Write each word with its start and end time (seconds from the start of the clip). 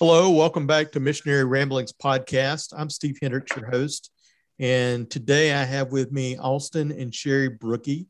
Hello, 0.00 0.30
welcome 0.30 0.66
back 0.66 0.90
to 0.92 1.00
Missionary 1.00 1.44
Ramblings 1.44 1.92
podcast. 1.92 2.72
I'm 2.74 2.88
Steve 2.88 3.18
Hendricks, 3.20 3.54
your 3.54 3.70
host, 3.70 4.10
and 4.58 5.08
today 5.08 5.52
I 5.52 5.64
have 5.64 5.92
with 5.92 6.10
me 6.10 6.36
Austin 6.38 6.90
and 6.90 7.14
Sherrie 7.14 7.50
Brookie. 7.50 8.06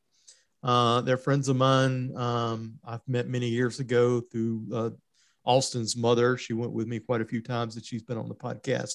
Uh, 0.63 1.01
they're 1.01 1.17
friends 1.17 1.49
of 1.49 1.57
mine. 1.57 2.17
Um, 2.17 2.75
I've 2.85 3.07
met 3.09 3.27
many 3.27 3.49
years 3.49 3.81
ago 3.81 4.21
through 4.21 4.67
uh, 4.73 4.91
Austin's 5.45 5.97
mother. 5.97 6.39
She 6.39 6.53
went 6.53 6.73
with 6.73 6.87
me 6.87 7.01
quite 7.01 7.21
a 7.21 7.27
few 7.27 7.43
times 7.43 7.75
that 7.75 7.85
she's 7.85 8.05
been 8.05 8.17
on 8.17 8.29
the 8.29 8.35
podcast, 8.35 8.95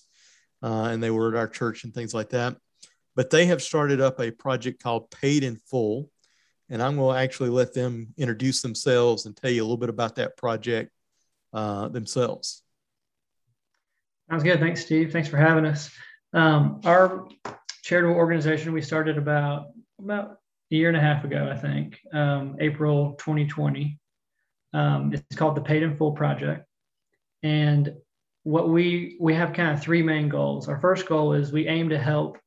uh, 0.64 0.84
and 0.90 1.04
they 1.04 1.12
were 1.12 1.36
at 1.36 1.38
our 1.38 1.50
church 1.50 1.84
and 1.84 1.94
things 1.94 2.14
like 2.14 2.30
that. 2.30 2.56
But 3.18 3.30
they 3.30 3.48
have 3.48 3.62
started 3.62 4.00
up 4.00 4.20
a 4.22 4.32
project 4.32 4.82
called 4.82 5.12
Paid 5.12 5.44
in 5.44 5.58
Full, 5.70 6.10
and 6.70 6.82
I'm 6.82 6.96
going 6.96 7.16
to 7.16 7.22
actually 7.22 7.50
let 7.50 7.74
them 7.74 8.14
introduce 8.18 8.62
themselves 8.62 9.26
and 9.26 9.36
tell 9.36 9.52
you 9.52 9.62
a 9.62 9.66
little 9.66 9.76
bit 9.76 9.90
about 9.90 10.16
that 10.16 10.38
project 10.38 10.90
uh, 11.52 11.90
themselves. 11.90 12.64
Sounds 14.30 14.44
good. 14.44 14.60
Thanks, 14.60 14.84
Steve. 14.84 15.12
Thanks 15.12 15.30
for 15.30 15.38
having 15.38 15.66
us. 15.66 15.90
Um, 16.34 16.82
our 16.84 17.28
charitable 17.84 18.16
organization 18.16 18.74
we 18.74 18.82
started 18.82 19.18
about 19.18 19.68
about 20.00 20.38
a 20.72 20.76
year 20.76 20.90
and 20.90 20.98
a 20.98 21.02
half 21.02 21.24
ago, 21.24 21.50
I 21.50 21.58
think, 21.58 22.00
um, 22.14 22.58
April 22.60 23.14
2020. 23.14 23.98
Um, 24.74 25.14
it's 25.14 25.38
called 25.38 25.56
the 25.56 25.62
Paid 25.62 25.84
in 25.84 25.96
Full 25.96 26.12
Project, 26.12 26.66
and 27.42 27.96
what 28.44 28.70
we 28.70 29.16
we 29.20 29.34
have 29.34 29.54
kind 29.54 29.72
of 29.72 29.82
three 29.82 30.04
main 30.04 30.28
goals. 30.28 30.68
Our 30.68 30.80
first 30.80 31.08
goal 31.08 31.34
is 31.34 31.52
we 31.54 31.68
aim 31.68 31.90
to 31.90 31.98
help 31.98 32.38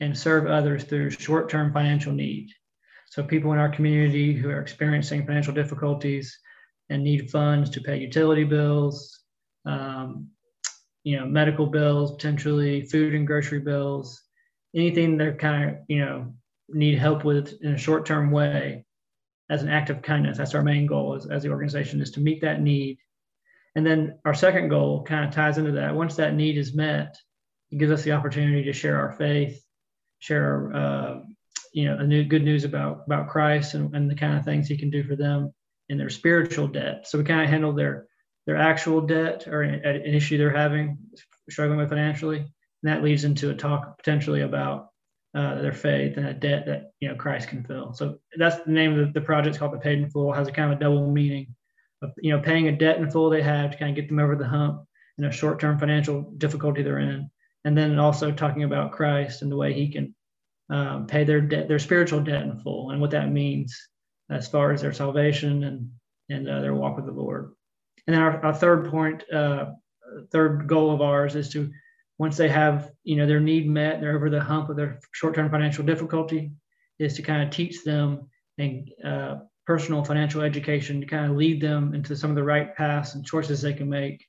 and 0.00 0.16
serve 0.16 0.46
others 0.46 0.84
through 0.84 1.10
short-term 1.10 1.72
financial 1.72 2.12
need. 2.12 2.50
So 3.08 3.22
people 3.22 3.52
in 3.52 3.58
our 3.58 3.68
community 3.68 4.34
who 4.34 4.50
are 4.50 4.60
experiencing 4.60 5.24
financial 5.26 5.54
difficulties 5.54 6.38
and 6.90 7.04
need 7.04 7.30
funds 7.30 7.70
to 7.70 7.80
pay 7.80 7.98
utility 7.98 8.44
bills, 8.44 9.20
um, 9.64 10.28
you 11.04 11.18
know, 11.18 11.26
medical 11.26 11.66
bills, 11.66 12.12
potentially 12.12 12.82
food 12.82 13.14
and 13.14 13.26
grocery 13.26 13.60
bills, 13.60 14.22
anything 14.74 15.16
they're 15.16 15.36
kind 15.36 15.70
of, 15.70 15.76
you 15.88 16.00
know, 16.00 16.34
need 16.68 16.98
help 16.98 17.24
with 17.24 17.60
in 17.62 17.74
a 17.74 17.78
short 17.78 18.06
term 18.06 18.30
way 18.30 18.84
as 19.50 19.62
an 19.62 19.68
act 19.68 19.90
of 19.90 20.02
kindness. 20.02 20.38
That's 20.38 20.54
our 20.54 20.62
main 20.62 20.86
goal 20.86 21.14
as, 21.14 21.26
as 21.26 21.42
the 21.42 21.50
organization 21.50 22.00
is 22.00 22.12
to 22.12 22.20
meet 22.20 22.40
that 22.42 22.60
need. 22.60 22.98
And 23.74 23.86
then 23.86 24.18
our 24.24 24.34
second 24.34 24.68
goal 24.68 25.02
kind 25.04 25.24
of 25.26 25.34
ties 25.34 25.58
into 25.58 25.72
that. 25.72 25.94
Once 25.94 26.16
that 26.16 26.34
need 26.34 26.56
is 26.56 26.74
met, 26.74 27.16
it 27.70 27.78
gives 27.78 27.92
us 27.92 28.02
the 28.02 28.12
opportunity 28.12 28.64
to 28.64 28.72
share 28.72 28.98
our 28.98 29.12
faith, 29.12 29.62
share, 30.18 30.74
uh, 30.74 31.20
you 31.72 31.86
know, 31.86 31.98
a 31.98 32.06
new 32.06 32.24
good 32.24 32.44
news 32.44 32.64
about 32.64 33.04
about 33.06 33.28
Christ 33.28 33.74
and, 33.74 33.94
and 33.94 34.10
the 34.10 34.14
kind 34.14 34.36
of 34.36 34.44
things 34.44 34.68
He 34.68 34.76
can 34.76 34.90
do 34.90 35.02
for 35.02 35.16
them 35.16 35.52
in 35.88 35.98
their 35.98 36.10
spiritual 36.10 36.68
debt. 36.68 37.08
So 37.08 37.18
we 37.18 37.24
kind 37.24 37.42
of 37.42 37.48
handle 37.48 37.72
their 37.72 38.06
their 38.46 38.56
actual 38.56 39.00
debt 39.00 39.46
or 39.46 39.62
an, 39.62 39.84
an 39.84 40.14
issue 40.14 40.38
they're 40.38 40.50
having, 40.50 40.98
struggling 41.48 41.78
with 41.78 41.88
financially. 41.88 42.38
And 42.38 42.92
that 42.92 43.02
leads 43.02 43.24
into 43.24 43.50
a 43.50 43.54
talk 43.54 43.98
potentially 43.98 44.40
about 44.40 44.88
uh, 45.34 45.62
their 45.62 45.72
faith 45.72 46.16
and 46.16 46.26
a 46.26 46.34
debt 46.34 46.66
that 46.66 46.92
you 47.00 47.08
know 47.08 47.14
Christ 47.14 47.48
can 47.48 47.64
fill. 47.64 47.94
So 47.94 48.18
that's 48.36 48.62
the 48.64 48.70
name 48.70 48.98
of 48.98 49.06
the, 49.06 49.20
the 49.20 49.24
project. 49.24 49.54
It's 49.54 49.58
called 49.58 49.72
the 49.72 49.78
Paid 49.78 49.98
in 49.98 50.10
Full. 50.10 50.32
It 50.32 50.36
has 50.36 50.48
a 50.48 50.52
kind 50.52 50.72
of 50.72 50.78
a 50.78 50.80
double 50.80 51.10
meaning 51.10 51.54
of 52.02 52.10
you 52.18 52.32
know 52.32 52.42
paying 52.42 52.68
a 52.68 52.76
debt 52.76 52.98
in 52.98 53.10
full 53.10 53.30
they 53.30 53.42
have 53.42 53.70
to 53.70 53.78
kind 53.78 53.90
of 53.90 53.96
get 53.96 54.08
them 54.08 54.18
over 54.18 54.36
the 54.36 54.46
hump 54.46 54.84
in 55.18 55.24
a 55.24 55.32
short-term 55.32 55.78
financial 55.78 56.22
difficulty 56.36 56.82
they're 56.82 56.98
in, 56.98 57.30
and 57.64 57.76
then 57.76 57.98
also 57.98 58.30
talking 58.30 58.64
about 58.64 58.92
Christ 58.92 59.42
and 59.42 59.50
the 59.50 59.56
way 59.56 59.72
He 59.72 59.88
can 59.88 60.14
um, 60.68 61.06
pay 61.06 61.24
their 61.24 61.40
debt, 61.40 61.68
their 61.68 61.78
spiritual 61.78 62.20
debt 62.20 62.42
in 62.42 62.58
full, 62.58 62.90
and 62.90 63.00
what 63.00 63.12
that 63.12 63.30
means 63.30 63.88
as 64.30 64.48
far 64.48 64.72
as 64.72 64.82
their 64.82 64.92
salvation 64.92 65.64
and 65.64 65.90
and 66.28 66.48
uh, 66.48 66.60
their 66.60 66.74
walk 66.74 66.96
with 66.96 67.06
the 67.06 67.12
Lord. 67.12 67.52
And 68.06 68.14
then 68.14 68.22
our, 68.22 68.44
our 68.44 68.54
third 68.54 68.90
point, 68.90 69.24
uh, 69.32 69.66
third 70.30 70.66
goal 70.66 70.92
of 70.92 71.00
ours 71.00 71.36
is 71.36 71.48
to 71.50 71.70
once 72.18 72.36
they 72.36 72.48
have 72.48 72.90
you 73.04 73.16
know 73.16 73.26
their 73.26 73.40
need 73.40 73.68
met, 73.68 74.00
they're 74.00 74.16
over 74.16 74.30
the 74.30 74.40
hump 74.40 74.68
of 74.68 74.76
their 74.76 75.00
short-term 75.12 75.50
financial 75.50 75.84
difficulty, 75.84 76.52
is 76.98 77.14
to 77.14 77.22
kind 77.22 77.42
of 77.42 77.50
teach 77.50 77.82
them 77.84 78.28
and 78.58 78.90
uh, 79.04 79.36
personal 79.66 80.04
financial 80.04 80.42
education 80.42 81.00
to 81.00 81.06
kind 81.06 81.30
of 81.30 81.36
lead 81.36 81.60
them 81.60 81.94
into 81.94 82.16
some 82.16 82.30
of 82.30 82.36
the 82.36 82.42
right 82.42 82.76
paths 82.76 83.14
and 83.14 83.24
choices 83.24 83.62
they 83.62 83.72
can 83.72 83.88
make 83.88 84.26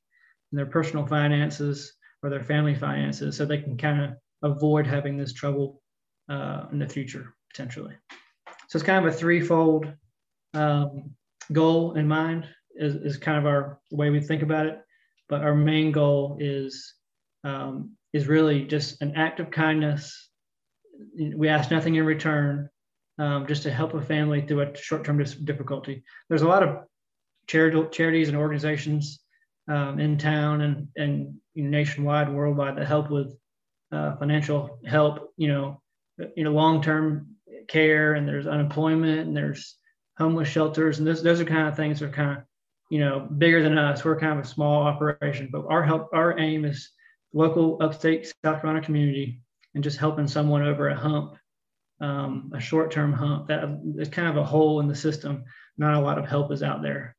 in 0.51 0.55
their 0.55 0.65
personal 0.65 1.05
finances 1.05 1.93
or 2.21 2.29
their 2.29 2.43
family 2.43 2.75
finances, 2.75 3.35
so 3.35 3.45
they 3.45 3.57
can 3.57 3.77
kind 3.77 4.01
of 4.03 4.11
avoid 4.43 4.87
having 4.87 5.17
this 5.17 5.33
trouble 5.33 5.81
uh, 6.29 6.65
in 6.71 6.79
the 6.79 6.87
future 6.87 7.33
potentially. 7.51 7.95
So 8.69 8.77
it's 8.77 8.83
kind 8.83 9.05
of 9.05 9.13
a 9.13 9.15
threefold 9.15 9.91
um, 10.53 11.11
goal 11.51 11.93
in 11.93 12.07
mind 12.07 12.47
is, 12.75 12.95
is 12.95 13.17
kind 13.17 13.37
of 13.37 13.45
our 13.45 13.79
way 13.91 14.09
we 14.09 14.19
think 14.19 14.41
about 14.41 14.65
it. 14.65 14.79
But 15.29 15.41
our 15.41 15.55
main 15.55 15.91
goal 15.91 16.37
is 16.39 16.93
um, 17.43 17.91
is 18.13 18.27
really 18.27 18.65
just 18.65 19.01
an 19.01 19.15
act 19.15 19.39
of 19.39 19.51
kindness. 19.51 20.29
We 21.17 21.49
ask 21.49 21.71
nothing 21.71 21.95
in 21.95 22.05
return, 22.05 22.69
um, 23.17 23.47
just 23.47 23.63
to 23.63 23.71
help 23.71 23.93
a 23.93 24.01
family 24.01 24.41
through 24.41 24.61
a 24.61 24.77
short-term 24.77 25.23
difficulty. 25.43 26.03
There's 26.29 26.43
a 26.43 26.47
lot 26.47 26.63
of 26.63 26.85
charitable 27.47 27.89
charities 27.89 28.29
and 28.29 28.37
organizations 28.37 29.19
um, 29.67 29.99
in 29.99 30.17
town 30.17 30.61
and 30.61 30.87
and 30.95 31.35
nationwide 31.55 32.31
worldwide 32.31 32.77
that 32.77 32.87
help 32.87 33.09
with 33.09 33.35
uh, 33.91 34.15
financial 34.17 34.79
help. 34.85 35.33
You 35.37 35.47
know, 35.47 35.81
you 36.35 36.43
know, 36.43 36.51
long-term 36.51 37.27
care, 37.67 38.13
and 38.13 38.27
there's 38.27 38.47
unemployment, 38.47 39.27
and 39.27 39.35
there's 39.35 39.77
homeless 40.17 40.49
shelters, 40.49 40.99
and 40.99 41.07
those 41.07 41.23
those 41.23 41.39
are 41.39 41.45
kind 41.45 41.67
of 41.67 41.75
things 41.75 41.99
that 41.99 42.07
are 42.07 42.11
kind 42.11 42.37
of 42.37 42.43
you 42.93 42.99
know, 42.99 43.21
bigger 43.21 43.63
than 43.63 43.75
us. 43.75 44.05
We're 44.05 44.19
kind 44.19 44.37
of 44.37 44.45
a 44.45 44.47
small 44.47 44.83
operation, 44.83 45.49
but 45.51 45.65
our 45.67 45.81
help, 45.81 46.09
our 46.13 46.37
aim 46.37 46.63
is 46.63 46.91
local 47.33 47.81
upstate 47.81 48.31
South 48.45 48.61
Carolina 48.61 48.85
community 48.85 49.41
and 49.73 49.83
just 49.83 49.97
helping 49.97 50.27
someone 50.27 50.61
over 50.61 50.89
a 50.89 50.95
hump, 50.95 51.35
um, 52.01 52.51
a 52.53 52.59
short-term 52.59 53.11
hump. 53.11 53.47
That 53.47 53.81
is 53.97 54.09
kind 54.09 54.27
of 54.27 54.37
a 54.37 54.43
hole 54.43 54.79
in 54.79 54.87
the 54.87 54.93
system. 54.95 55.43
Not 55.75 55.95
a 55.95 56.05
lot 56.05 56.19
of 56.19 56.27
help 56.27 56.51
is 56.51 56.61
out 56.61 56.83
there. 56.83 57.15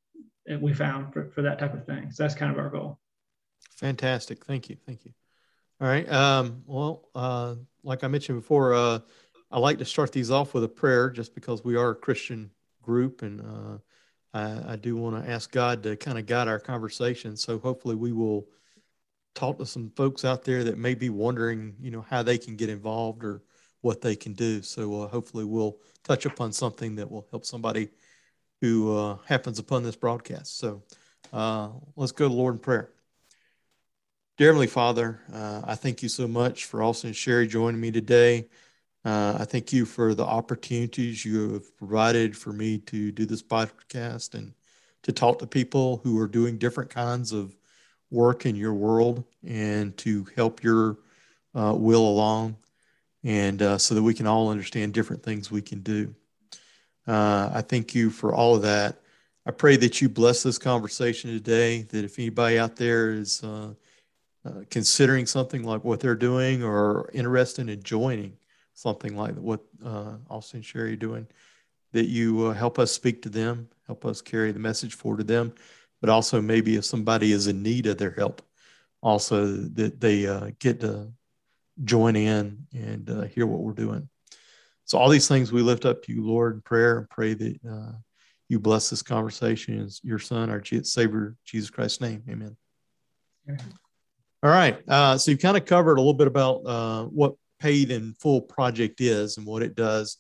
We 0.61 0.73
found 0.73 1.13
for, 1.13 1.33
for 1.35 1.43
that 1.43 1.59
type 1.59 1.75
of 1.75 1.85
thing. 1.87 2.13
So 2.13 2.23
that's 2.23 2.37
kind 2.37 2.53
of 2.53 2.59
our 2.61 2.71
goal. 2.71 3.01
Fantastic. 3.79 4.45
Thank 4.45 4.69
you. 4.69 4.77
Thank 4.87 5.05
you. 5.05 5.13
All 5.81 5.89
right. 5.89 6.09
Um, 6.09 6.63
well, 6.67 7.09
uh, 7.17 7.57
like 7.83 8.05
I 8.05 8.07
mentioned 8.07 8.41
before, 8.41 8.75
uh, 8.75 9.01
I 9.51 9.59
like 9.59 9.79
to 9.79 9.85
start 9.85 10.13
these 10.13 10.31
off 10.31 10.55
with 10.55 10.63
a 10.63 10.69
prayer 10.69 11.11
just 11.11 11.35
because 11.35 11.65
we 11.65 11.75
are 11.75 11.91
a 11.91 11.97
Christian 11.97 12.53
group 12.81 13.23
and 13.23 13.41
uh, 13.41 13.79
I, 14.35 14.73
I 14.73 14.77
do 14.77 14.97
want 14.97 15.25
to 15.25 15.31
ask 15.31 15.51
God 15.51 15.83
to 15.85 15.97
kind 15.97 16.19
of 16.19 16.27
guide 16.27 16.49
our 16.49 16.59
conversation. 16.59 17.37
So 17.37 17.59
hopefully 17.59 17.95
we 17.95 18.13
will 18.13 18.49
talk 19.35 19.59
to 19.59 19.67
some 19.67 19.91
folks 19.97 20.25
out 20.25 20.45
there 20.45 20.65
that 20.65 20.77
may 20.77 20.95
be 20.95 21.09
wondering, 21.09 21.75
you 21.81 21.91
know, 21.91 22.05
how 22.09 22.23
they 22.23 22.37
can 22.37 22.57
get 22.57 22.69
involved 22.69 23.25
or 23.25 23.43
what 23.81 24.01
they 24.01 24.17
can 24.17 24.33
do. 24.33 24.61
So 24.63 25.03
uh, 25.03 25.09
hopefully 25.09 25.45
we'll 25.45 25.79
touch 26.03 26.27
upon 26.27 26.53
something 26.53 26.97
that 26.97 27.11
will 27.11 27.27
help 27.31 27.45
somebody 27.47 27.89
who 28.61 28.97
uh, 28.97 29.19
happens 29.27 29.59
upon 29.59 29.83
this 29.83 29.97
broadcast. 29.97 30.59
So 30.59 30.83
uh, 31.33 31.71
let's 31.97 32.13
go 32.13 32.29
to 32.29 32.35
Lord 32.35 32.57
in 32.57 32.61
prayer. 32.61 32.91
Dear 34.37 34.49
Heavenly 34.49 34.67
Father, 34.67 35.21
uh, 35.33 35.63
I 35.65 35.75
thank 35.77 36.03
you 36.03 36.09
so 36.09 36.27
much 36.27 36.65
for 36.65 36.83
Austin 36.83 37.09
and 37.09 37.17
Sherrie 37.17 37.47
joining 37.47 37.81
me 37.81 37.93
today. 37.93 38.49
Uh, 39.05 39.37
I 39.41 39.45
thank 39.45 39.73
you 39.73 39.85
for 39.85 40.15
the 40.15 40.25
opportunities 40.25 41.25
you 41.25 41.53
have 41.53 41.77
provided 41.77 42.37
for 42.37 42.53
me 42.53 42.79
to 42.79 43.13
do 43.13 43.27
this 43.27 43.43
podcast 43.43 44.35
and 44.35 44.55
to 45.03 45.13
talk 45.13 45.39
to 45.41 45.47
people 45.47 46.01
who 46.03 46.19
are 46.19 46.27
doing 46.27 46.57
different 46.57 46.89
kinds 46.89 47.31
of 47.33 47.55
work 48.11 48.47
in 48.47 48.57
your 48.57 48.73
world 48.73 49.25
and 49.47 49.95
to 49.99 50.27
help 50.37 50.63
your 50.63 50.97
uh, 51.55 51.75
will 51.77 52.09
along 52.09 52.57
and 53.25 53.61
uh, 53.61 53.77
so 53.77 53.95
that 53.95 54.03
we 54.03 54.15
can 54.15 54.27
all 54.27 54.51
understand 54.51 54.95
different 54.95 55.23
things 55.23 55.51
we 55.51 55.63
can 55.63 55.81
do. 55.81 56.15
Uh, 57.07 57.51
I 57.53 57.61
thank 57.61 57.95
you 57.95 58.09
for 58.09 58.35
all 58.35 58.55
of 58.55 58.63
that. 58.63 59.01
I 59.45 59.51
pray 59.51 59.77
that 59.77 60.01
you 60.01 60.09
bless 60.09 60.43
this 60.43 60.57
conversation 60.57 61.31
today, 61.31 61.83
that 61.83 62.05
if 62.05 62.19
anybody 62.19 62.59
out 62.59 62.77
there 62.77 63.13
is 63.13 63.43
uh, 63.45 63.75
uh, 64.47 64.51
considering 64.71 65.27
something 65.27 65.63
like 65.63 65.85
what 65.85 66.01
they're 66.01 66.15
doing 66.15 66.63
or 66.63 67.11
interested 67.13 67.69
in 67.69 67.83
joining, 67.83 68.39
something 68.75 69.17
like 69.17 69.35
what 69.37 69.61
uh, 69.85 70.17
Austin 70.29 70.59
and 70.59 70.65
Sherrie 70.65 70.93
are 70.93 70.97
doing, 70.97 71.27
that 71.93 72.07
you 72.07 72.47
uh, 72.47 72.53
help 72.53 72.79
us 72.79 72.93
speak 72.93 73.23
to 73.23 73.29
them, 73.29 73.69
help 73.87 74.05
us 74.05 74.21
carry 74.21 74.53
the 74.53 74.59
message 74.59 74.95
forward 74.95 75.19
to 75.19 75.25
them, 75.25 75.55
but 76.01 76.11
also 76.11 76.43
maybe 76.43 76.77
if 76.77 76.85
somebody 76.85 77.33
is 77.33 77.47
in 77.47 77.63
need 77.63 77.87
of 77.87 77.99
their 77.99 78.11
help, 78.11 78.43
also 79.01 79.47
that 79.47 80.01
they 80.01 80.27
uh, 80.27 80.51
get 80.59 80.81
to 80.81 81.13
join 81.85 82.17
in 82.17 82.67
and 82.73 83.09
uh, 83.11 83.23
hear 83.23 83.47
what 83.47 83.61
we're 83.61 83.73
doing. 83.73 84.09
So 84.85 84.99
all 84.99 85.09
these 85.09 85.29
things 85.29 85.51
we 85.51 85.63
lift 85.63 85.87
up 85.87 86.03
to 86.03 86.13
you, 86.13 86.25
Lord, 86.25 86.55
in 86.55 86.61
prayer 86.61 86.99
and 86.99 87.09
pray 87.09 87.35
that 87.35 87.59
uh, 87.69 87.93
you 88.49 88.59
bless 88.59 88.91
this 88.91 89.03
conversation 89.03 89.79
in 89.79 89.89
your 90.03 90.19
Son, 90.19 90.51
our 90.51 90.63
Savior, 90.65 91.37
Jesus 91.45 91.71
Christ's 91.71 92.01
name. 92.01 92.23
Amen. 92.29 92.57
All 94.43 94.51
right. 94.51 94.83
Uh, 94.87 95.17
so 95.17 95.31
you've 95.31 95.41
kind 95.41 95.57
of 95.57 95.65
covered 95.65 95.97
a 95.97 96.01
little 96.01 96.13
bit 96.15 96.27
about 96.27 96.67
uh, 96.67 97.05
what 97.05 97.35
paid 97.65 97.91
in 97.91 98.13
full 98.21 98.43
project 98.43 99.01
is 99.01 99.39
and 99.39 99.47
what 99.47 99.63
it 99.63 99.75
does. 99.75 100.19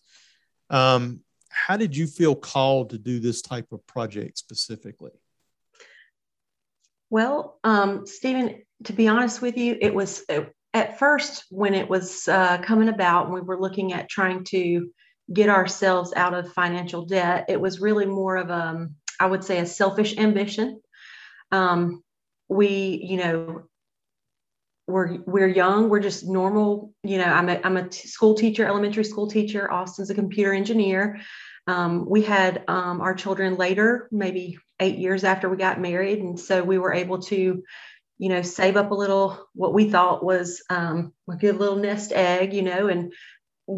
Um, 0.70 1.20
how 1.50 1.76
did 1.76 1.94
you 1.94 2.06
feel 2.06 2.34
called 2.34 2.90
to 2.90 2.98
do 2.98 3.20
this 3.20 3.42
type 3.42 3.70
of 3.70 3.86
project 3.86 4.38
specifically? 4.38 5.10
Well, 7.10 7.58
um, 7.62 8.06
Stephen, 8.06 8.62
to 8.84 8.94
be 8.94 9.08
honest 9.08 9.42
with 9.42 9.58
you, 9.58 9.76
it 9.78 9.94
was 9.94 10.24
at 10.72 10.98
first 10.98 11.44
when 11.50 11.74
it 11.74 11.88
was 11.88 12.26
uh, 12.28 12.58
coming 12.62 12.88
about 12.88 13.26
and 13.26 13.34
we 13.34 13.42
were 13.42 13.60
looking 13.60 13.92
at 13.92 14.08
trying 14.08 14.44
to 14.44 14.90
get 15.30 15.50
ourselves 15.50 16.14
out 16.16 16.32
of 16.32 16.52
financial 16.52 17.04
debt, 17.04 17.44
it 17.48 17.60
was 17.60 17.78
really 17.78 18.06
more 18.06 18.36
of 18.36 18.48
a, 18.48 18.68
um, 18.68 18.94
I 19.20 19.26
would 19.26 19.44
say, 19.44 19.58
a 19.58 19.66
selfish 19.66 20.16
ambition. 20.16 20.80
Um, 21.52 22.02
we, 22.48 23.00
you 23.06 23.18
know, 23.18 23.64
we're 24.86 25.18
we're 25.26 25.48
young. 25.48 25.88
We're 25.88 26.00
just 26.00 26.26
normal. 26.26 26.92
You 27.02 27.18
know, 27.18 27.24
I'm 27.24 27.48
a 27.48 27.60
I'm 27.64 27.76
a 27.76 27.88
t- 27.88 28.08
school 28.08 28.34
teacher, 28.34 28.66
elementary 28.66 29.04
school 29.04 29.28
teacher. 29.28 29.70
Austin's 29.70 30.10
a 30.10 30.14
computer 30.14 30.52
engineer. 30.52 31.20
Um, 31.66 32.08
we 32.08 32.22
had 32.22 32.64
um, 32.68 33.00
our 33.00 33.14
children 33.14 33.56
later, 33.56 34.08
maybe 34.12 34.58
eight 34.80 34.98
years 34.98 35.24
after 35.24 35.48
we 35.48 35.56
got 35.56 35.80
married, 35.80 36.18
and 36.18 36.38
so 36.38 36.62
we 36.62 36.78
were 36.78 36.92
able 36.92 37.22
to, 37.22 37.62
you 38.18 38.28
know, 38.28 38.42
save 38.42 38.76
up 38.76 38.90
a 38.90 38.94
little 38.94 39.48
what 39.54 39.72
we 39.72 39.88
thought 39.88 40.22
was 40.24 40.62
um, 40.68 41.14
a 41.30 41.36
good 41.36 41.56
little 41.56 41.76
nest 41.76 42.12
egg, 42.12 42.52
you 42.52 42.62
know, 42.62 42.88
and 42.88 43.14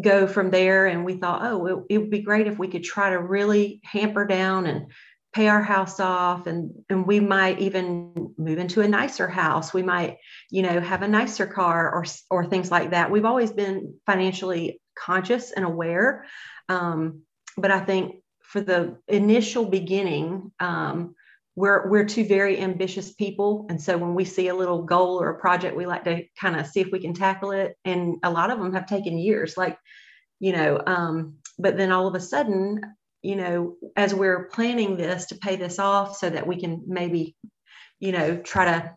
go 0.01 0.27
from 0.27 0.51
there. 0.51 0.87
And 0.87 1.05
we 1.05 1.15
thought, 1.15 1.41
oh, 1.43 1.65
it, 1.65 1.83
it 1.89 1.97
would 1.99 2.11
be 2.11 2.21
great 2.21 2.47
if 2.47 2.59
we 2.59 2.67
could 2.67 2.83
try 2.83 3.11
to 3.11 3.19
really 3.19 3.79
hamper 3.85 4.25
down 4.25 4.65
and 4.65 4.91
pay 5.37 5.47
our 5.47 5.61
house 5.61 5.99
off 5.99 6.47
and 6.47 6.71
and 6.89 7.05
we 7.05 7.19
might 7.19 7.59
even 7.59 8.33
move 8.37 8.57
into 8.57 8.81
a 8.81 8.87
nicer 8.87 9.27
house. 9.27 9.73
We 9.73 9.83
might 9.83 10.17
you 10.49 10.63
know 10.63 10.79
have 10.81 11.03
a 11.03 11.07
nicer 11.07 11.45
car 11.45 11.93
or 11.93 12.05
or 12.31 12.45
things 12.45 12.71
like 12.71 12.89
that. 12.91 13.11
We've 13.11 13.31
always 13.31 13.51
been 13.51 13.95
financially 14.07 14.81
conscious 14.97 15.51
and 15.51 15.63
aware 15.63 16.25
um, 16.69 17.21
but 17.55 17.71
i 17.71 17.79
think 17.79 18.15
for 18.41 18.61
the 18.61 18.97
initial 19.07 19.65
beginning 19.65 20.51
um, 20.59 21.13
we're 21.55 21.87
we're 21.89 22.05
two 22.05 22.25
very 22.25 22.59
ambitious 22.59 23.13
people. 23.13 23.65
And 23.69 23.81
so 23.81 23.97
when 23.97 24.13
we 24.15 24.25
see 24.25 24.47
a 24.47 24.55
little 24.55 24.83
goal 24.83 25.21
or 25.21 25.29
a 25.29 25.39
project 25.39 25.75
we 25.75 25.85
like 25.85 26.03
to 26.05 26.23
kind 26.39 26.55
of 26.59 26.67
see 26.67 26.81
if 26.81 26.91
we 26.91 26.99
can 26.99 27.13
tackle 27.13 27.51
it. 27.51 27.75
And 27.83 28.17
a 28.23 28.31
lot 28.31 28.51
of 28.51 28.59
them 28.59 28.73
have 28.73 28.85
taken 28.87 29.17
years 29.17 29.57
like 29.57 29.77
you 30.39 30.53
know 30.57 30.81
um, 30.95 31.37
but 31.59 31.77
then 31.77 31.91
all 31.91 32.07
of 32.07 32.15
a 32.15 32.27
sudden 32.33 32.81
you 33.27 33.35
know, 33.35 33.75
as 33.97 34.15
we're 34.15 34.47
planning 34.47 34.95
this 34.95 35.25
to 35.25 35.35
pay 35.35 35.57
this 35.57 35.79
off 35.79 36.15
so 36.15 36.29
that 36.29 36.47
we 36.47 36.61
can 36.61 36.83
maybe, 36.87 37.35
you 37.99 38.13
know, 38.13 38.37
try 38.37 38.63
to 38.63 38.95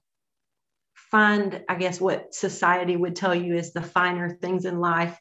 find, 0.94 1.65
I 1.69 1.75
guess, 1.75 2.00
what 2.00 2.32
society 2.32 2.94
would 2.94 3.17
tell 3.17 3.35
you 3.35 3.56
is 3.56 3.73
the 3.73 3.82
finer 3.82 4.31
things 4.31 4.67
in 4.67 4.79
life. 4.79 5.19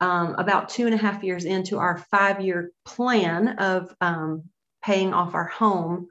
Um, 0.00 0.36
about 0.38 0.68
two 0.68 0.86
and 0.86 0.94
a 0.94 0.96
half 0.96 1.24
years 1.24 1.44
into 1.44 1.78
our 1.78 1.98
five 2.12 2.40
year 2.40 2.70
plan 2.84 3.48
of 3.58 3.92
um, 4.00 4.44
paying 4.84 5.12
off 5.12 5.34
our 5.34 5.48
home, 5.48 6.06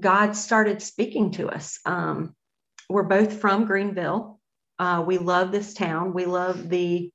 God 0.00 0.34
started 0.34 0.82
speaking 0.82 1.30
to 1.32 1.48
us. 1.48 1.78
Um, 1.86 2.34
we're 2.90 3.04
both 3.04 3.40
from 3.40 3.66
Greenville. 3.66 4.40
Uh, 4.80 5.04
we 5.06 5.18
love 5.18 5.52
this 5.52 5.74
town. 5.74 6.12
We 6.12 6.26
love 6.26 6.68
the 6.68 7.12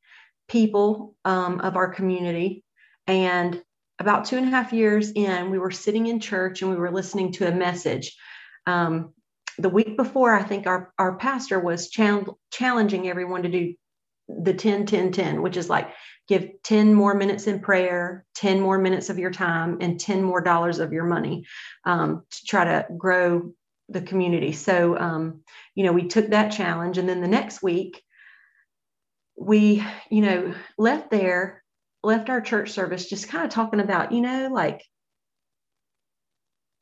people 0.47 1.17
um, 1.25 1.59
of 1.59 1.75
our 1.75 1.93
community. 1.93 2.63
And 3.07 3.61
about 4.01 4.25
two 4.25 4.37
and 4.37 4.47
a 4.47 4.49
half 4.49 4.73
years 4.73 5.11
in, 5.11 5.51
we 5.51 5.59
were 5.59 5.71
sitting 5.71 6.07
in 6.07 6.19
church 6.19 6.61
and 6.61 6.71
we 6.71 6.77
were 6.77 6.91
listening 6.91 7.31
to 7.33 7.47
a 7.47 7.55
message. 7.55 8.17
Um, 8.65 9.13
the 9.57 9.69
week 9.69 9.95
before, 9.95 10.33
I 10.33 10.41
think 10.41 10.65
our, 10.65 10.91
our 10.97 11.17
pastor 11.17 11.59
was 11.59 11.89
challenging 11.89 13.07
everyone 13.07 13.43
to 13.43 13.49
do 13.49 13.75
the 14.27 14.53
10, 14.53 14.87
10, 14.87 15.11
10, 15.11 15.41
which 15.41 15.55
is 15.55 15.69
like 15.69 15.91
give 16.27 16.49
10 16.63 16.95
more 16.95 17.13
minutes 17.13 17.45
in 17.45 17.59
prayer, 17.59 18.25
10 18.35 18.59
more 18.59 18.79
minutes 18.79 19.09
of 19.09 19.19
your 19.19 19.29
time, 19.31 19.77
and 19.81 19.99
10 19.99 20.23
more 20.23 20.41
dollars 20.41 20.79
of 20.79 20.93
your 20.93 21.03
money 21.03 21.45
um, 21.85 22.23
to 22.31 22.45
try 22.45 22.63
to 22.63 22.87
grow 22.97 23.53
the 23.87 24.01
community. 24.01 24.53
So, 24.53 24.97
um, 24.97 25.41
you 25.75 25.83
know, 25.83 25.91
we 25.91 26.07
took 26.07 26.29
that 26.29 26.49
challenge. 26.49 26.97
And 26.97 27.07
then 27.07 27.21
the 27.21 27.27
next 27.27 27.61
week, 27.61 28.01
we, 29.37 29.83
you 30.09 30.21
know, 30.21 30.55
left 30.77 31.11
there 31.11 31.61
left 32.03 32.29
our 32.29 32.41
church 32.41 32.71
service 32.71 33.07
just 33.07 33.29
kind 33.29 33.45
of 33.45 33.51
talking 33.51 33.79
about, 33.79 34.11
you 34.11 34.21
know, 34.21 34.49
like 34.51 34.81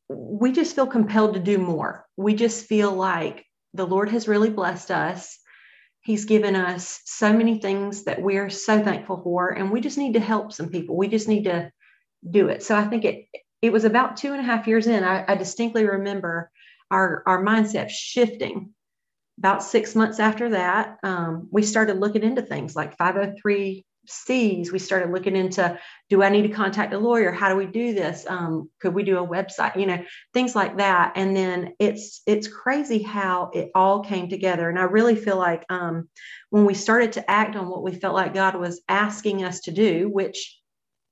we 0.08 0.52
just 0.52 0.74
feel 0.74 0.86
compelled 0.86 1.34
to 1.34 1.40
do 1.40 1.58
more. 1.58 2.06
We 2.16 2.34
just 2.34 2.66
feel 2.66 2.92
like 2.92 3.44
the 3.74 3.86
Lord 3.86 4.08
has 4.10 4.28
really 4.28 4.50
blessed 4.50 4.90
us. 4.90 5.38
He's 6.02 6.24
given 6.24 6.56
us 6.56 7.00
so 7.04 7.32
many 7.32 7.60
things 7.60 8.04
that 8.04 8.20
we're 8.20 8.50
so 8.50 8.82
thankful 8.82 9.20
for, 9.22 9.50
and 9.50 9.70
we 9.70 9.80
just 9.80 9.98
need 9.98 10.14
to 10.14 10.20
help 10.20 10.52
some 10.52 10.70
people. 10.70 10.96
We 10.96 11.08
just 11.08 11.28
need 11.28 11.44
to 11.44 11.70
do 12.28 12.48
it. 12.48 12.62
So 12.62 12.74
I 12.74 12.84
think 12.84 13.04
it 13.04 13.26
it 13.62 13.72
was 13.72 13.84
about 13.84 14.16
two 14.16 14.32
and 14.32 14.40
a 14.40 14.44
half 14.44 14.66
years 14.66 14.86
in. 14.86 15.04
I, 15.04 15.24
I 15.28 15.34
distinctly 15.36 15.86
remember 15.86 16.50
our 16.90 17.22
our 17.26 17.44
mindset 17.44 17.90
shifting. 17.90 18.74
About 19.38 19.62
six 19.62 19.94
months 19.94 20.20
after 20.20 20.50
that, 20.50 20.98
um, 21.02 21.48
we 21.50 21.62
started 21.62 21.98
looking 21.98 22.22
into 22.22 22.42
things 22.42 22.76
like 22.76 22.98
503 22.98 23.86
C's, 24.06 24.72
we 24.72 24.78
started 24.78 25.12
looking 25.12 25.36
into 25.36 25.78
do 26.08 26.22
I 26.22 26.28
need 26.28 26.42
to 26.42 26.54
contact 26.54 26.92
a 26.92 26.98
lawyer? 26.98 27.30
How 27.30 27.48
do 27.48 27.56
we 27.56 27.66
do 27.66 27.94
this? 27.94 28.26
Um, 28.28 28.70
could 28.80 28.94
we 28.94 29.02
do 29.02 29.18
a 29.18 29.26
website? 29.26 29.78
You 29.78 29.86
know, 29.86 30.04
things 30.32 30.56
like 30.56 30.78
that. 30.78 31.12
And 31.16 31.36
then 31.36 31.74
it's 31.78 32.22
it's 32.26 32.48
crazy 32.48 33.02
how 33.02 33.50
it 33.54 33.70
all 33.74 34.02
came 34.02 34.28
together. 34.28 34.68
And 34.68 34.78
I 34.78 34.84
really 34.84 35.16
feel 35.16 35.36
like 35.36 35.64
um, 35.68 36.08
when 36.50 36.64
we 36.64 36.74
started 36.74 37.12
to 37.12 37.30
act 37.30 37.56
on 37.56 37.68
what 37.68 37.82
we 37.82 37.92
felt 37.92 38.14
like 38.14 38.34
God 38.34 38.56
was 38.56 38.82
asking 38.88 39.44
us 39.44 39.60
to 39.60 39.70
do, 39.70 40.08
which 40.08 40.58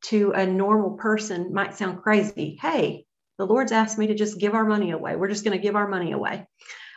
to 0.07 0.33
a 0.33 0.47
normal 0.47 0.93
person 0.93 1.53
might 1.53 1.75
sound 1.75 2.03
crazy. 2.03 2.59
Hey, 2.61 3.05
the 3.39 3.47
Lord's 3.47 3.73
asked 3.73 3.99
me 3.99 4.09
to 4.09 4.15
just 4.15 4.39
give 4.39 4.55
our 4.55 4.65
money 4.65 4.91
away. 4.91 5.17
We're 5.17 5.29
just 5.29 5.45
going 5.45 5.57
to 5.57 5.63
give 5.63 5.77
our 5.77 5.89
money 5.89 6.13
away. 6.13 6.47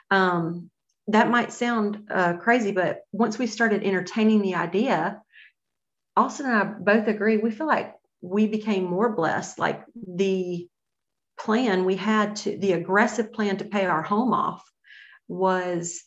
Um, 0.10 0.70
that 1.08 1.30
might 1.30 1.52
sound 1.52 2.08
uh, 2.10 2.34
crazy, 2.34 2.72
but 2.72 3.02
once 3.12 3.38
we 3.38 3.48
started 3.48 3.84
entertaining 3.84 4.42
the 4.42 4.56
idea, 4.56 5.22
Austin 6.22 6.46
and 6.46 6.56
I 6.56 6.64
both 6.64 7.08
agree. 7.08 7.38
We 7.38 7.52
feel 7.52 7.68
like 7.68 7.96
we 8.22 8.48
became 8.48 8.86
more 8.86 9.14
blessed. 9.16 9.60
Like 9.60 9.84
the 9.96 10.68
plan 11.40 11.86
we 11.86 11.96
had 11.96 12.36
to, 12.38 12.58
the 12.58 12.74
aggressive 12.74 13.34
plan 13.34 13.58
to 13.58 13.66
pay 13.66 13.86
our 13.86 14.04
home 14.04 14.34
off 14.34 14.64
was 15.28 16.04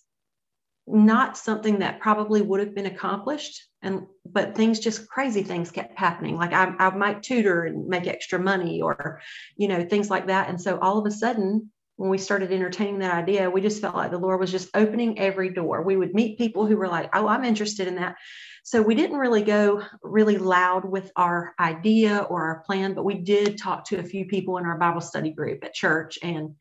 not 0.87 1.37
something 1.37 1.79
that 1.79 2.01
probably 2.01 2.43
would 2.43 2.61
have 2.61 2.75
been 2.75 2.87
accomplished 2.87 3.69
and 3.81 4.03
but 4.27 4.55
things 4.55 4.79
just 4.79 5.09
crazy 5.09 5.43
things 5.43 5.71
kept 5.71 5.99
happening 5.99 6.37
like 6.37 6.53
I, 6.53 6.75
I 6.79 6.91
might 6.95 7.23
tutor 7.23 7.65
and 7.65 7.89
make 7.89 8.07
extra 8.07 8.39
money 8.39 8.83
or 8.83 9.23
you 9.57 9.67
know 9.67 9.83
things 9.83 10.11
like 10.11 10.27
that 10.27 10.51
and 10.51 10.61
so 10.61 10.79
all 10.79 10.99
of 10.99 11.07
a 11.07 11.11
sudden 11.11 11.71
when 11.97 12.11
we 12.11 12.19
started 12.19 12.53
entertaining 12.53 12.99
that 12.99 13.15
idea 13.15 13.49
we 13.49 13.63
just 13.63 13.81
felt 13.81 13.97
like 13.97 14.11
the 14.11 14.19
lord 14.19 14.41
was 14.41 14.51
just 14.51 14.69
opening 14.75 15.19
every 15.19 15.49
door 15.49 15.81
we 15.81 15.97
would 15.97 16.15
meet 16.15 16.37
people 16.37 16.67
who 16.67 16.77
were 16.77 16.89
like 16.89 17.09
oh 17.15 17.29
i'm 17.29 17.45
interested 17.45 17.89
in 17.89 17.95
that 17.95 18.17
so 18.67 18.81
we 18.81 18.95
didn't 18.95 19.19
really 19.19 19.43
go 19.43 19.83
really 20.03 20.39
loud 20.39 20.87
with 20.87 21.13
our 21.17 21.55
idea 21.61 22.21
or 22.31 22.45
our 22.45 22.61
plan, 22.61 22.95
but 22.95 23.05
we 23.05 23.17
did 23.17 23.59
talk 23.59 23.85
to 23.85 23.99
a 23.99 24.03
few 24.03 24.25
people 24.25 24.57
in 24.57 24.65
our 24.65 24.79
Bible 24.79 25.03
study 25.03 25.31
group 25.31 25.63
at 25.63 25.75
church. 25.75 26.19
And 26.23 26.55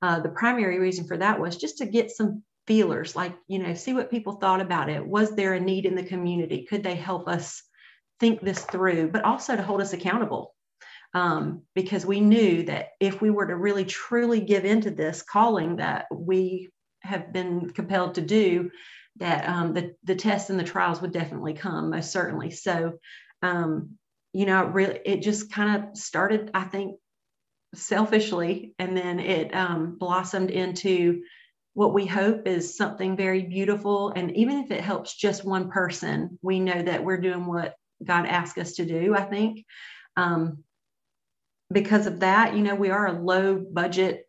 uh, 0.00 0.20
the 0.20 0.28
primary 0.28 0.78
reason 0.78 1.04
for 1.04 1.16
that 1.16 1.40
was 1.40 1.56
just 1.56 1.78
to 1.78 1.86
get 1.86 2.12
some 2.12 2.44
feelers, 2.68 3.16
like, 3.16 3.34
you 3.48 3.58
know, 3.58 3.74
see 3.74 3.92
what 3.92 4.08
people 4.08 4.34
thought 4.34 4.60
about 4.60 4.88
it. 4.88 5.04
Was 5.04 5.34
there 5.34 5.54
a 5.54 5.60
need 5.60 5.84
in 5.84 5.96
the 5.96 6.04
community? 6.04 6.64
Could 6.64 6.84
they 6.84 6.94
help 6.94 7.26
us 7.26 7.60
think 8.20 8.40
this 8.40 8.60
through, 8.60 9.08
but 9.10 9.24
also 9.24 9.56
to 9.56 9.62
hold 9.62 9.80
us 9.80 9.92
accountable? 9.92 10.54
Um, 11.12 11.62
because 11.74 12.06
we 12.06 12.20
knew 12.20 12.62
that 12.66 12.90
if 13.00 13.20
we 13.20 13.30
were 13.30 13.46
to 13.46 13.56
really 13.56 13.84
truly 13.84 14.40
give 14.40 14.64
into 14.64 14.92
this 14.92 15.22
calling 15.22 15.74
that 15.76 16.06
we 16.14 16.70
have 17.02 17.32
been 17.32 17.70
compelled 17.70 18.14
to 18.14 18.20
do, 18.20 18.70
that 19.18 19.48
um, 19.48 19.74
the, 19.74 19.94
the 20.04 20.14
tests 20.14 20.50
and 20.50 20.58
the 20.58 20.64
trials 20.64 21.00
would 21.00 21.12
definitely 21.12 21.54
come, 21.54 21.90
most 21.90 22.12
certainly. 22.12 22.50
So, 22.50 22.98
um, 23.42 23.98
you 24.32 24.46
know, 24.46 24.66
it 24.66 24.72
really, 24.72 25.00
it 25.04 25.22
just 25.22 25.52
kind 25.52 25.82
of 25.82 25.96
started, 25.96 26.50
I 26.54 26.64
think, 26.64 26.96
selfishly, 27.74 28.74
and 28.78 28.96
then 28.96 29.20
it 29.20 29.54
um, 29.54 29.96
blossomed 29.98 30.50
into 30.50 31.22
what 31.74 31.94
we 31.94 32.06
hope 32.06 32.46
is 32.46 32.76
something 32.76 33.16
very 33.16 33.42
beautiful. 33.42 34.10
And 34.10 34.36
even 34.36 34.58
if 34.58 34.70
it 34.70 34.80
helps 34.80 35.14
just 35.14 35.44
one 35.44 35.70
person, 35.70 36.38
we 36.42 36.60
know 36.60 36.82
that 36.82 37.04
we're 37.04 37.20
doing 37.20 37.46
what 37.46 37.74
God 38.02 38.26
asked 38.26 38.58
us 38.58 38.74
to 38.74 38.84
do, 38.84 39.14
I 39.14 39.22
think. 39.22 39.64
Um, 40.16 40.64
because 41.70 42.06
of 42.06 42.20
that, 42.20 42.56
you 42.56 42.62
know, 42.62 42.74
we 42.74 42.90
are 42.90 43.06
a 43.06 43.22
low 43.22 43.56
budget, 43.56 44.28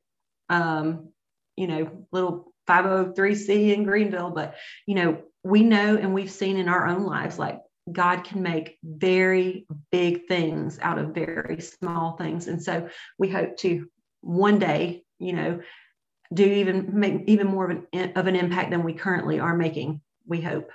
um, 0.49 1.09
you 1.55 1.67
know, 1.67 2.05
little 2.11 2.48
503c 2.69 3.73
in 3.73 3.83
Greenville, 3.83 4.29
but 4.29 4.55
you 4.85 4.95
know, 4.95 5.21
we 5.43 5.63
know 5.63 5.97
and 5.97 6.13
we've 6.13 6.31
seen 6.31 6.57
in 6.57 6.69
our 6.69 6.87
own 6.87 7.05
lives 7.05 7.39
like 7.39 7.59
God 7.91 8.23
can 8.23 8.43
make 8.43 8.77
very 8.83 9.65
big 9.91 10.27
things 10.27 10.77
out 10.81 10.99
of 10.99 11.15
very 11.15 11.59
small 11.61 12.17
things. 12.17 12.47
And 12.47 12.61
so 12.61 12.89
we 13.17 13.29
hope 13.29 13.57
to 13.57 13.89
one 14.21 14.59
day, 14.59 15.03
you 15.17 15.33
know, 15.33 15.59
do 16.33 16.43
even 16.43 16.99
make 16.99 17.23
even 17.27 17.47
more 17.47 17.71
of 17.71 17.85
an, 17.93 18.13
of 18.15 18.27
an 18.27 18.35
impact 18.35 18.69
than 18.69 18.83
we 18.83 18.93
currently 18.93 19.39
are 19.39 19.55
making, 19.55 20.01
we 20.27 20.41
hope. 20.41 20.69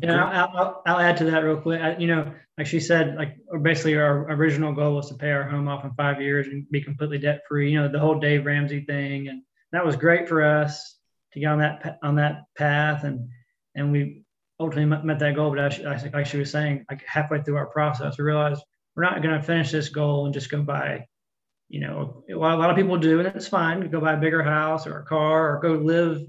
Yeah, 0.00 0.24
I'll, 0.24 0.56
I'll, 0.56 0.82
I'll, 0.86 1.00
add 1.00 1.16
to 1.18 1.24
that 1.24 1.40
real 1.40 1.56
quick. 1.56 1.80
I, 1.80 1.96
you 1.96 2.06
know, 2.06 2.32
like 2.56 2.66
she 2.66 2.80
said, 2.80 3.16
like 3.16 3.36
basically 3.62 3.96
our 3.96 4.30
original 4.30 4.72
goal 4.72 4.94
was 4.94 5.08
to 5.08 5.14
pay 5.14 5.30
our 5.30 5.42
home 5.42 5.68
off 5.68 5.84
in 5.84 5.92
five 5.94 6.20
years 6.20 6.46
and 6.46 6.70
be 6.70 6.82
completely 6.82 7.18
debt 7.18 7.42
free. 7.48 7.72
You 7.72 7.80
know, 7.80 7.88
the 7.88 7.98
whole 7.98 8.20
Dave 8.20 8.46
Ramsey 8.46 8.84
thing, 8.84 9.28
and 9.28 9.42
that 9.72 9.84
was 9.84 9.96
great 9.96 10.28
for 10.28 10.44
us 10.44 10.96
to 11.32 11.40
get 11.40 11.46
on 11.46 11.58
that 11.58 11.98
on 12.02 12.16
that 12.16 12.44
path, 12.56 13.04
and 13.04 13.28
and 13.74 13.90
we 13.90 14.24
ultimately 14.60 15.04
met 15.04 15.18
that 15.18 15.34
goal. 15.34 15.50
But 15.50 15.80
as, 15.84 16.04
like 16.12 16.26
she 16.26 16.38
was 16.38 16.50
saying, 16.50 16.84
like 16.88 17.04
halfway 17.06 17.42
through 17.42 17.56
our 17.56 17.66
process, 17.66 18.18
we 18.18 18.24
realized 18.24 18.62
we're 18.94 19.02
not 19.02 19.22
going 19.22 19.34
to 19.34 19.42
finish 19.42 19.72
this 19.72 19.88
goal 19.88 20.26
and 20.26 20.34
just 20.34 20.50
go 20.50 20.62
buy. 20.62 21.06
You 21.68 21.80
know, 21.80 22.22
a 22.30 22.36
lot, 22.36 22.54
a 22.54 22.58
lot 22.58 22.70
of 22.70 22.76
people 22.76 22.98
do, 22.98 23.18
and 23.18 23.34
it's 23.34 23.48
fine. 23.48 23.80
To 23.80 23.88
go 23.88 24.00
buy 24.00 24.12
a 24.12 24.20
bigger 24.20 24.42
house 24.42 24.86
or 24.86 24.98
a 24.98 25.06
car 25.06 25.56
or 25.56 25.60
go 25.60 25.72
live 25.72 26.22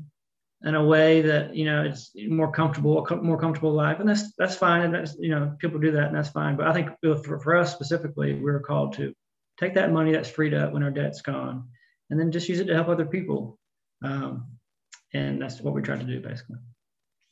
in 0.63 0.75
a 0.75 0.83
way 0.83 1.21
that 1.21 1.55
you 1.55 1.65
know 1.65 1.83
it's 1.83 2.11
more 2.27 2.51
comfortable, 2.51 3.05
more 3.21 3.39
comfortable 3.39 3.73
life, 3.73 3.99
and 3.99 4.07
that's 4.07 4.33
that's 4.35 4.55
fine. 4.55 4.83
And 4.83 4.93
that's 4.93 5.15
you 5.19 5.29
know 5.29 5.55
people 5.59 5.79
do 5.79 5.91
that, 5.91 6.07
and 6.07 6.15
that's 6.15 6.29
fine. 6.29 6.55
But 6.55 6.67
I 6.67 6.73
think 6.73 6.89
for, 7.01 7.39
for 7.39 7.55
us 7.55 7.73
specifically, 7.73 8.33
we 8.33 8.49
are 8.51 8.59
called 8.59 8.93
to 8.93 9.13
take 9.59 9.73
that 9.75 9.91
money 9.91 10.11
that's 10.11 10.29
freed 10.29 10.53
up 10.53 10.73
when 10.73 10.83
our 10.83 10.91
debt's 10.91 11.21
gone, 11.21 11.67
and 12.09 12.19
then 12.19 12.31
just 12.31 12.47
use 12.47 12.59
it 12.59 12.65
to 12.65 12.73
help 12.73 12.87
other 12.87 13.05
people. 13.05 13.59
Um, 14.03 14.47
and 15.13 15.41
that's 15.41 15.61
what 15.61 15.73
we 15.73 15.81
try 15.81 15.97
to 15.97 16.03
do 16.03 16.19
basically. 16.19 16.57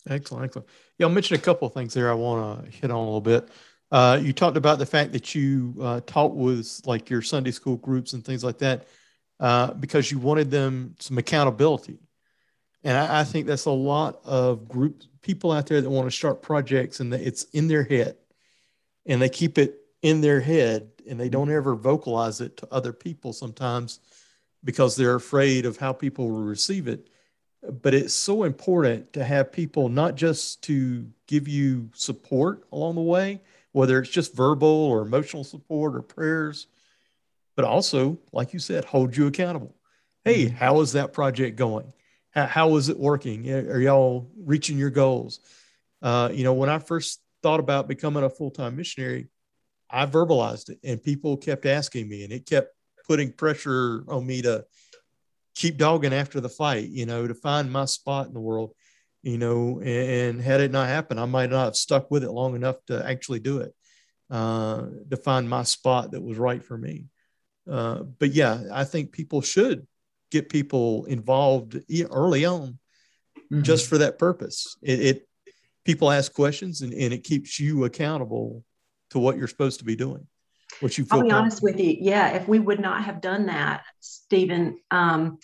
Excellent, 0.10 0.46
excellent. 0.46 0.68
Yeah, 0.98 1.08
I 1.08 1.10
mentioned 1.10 1.40
a 1.40 1.44
couple 1.44 1.68
of 1.68 1.74
things 1.74 1.94
there. 1.94 2.10
I 2.10 2.16
want 2.16 2.66
to 2.66 2.72
hit 2.72 2.92
on 2.92 2.98
a 2.98 3.04
little 3.04 3.22
bit. 3.22 3.50
Uh, 3.92 4.20
you 4.22 4.34
talked 4.34 4.58
about 4.58 4.80
the 4.80 4.86
fact 4.86 5.12
that 5.12 5.36
you 5.36 5.76
uh, 5.82 6.02
taught 6.06 6.34
with 6.34 6.82
like 6.86 7.10
your 7.10 7.22
Sunday 7.22 7.52
school 7.52 7.76
groups 7.76 8.14
and 8.14 8.24
things 8.24 8.44
like 8.44 8.58
that 8.60 8.88
uh, 9.40 9.74
because 9.74 10.12
you 10.12 10.18
wanted 10.18 10.50
them 10.50 10.96
some 11.00 11.18
accountability 11.18 12.00
and 12.84 12.98
I, 12.98 13.22
I, 13.22 13.24
think 13.24 13.48
that's 13.48 13.66
a 13.66 13.72
lot 13.72 14.20
of 14.26 14.68
group 14.68 15.04
people 15.22 15.52
out 15.52 15.68
there 15.68 15.82
that 15.82 15.90
want 15.90 16.08
to 16.08 16.16
start 16.16 16.42
projects 16.42 17.00
and 17.00 17.14
it's 17.14 17.44
in 17.54 17.68
their 17.68 17.84
head 17.84 18.18
and 19.06 19.22
they 19.22 19.30
keep 19.30 19.58
it 19.58 19.82
in 20.02 20.22
their 20.22 20.40
head 20.40 20.90
and 21.08 21.20
they 21.20 21.30
don't 21.30 21.52
ever 21.52 21.76
vocalize 21.76 22.42
it 22.42 22.58
to 22.58 22.68
other 22.72 22.94
people 22.94 23.34
sometimes 23.34 24.00
because 24.64 24.96
they're 24.96 25.16
afraid 25.16 25.66
of 25.66 25.78
how 25.78 25.94
people 25.94 26.30
will 26.30 26.44
receive 26.44 26.88
it. 26.88 27.08
But 27.82 27.94
it's 27.94 28.14
so 28.14 28.44
important 28.44 29.14
to 29.14 29.24
have 29.24 29.52
people 29.52 29.90
not 29.90 30.16
just 30.16 30.64
to 30.64 31.08
give 31.28 31.48
you 31.48 31.90
support 31.94 32.64
along 32.72 32.96
the 32.96 33.02
way, 33.02 33.42
whether 33.72 34.00
it's 34.00 34.10
just 34.10 34.36
verbal 34.36 34.68
or 34.68 35.02
emotional 35.02 35.44
support 35.44 35.96
or 35.96 36.02
prayers, 36.02 36.68
but 37.56 37.66
also, 37.66 38.18
like 38.32 38.54
you 38.54 38.60
said, 38.60 38.86
hold 38.86 39.16
you 39.16 39.28
accountable. 39.28 39.76
Hey, 40.26 40.46
mm-hmm. 40.46 40.56
how 40.56 40.82
is 40.82 40.94
that 40.94 41.14
project 41.14 41.56
going? 41.56 41.94
How, 42.32 42.46
how 42.46 42.76
is 42.78 42.90
it 42.90 42.98
working? 42.98 43.50
Are 43.52 43.80
y'all 43.80 44.30
reaching 44.38 44.78
your 44.78 44.90
goals? 44.90 45.40
Uh, 46.02 46.30
you 46.32 46.44
know, 46.44 46.54
when 46.54 46.70
I 46.70 46.80
first 46.80 47.22
thought 47.44 47.60
about 47.60 47.88
becoming 47.88 48.24
a 48.24 48.30
full 48.30 48.52
time 48.52 48.76
missionary, 48.76 49.28
I 49.90 50.06
verbalized 50.06 50.70
it, 50.70 50.80
and 50.84 51.04
people 51.04 51.38
kept 51.38 51.66
asking 51.66 52.08
me, 52.08 52.24
and 52.24 52.32
it 52.32 52.46
kept 52.46 52.74
putting 53.08 53.34
pressure 53.34 54.04
on 54.08 54.26
me 54.26 54.42
to 54.44 54.66
keep 55.54 55.78
dogging 55.78 56.14
after 56.14 56.40
the 56.40 56.50
fight. 56.50 56.90
You 56.90 57.06
know, 57.06 57.28
to 57.28 57.34
find 57.34 57.72
my 57.72 57.86
spot 57.86 58.28
in 58.28 58.34
the 58.34 58.40
world. 58.40 58.74
You 59.24 59.38
know, 59.38 59.80
and, 59.80 59.88
and 59.88 60.42
had 60.42 60.62
it 60.62 60.72
not 60.72 60.88
happened, 60.88 61.20
I 61.20 61.26
might 61.26 61.52
not 61.52 61.66
have 61.66 61.76
stuck 61.76 62.10
with 62.10 62.24
it 62.24 62.32
long 62.32 62.56
enough 62.56 62.78
to 62.88 63.08
actually 63.08 63.40
do 63.40 63.60
it, 63.60 63.72
uh, 64.32 64.88
to 65.12 65.18
find 65.18 65.48
my 65.48 65.62
spot 65.62 66.12
that 66.12 66.24
was 66.24 66.40
right 66.40 66.64
for 66.64 66.76
me. 66.76 67.06
Uh, 67.70 68.02
but 68.18 68.32
yeah, 68.32 68.64
I 68.74 68.84
think 68.84 69.12
people 69.12 69.42
should 69.42 69.86
get 70.32 70.50
people 70.50 71.06
involved 71.06 71.80
early 72.10 72.46
on 72.46 72.80
mm-hmm. 73.52 73.62
just 73.62 73.88
for 73.88 74.00
that 74.00 74.18
purpose. 74.18 74.78
It, 74.82 75.00
it, 75.00 75.28
people 75.86 76.10
ask 76.10 76.34
questions 76.34 76.82
and, 76.82 76.94
and 76.94 77.14
it 77.14 77.24
keeps 77.24 77.60
you 77.60 77.84
accountable 77.84 78.64
to 79.12 79.20
what 79.20 79.38
you're 79.38 79.48
supposed 79.48 79.80
to 79.80 79.86
be 79.86 79.96
doing. 79.96 80.26
What 80.80 80.98
you 80.98 81.06
I'll 81.12 81.22
be 81.22 81.32
honest 81.32 81.62
with 81.62 81.80
you. 81.80 81.98
Yeah. 82.00 82.30
If 82.30 82.48
we 82.48 82.58
would 82.58 82.80
not 82.80 83.04
have 83.04 83.20
done 83.20 83.48
that, 83.48 83.84
Stephen, 84.00 84.80
um, 84.90 85.40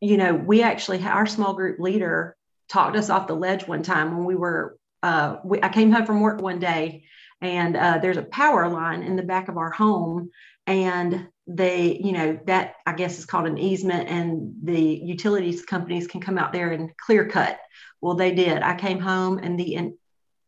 you 0.00 0.16
know, 0.16 0.34
we 0.34 0.62
actually, 0.62 1.02
our 1.02 1.26
small 1.26 1.54
group 1.54 1.80
leader 1.80 2.36
talked 2.68 2.96
us 2.96 3.10
off 3.10 3.26
the 3.26 3.34
ledge 3.34 3.66
one 3.66 3.82
time 3.82 4.16
when 4.16 4.24
we 4.24 4.36
were, 4.36 4.78
uh, 5.02 5.36
we, 5.44 5.60
I 5.62 5.68
came 5.70 5.90
home 5.90 6.06
from 6.06 6.20
work 6.20 6.40
one 6.40 6.60
day 6.60 7.04
and 7.40 7.76
uh, 7.76 7.98
there's 7.98 8.16
a 8.16 8.22
power 8.22 8.68
line 8.68 9.02
in 9.02 9.16
the 9.16 9.22
back 9.22 9.48
of 9.48 9.58
our 9.58 9.70
home 9.70 10.30
and 10.66 11.26
they 11.46 12.00
you 12.02 12.12
know 12.12 12.38
that 12.46 12.76
i 12.86 12.92
guess 12.92 13.18
is 13.18 13.26
called 13.26 13.46
an 13.46 13.58
easement 13.58 14.08
and 14.08 14.54
the 14.62 14.80
utilities 14.80 15.62
companies 15.62 16.06
can 16.06 16.20
come 16.20 16.38
out 16.38 16.52
there 16.52 16.72
and 16.72 16.96
clear 16.96 17.28
cut. 17.28 17.58
Well 18.00 18.14
they 18.14 18.34
did. 18.34 18.62
I 18.62 18.74
came 18.74 19.00
home 19.00 19.38
and 19.38 19.58
the 19.58 19.74
in, 19.74 19.98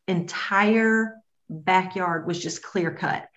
entire 0.08 1.16
backyard 1.48 2.26
was 2.26 2.42
just 2.42 2.62
clear 2.62 2.92
cut 2.92 3.28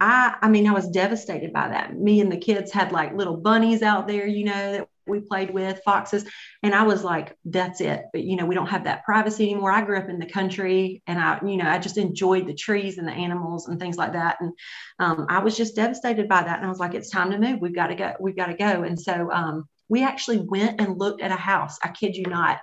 i 0.00 0.34
i 0.42 0.48
mean 0.48 0.66
i 0.66 0.72
was 0.72 0.88
devastated 0.88 1.52
by 1.52 1.68
that. 1.68 1.96
Me 1.96 2.20
and 2.20 2.30
the 2.30 2.36
kids 2.36 2.72
had 2.72 2.92
like 2.92 3.14
little 3.14 3.36
bunnies 3.36 3.82
out 3.82 4.08
there 4.08 4.26
you 4.26 4.44
know 4.44 4.72
that 4.72 4.88
we 5.06 5.20
played 5.20 5.50
with 5.50 5.82
foxes. 5.84 6.24
And 6.62 6.74
i 6.74 6.82
was 6.82 7.04
like 7.04 7.36
that's 7.44 7.80
it. 7.80 8.04
But 8.12 8.24
you 8.24 8.36
know 8.36 8.46
we 8.46 8.54
don't 8.54 8.68
have 8.68 8.84
that 8.84 9.04
privacy 9.04 9.50
anymore. 9.50 9.70
I 9.70 9.82
grew 9.82 9.98
up 9.98 10.08
in 10.08 10.18
the 10.18 10.26
country 10.26 11.02
and 11.06 11.18
i 11.18 11.38
you 11.44 11.56
know 11.56 11.68
i 11.68 11.78
just 11.78 11.98
enjoyed 11.98 12.46
the 12.46 12.54
trees 12.54 12.98
and 12.98 13.06
the 13.06 13.12
animals 13.12 13.68
and 13.68 13.78
things 13.78 13.96
like 13.96 14.12
that. 14.14 14.38
And 14.40 14.52
um, 14.98 15.26
i 15.28 15.38
was 15.38 15.56
just 15.56 15.76
devastated 15.76 16.28
by 16.28 16.42
that. 16.42 16.56
And 16.56 16.66
i 16.66 16.68
was 16.68 16.80
like 16.80 16.94
it's 16.94 17.10
time 17.10 17.30
to 17.30 17.38
move. 17.38 17.60
We've 17.60 17.74
got 17.74 17.88
to 17.88 17.94
go 17.94 18.14
we've 18.20 18.36
got 18.36 18.46
to 18.46 18.54
go. 18.54 18.82
And 18.82 19.00
so 19.00 19.30
um, 19.30 19.68
we 19.88 20.02
actually 20.02 20.38
went 20.38 20.80
and 20.80 20.98
looked 20.98 21.22
at 21.22 21.30
a 21.30 21.36
house. 21.36 21.78
I 21.82 21.88
kid 21.88 22.16
you 22.16 22.24
not. 22.24 22.60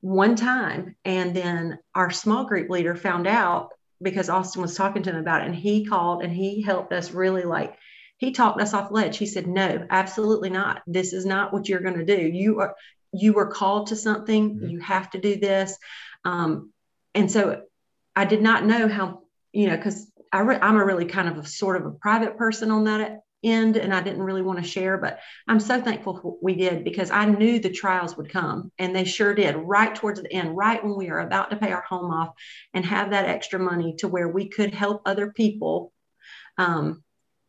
One 0.00 0.36
time 0.36 0.96
and 1.04 1.34
then 1.34 1.78
our 1.94 2.10
small 2.10 2.44
group 2.44 2.68
leader 2.68 2.94
found 2.94 3.26
out 3.26 3.70
because 4.02 4.28
austin 4.28 4.62
was 4.62 4.76
talking 4.76 5.02
to 5.02 5.10
him 5.10 5.16
about 5.16 5.42
it 5.42 5.46
and 5.46 5.54
he 5.54 5.86
called 5.86 6.22
and 6.22 6.32
he 6.32 6.62
helped 6.62 6.92
us 6.92 7.12
really 7.12 7.44
like 7.44 7.76
he 8.18 8.32
talked 8.32 8.60
us 8.60 8.72
off 8.72 8.90
ledge. 8.90 9.18
He 9.18 9.26
said, 9.26 9.46
"No, 9.46 9.86
absolutely 9.90 10.50
not. 10.50 10.82
This 10.86 11.12
is 11.12 11.26
not 11.26 11.52
what 11.52 11.68
you're 11.68 11.80
going 11.80 11.98
to 11.98 12.04
do. 12.04 12.16
You 12.16 12.60
are 12.60 12.74
you 13.12 13.32
were 13.32 13.46
called 13.46 13.88
to 13.88 13.96
something. 13.96 14.54
Mm-hmm. 14.54 14.68
You 14.68 14.80
have 14.80 15.10
to 15.10 15.20
do 15.20 15.36
this." 15.36 15.76
Um, 16.24 16.72
and 17.14 17.30
so 17.30 17.62
I 18.14 18.24
did 18.24 18.42
not 18.42 18.64
know 18.64 18.88
how 18.88 19.22
you 19.52 19.68
know 19.68 19.76
because 19.76 20.10
re- 20.34 20.58
I'm 20.60 20.76
a 20.76 20.84
really 20.84 21.06
kind 21.06 21.28
of 21.28 21.38
a 21.38 21.46
sort 21.46 21.76
of 21.76 21.86
a 21.86 21.90
private 21.90 22.38
person 22.38 22.70
on 22.70 22.84
that 22.84 23.20
end, 23.42 23.76
and 23.76 23.94
I 23.94 24.02
didn't 24.02 24.22
really 24.22 24.42
want 24.42 24.58
to 24.58 24.68
share. 24.68 24.98
But 24.98 25.20
I'm 25.46 25.60
so 25.60 25.80
thankful 25.80 26.38
we 26.42 26.54
did 26.54 26.84
because 26.84 27.10
I 27.10 27.24
knew 27.26 27.58
the 27.58 27.70
trials 27.70 28.16
would 28.16 28.30
come, 28.30 28.72
and 28.78 28.94
they 28.94 29.04
sure 29.04 29.34
did. 29.34 29.56
Right 29.56 29.94
towards 29.94 30.22
the 30.22 30.32
end, 30.32 30.56
right 30.56 30.82
when 30.82 30.96
we 30.96 31.10
are 31.10 31.20
about 31.20 31.50
to 31.50 31.56
pay 31.56 31.72
our 31.72 31.84
home 31.88 32.10
off 32.10 32.34
and 32.74 32.84
have 32.84 33.10
that 33.10 33.26
extra 33.26 33.58
money 33.58 33.96
to 33.98 34.08
where 34.08 34.28
we 34.28 34.48
could 34.48 34.74
help 34.74 35.02
other 35.04 35.32
people. 35.32 35.92
Um, 36.58 37.02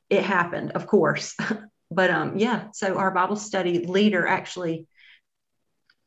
it 0.09 0.23
happened, 0.23 0.71
of 0.71 0.87
course. 0.87 1.35
but 1.91 2.09
um, 2.09 2.37
yeah, 2.37 2.67
so 2.73 2.97
our 2.97 3.11
Bible 3.11 3.35
study 3.35 3.85
leader 3.85 4.27
actually 4.27 4.87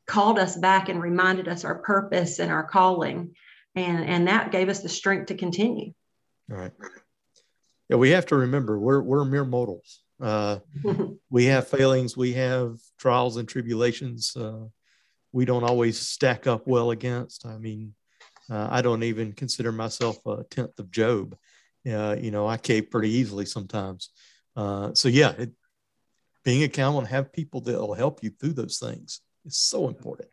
called 0.07 0.39
us 0.39 0.57
back 0.57 0.89
and 0.89 1.01
reminded 1.01 1.47
us 1.47 1.65
our 1.65 1.79
purpose 1.79 2.41
and 2.41 2.51
our 2.51 2.65
calling. 2.65 3.35
And, 3.77 4.05
and 4.05 4.29
that 4.29 4.51
gave 4.51 4.69
us 4.69 4.81
the 4.81 4.89
strength 4.89 5.27
to 5.27 5.37
continue. 5.37 5.93
All 6.51 6.57
right. 6.57 6.73
Yeah, 7.91 7.97
we 7.97 8.11
have 8.11 8.25
to 8.27 8.37
remember 8.37 8.79
we're, 8.79 9.03
we're 9.03 9.25
mere 9.27 9.45
mortals. 9.45 10.01
Uh, 10.19 10.61
we 11.31 11.45
have 11.47 11.69
failings, 11.69 12.17
we 12.17 12.33
have 12.33 12.79
trials 12.99 13.37
and 13.37 13.47
tribulations. 13.47 14.35
Uh, 14.35 14.65
we 15.33 15.45
don't 15.45 15.65
always 15.65 15.99
stack 15.99 16.47
up 16.47 16.67
well 16.67 16.93
against. 16.93 17.45
I 17.45 17.59
mean, 17.59 17.95
uh, 18.51 18.69
I 18.71 18.81
don't 18.81 19.03
even 19.03 19.33
consider 19.33 19.71
myself 19.71 20.25
a 20.25 20.45
tenth 20.49 20.79
of 20.79 20.91
Job 20.91 21.37
uh, 21.89 22.17
you 22.21 22.31
know, 22.31 22.47
I 22.47 22.57
cave 22.57 22.91
pretty 22.91 23.11
easily 23.11 23.47
sometimes. 23.47 24.11
Uh, 24.57 24.93
so 24.95 25.09
yeah, 25.09 25.31
it, 25.31 25.51
being 26.45 26.63
accountable 26.63 27.01
and 27.01 27.09
have 27.09 27.33
people 27.33 27.61
that 27.63 27.79
will 27.79 27.95
help 27.95 28.23
you 28.23 28.31
through 28.31 28.55
those 28.55 28.79
things 28.79 29.21
is 29.45 29.57
so 29.57 29.89
important. 29.89 30.29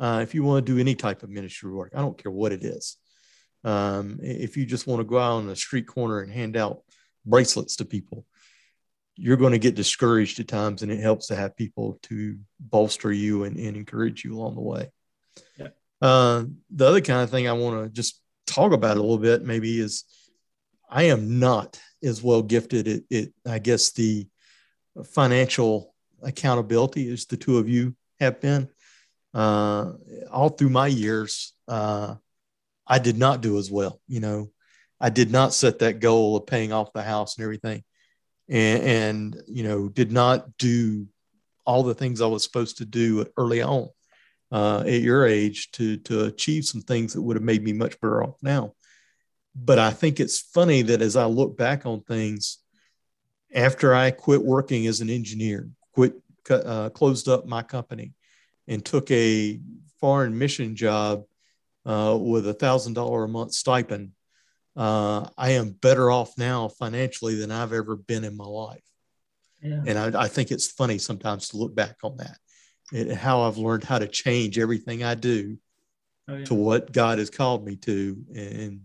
Uh, 0.00 0.20
if 0.22 0.34
you 0.34 0.42
want 0.42 0.64
to 0.64 0.72
do 0.72 0.80
any 0.80 0.94
type 0.94 1.22
of 1.22 1.30
ministry 1.30 1.70
work, 1.70 1.92
I 1.94 2.00
don't 2.00 2.20
care 2.20 2.32
what 2.32 2.52
it 2.52 2.64
is. 2.64 2.96
Um, 3.64 4.18
if 4.22 4.56
you 4.56 4.66
just 4.66 4.86
want 4.86 5.00
to 5.00 5.04
go 5.04 5.18
out 5.18 5.38
on 5.38 5.48
a 5.48 5.56
street 5.56 5.86
corner 5.86 6.20
and 6.20 6.32
hand 6.32 6.56
out 6.56 6.82
bracelets 7.24 7.76
to 7.76 7.84
people, 7.84 8.26
you're 9.16 9.36
going 9.36 9.52
to 9.52 9.58
get 9.58 9.74
discouraged 9.74 10.40
at 10.40 10.48
times, 10.48 10.82
and 10.82 10.90
it 10.90 11.00
helps 11.00 11.26
to 11.28 11.36
have 11.36 11.56
people 11.56 11.98
to 12.02 12.38
bolster 12.58 13.12
you 13.12 13.44
and, 13.44 13.56
and 13.56 13.76
encourage 13.76 14.24
you 14.24 14.34
along 14.34 14.54
the 14.54 14.62
way. 14.62 14.90
Yeah. 15.58 15.68
Uh, 16.00 16.44
the 16.70 16.86
other 16.86 17.00
kind 17.00 17.22
of 17.22 17.30
thing 17.30 17.46
I 17.46 17.52
want 17.52 17.84
to 17.84 17.90
just 17.90 18.20
talk 18.46 18.72
about 18.72 18.96
a 18.96 19.00
little 19.00 19.18
bit 19.18 19.44
maybe 19.44 19.78
is 19.78 20.04
I 20.90 21.04
am 21.04 21.38
not 21.38 21.78
as 22.02 22.22
well 22.22 22.42
gifted 22.42 22.88
at, 22.88 23.02
it. 23.10 23.32
I 23.46 23.58
guess, 23.58 23.92
the 23.92 24.26
financial 25.04 25.94
accountability 26.22 27.10
as 27.12 27.26
the 27.26 27.36
two 27.36 27.58
of 27.58 27.68
you 27.68 27.94
have 28.18 28.40
been. 28.40 28.68
Uh, 29.34 29.92
all 30.30 30.50
through 30.50 30.68
my 30.68 30.86
years, 30.86 31.54
uh, 31.68 32.16
I 32.86 32.98
did 32.98 33.16
not 33.18 33.40
do 33.40 33.58
as 33.58 33.70
well. 33.70 34.00
You 34.08 34.20
know, 34.20 34.50
I 35.00 35.10
did 35.10 35.30
not 35.30 35.54
set 35.54 35.80
that 35.80 36.00
goal 36.00 36.36
of 36.36 36.46
paying 36.46 36.72
off 36.72 36.92
the 36.92 37.02
house 37.02 37.36
and 37.36 37.44
everything, 37.44 37.84
and, 38.48 38.82
and 38.82 39.42
you 39.46 39.62
know, 39.64 39.88
did 39.88 40.12
not 40.12 40.56
do 40.58 41.06
all 41.64 41.82
the 41.82 41.94
things 41.94 42.20
I 42.20 42.26
was 42.26 42.42
supposed 42.44 42.78
to 42.78 42.84
do 42.84 43.26
early 43.36 43.62
on. 43.62 43.88
uh, 44.52 44.80
at 44.86 45.00
your 45.00 45.26
age 45.26 45.70
to 45.72 45.96
to 45.96 46.24
achieve 46.26 46.64
some 46.64 46.82
things 46.82 47.14
that 47.14 47.22
would 47.22 47.36
have 47.36 47.42
made 47.42 47.64
me 47.64 47.72
much 47.72 47.98
better 48.00 48.22
off 48.22 48.36
now. 48.42 48.74
But 49.56 49.78
I 49.78 49.90
think 49.90 50.20
it's 50.20 50.40
funny 50.40 50.82
that 50.82 51.02
as 51.02 51.16
I 51.16 51.24
look 51.24 51.56
back 51.56 51.86
on 51.86 52.02
things, 52.02 52.58
after 53.54 53.94
I 53.94 54.10
quit 54.10 54.44
working 54.44 54.86
as 54.86 55.00
an 55.00 55.10
engineer, 55.10 55.70
quit 55.94 56.14
uh, 56.50 56.90
closed 56.90 57.28
up 57.28 57.46
my 57.46 57.62
company, 57.62 58.12
and 58.68 58.84
took 58.84 59.10
a 59.10 59.58
foreign 60.00 60.36
mission 60.36 60.76
job 60.76 61.24
uh, 61.84 62.16
with 62.20 62.46
a 62.46 62.54
thousand 62.54 62.94
dollar 62.94 63.24
a 63.24 63.28
month 63.28 63.52
stipend, 63.52 64.12
uh, 64.76 65.28
I 65.36 65.50
am 65.52 65.70
better 65.70 66.10
off 66.10 66.36
now 66.38 66.68
financially 66.68 67.34
than 67.34 67.50
I've 67.50 67.72
ever 67.72 67.96
been 67.96 68.24
in 68.24 68.36
my 68.36 68.46
life. 68.46 68.82
Yeah. 69.60 69.82
And 69.86 69.98
I, 69.98 70.22
I, 70.22 70.28
think 70.28 70.50
it's 70.50 70.66
funny 70.66 70.98
sometimes 70.98 71.48
to 71.48 71.56
look 71.56 71.74
back 71.74 71.96
on 72.02 72.16
that, 72.16 72.36
and 72.92 73.12
how 73.12 73.42
I've 73.42 73.58
learned 73.58 73.84
how 73.84 73.98
to 73.98 74.08
change 74.08 74.58
everything 74.58 75.04
I 75.04 75.14
do 75.14 75.56
oh, 76.28 76.36
yeah. 76.38 76.44
to 76.46 76.54
what 76.54 76.92
God 76.92 77.18
has 77.18 77.30
called 77.30 77.64
me 77.64 77.76
to. 77.76 78.16
And 78.34 78.80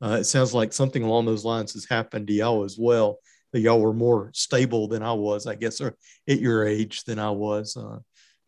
uh, 0.00 0.18
it 0.20 0.24
sounds 0.24 0.54
like 0.54 0.72
something 0.72 1.02
along 1.02 1.26
those 1.26 1.44
lines 1.44 1.74
has 1.74 1.86
happened 1.86 2.28
to 2.28 2.32
y'all 2.32 2.64
as 2.64 2.76
well. 2.78 3.18
That 3.52 3.60
y'all 3.60 3.80
were 3.80 3.92
more 3.92 4.30
stable 4.34 4.88
than 4.88 5.02
I 5.02 5.12
was, 5.12 5.46
I 5.46 5.54
guess, 5.54 5.80
or 5.80 5.96
at 6.28 6.40
your 6.40 6.66
age 6.66 7.04
than 7.04 7.18
I 7.18 7.30
was. 7.30 7.76
Uh, 7.76 7.98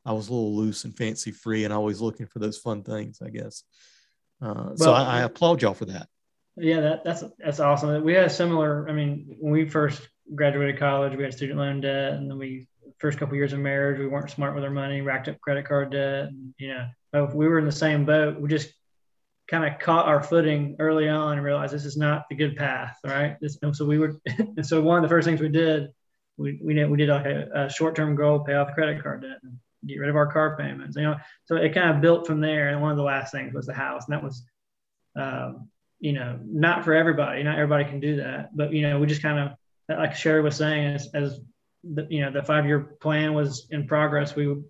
I 0.05 0.13
was 0.13 0.29
a 0.29 0.33
little 0.33 0.57
loose 0.57 0.85
and 0.85 0.97
fancy 0.97 1.31
free, 1.31 1.65
and 1.65 1.73
always 1.73 2.01
looking 2.01 2.27
for 2.27 2.39
those 2.39 2.59
fun 2.59 2.83
things, 2.83 3.21
I 3.25 3.31
guess. 3.31 3.63
Uh, 4.41 4.55
well, 4.55 4.77
so 4.77 4.93
I, 4.93 5.19
I 5.19 5.23
applaud 5.23 5.63
y'all 5.63 5.75
for 5.75 5.87
that. 5.87 6.09
Yeah, 6.57 6.81
that, 6.81 7.05
that's 7.05 7.25
that's 7.39 7.61
awesome. 7.61 8.03
We 8.03 8.15
had 8.15 8.25
a 8.25 8.31
similar. 8.31 8.89
I 8.89 8.93
mean, 8.93 9.37
when 9.39 9.53
we 9.53 9.69
first 9.69 10.09
graduated 10.35 10.79
college, 10.79 11.17
we 11.17 11.25
had 11.25 11.35
student 11.35 11.59
loan 11.59 11.81
debt, 11.81 12.15
and 12.15 12.31
then 12.31 12.39
we 12.39 12.67
first 12.99 13.19
couple 13.19 13.35
of 13.35 13.37
years 13.37 13.53
of 13.53 13.61
marriage, 13.61 13.99
we 13.99 14.07
weren't 14.07 14.31
smart 14.31 14.55
with 14.55 14.65
our 14.65 14.71
money, 14.71 15.01
racked 15.01 15.29
up 15.29 15.41
credit 15.41 15.67
card 15.67 15.93
debt. 15.93 16.29
And, 16.29 16.55
you 16.59 16.75
know, 17.13 17.31
we 17.33 17.49
were 17.49 17.59
in 17.59 17.65
the 17.65 17.73
same 17.73 18.05
boat. 18.05 18.41
We 18.41 18.49
just 18.49 18.73
kind 19.49 19.65
of 19.65 19.79
caught 19.81 20.07
our 20.07 20.23
footing 20.23 20.77
early 20.79 21.09
on 21.09 21.35
and 21.35 21.45
realized 21.45 21.73
this 21.73 21.85
is 21.85 21.97
not 21.97 22.25
the 22.29 22.37
good 22.37 22.57
path, 22.57 22.99
right? 23.05 23.37
This, 23.41 23.59
and 23.63 23.75
so 23.75 23.85
we 23.85 23.99
were, 23.99 24.17
and 24.27 24.67
so 24.67 24.83
one 24.83 24.99
of 24.99 25.03
the 25.03 25.09
first 25.09 25.27
things 25.27 25.41
we 25.41 25.49
did, 25.49 25.89
we 26.37 26.61
we 26.63 26.73
did 26.73 26.89
we 26.89 26.97
did 26.99 27.09
like 27.09 27.27
a, 27.27 27.49
a 27.53 27.71
short 27.71 27.97
term 27.97 28.15
goal, 28.15 28.41
pay 28.41 28.55
off 28.55 28.73
credit 28.73 29.03
card 29.03 29.23
debt, 29.23 29.39
and 29.43 29.59
get 29.87 29.99
rid 29.99 30.11
of 30.11 30.17
our 30.17 30.33
car 30.33 30.57
payments. 30.57 30.97
You 30.97 31.03
know, 31.05 31.17
so 31.45 31.57
it 31.57 31.75
kind 31.75 31.91
of 31.91 32.01
built 32.01 32.27
from 32.27 32.41
there. 32.41 32.69
And 32.69 32.81
one 32.81 32.91
of 32.91 32.97
the 32.97 33.03
last 33.03 33.33
things 33.33 33.55
was 33.55 33.67
the 33.67 33.75
house, 33.75 34.05
and 34.07 34.15
that 34.15 34.25
was. 34.25 34.45
Um, 35.17 35.69
you 36.01 36.13
know, 36.13 36.39
not 36.45 36.85
for 36.85 36.95
everybody. 36.95 37.43
Not 37.43 37.57
everybody 37.59 37.85
can 37.85 37.99
do 37.99 38.19
that, 38.19 38.57
but 38.57 38.73
you 38.73 38.83
know, 38.83 39.01
we 39.01 39.09
just 39.09 39.21
kind 39.21 39.37
of, 39.37 39.99
like 39.99 40.15
Sherrie 40.15 40.43
was 40.43 40.55
saying, 40.55 40.95
as, 40.95 41.09
as 41.13 41.41
the, 41.83 42.07
you 42.09 42.21
know, 42.21 42.31
the 42.31 42.41
five-year 42.41 42.97
plan 43.01 43.35
was 43.35 43.67
in 43.71 43.89
progress. 43.89 44.37
We, 44.37 44.63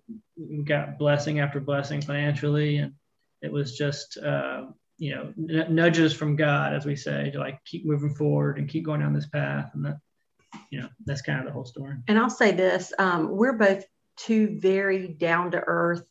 got 0.63 0.97
blessing 0.97 1.39
after 1.39 1.59
blessing 1.59 2.01
financially, 2.01 2.77
and 2.77 2.93
it 3.43 3.51
was 3.51 3.77
just, 3.77 4.17
uh, 4.17 4.67
you 4.97 5.13
know, 5.13 5.33
nudges 5.37 6.13
from 6.13 6.35
God, 6.35 6.73
as 6.73 6.85
we 6.85 6.95
say, 6.95 7.29
to 7.31 7.37
like 7.37 7.63
keep 7.63 7.85
moving 7.85 8.15
forward 8.15 8.57
and 8.57 8.67
keep 8.67 8.85
going 8.85 9.01
down 9.01 9.13
this 9.13 9.27
path, 9.27 9.69
and 9.75 9.85
that, 9.85 9.97
you 10.71 10.81
know, 10.81 10.89
that's 11.05 11.21
kind 11.21 11.39
of 11.39 11.45
the 11.45 11.51
whole 11.51 11.65
story. 11.65 11.97
And 12.07 12.17
I'll 12.17 12.29
say 12.29 12.53
this: 12.53 12.91
um, 12.97 13.29
we're 13.29 13.53
both 13.53 13.83
two 14.25 14.59
very 14.59 15.07
down-to-earth 15.07 16.03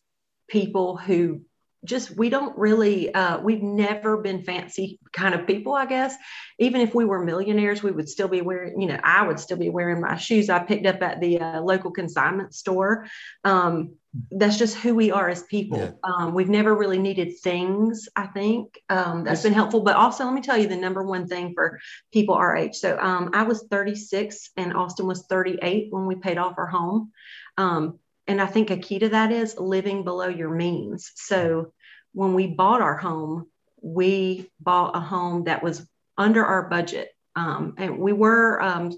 people 0.48 0.96
who 0.96 1.42
just 1.84 2.16
we 2.16 2.28
don't 2.28 2.56
really 2.58 3.14
uh, 3.14 3.38
we've 3.38 3.62
never 3.62 4.16
been 4.16 4.42
fancy 4.42 4.98
kind 5.12 5.34
of 5.34 5.46
people 5.46 5.74
i 5.74 5.86
guess. 5.86 6.14
Even 6.58 6.80
if 6.80 6.94
we 6.94 7.04
were 7.04 7.24
millionaires 7.24 7.82
we 7.82 7.92
would 7.92 8.08
still 8.08 8.28
be 8.28 8.40
wearing 8.40 8.80
you 8.80 8.88
know 8.88 8.98
i 9.04 9.26
would 9.26 9.38
still 9.38 9.56
be 9.56 9.70
wearing 9.70 10.00
my 10.00 10.16
shoes 10.16 10.50
i 10.50 10.58
picked 10.58 10.86
up 10.86 11.00
at 11.02 11.20
the 11.20 11.40
uh, 11.40 11.60
local 11.60 11.90
consignment 11.90 12.54
store. 12.54 13.06
Um, 13.44 13.94
that's 14.30 14.58
just 14.58 14.76
who 14.76 14.94
we 14.94 15.12
are 15.12 15.28
as 15.28 15.42
people. 15.44 15.78
Yeah. 15.78 15.90
um, 16.02 16.34
we've 16.34 16.48
never 16.48 16.74
really 16.74 16.98
needed 16.98 17.38
things 17.38 18.08
i 18.16 18.26
think. 18.26 18.80
Um, 18.88 19.22
that's 19.22 19.42
been 19.42 19.52
helpful. 19.52 19.82
But 19.82 19.96
also 19.96 20.24
let 20.24 20.34
me 20.34 20.40
tell 20.40 20.58
you 20.58 20.66
the 20.66 20.76
number 20.76 21.04
one 21.04 21.28
thing 21.28 21.52
for 21.54 21.78
people 22.12 22.34
our 22.34 22.56
age. 22.56 22.74
So 22.74 22.98
um, 22.98 23.30
i 23.34 23.44
was 23.44 23.64
36 23.70 24.50
and 24.56 24.74
austin 24.74 25.06
was 25.06 25.24
38 25.26 25.88
when 25.90 26.06
we 26.06 26.16
paid 26.16 26.38
off 26.38 26.58
our 26.58 26.66
home 26.66 27.12
um, 27.58 27.98
and 28.26 28.40
I 28.40 28.46
think 28.46 28.70
a 28.70 28.76
key 28.76 29.00
to 29.00 29.10
that 29.10 29.32
is 29.32 29.58
living 29.58 30.04
below 30.04 30.28
your 30.28 30.50
means. 30.50 31.10
So 31.16 31.72
when 32.12 32.34
we 32.34 32.46
bought 32.46 32.80
our 32.80 32.96
home, 32.96 33.48
we 33.82 34.50
bought 34.60 34.96
a 34.96 35.00
home 35.00 35.44
that 35.44 35.62
was 35.62 35.86
under 36.16 36.44
our 36.44 36.68
budget. 36.68 37.10
Um, 37.36 37.74
and 37.76 37.98
we 37.98 38.12
were, 38.12 38.62
um, 38.62 38.92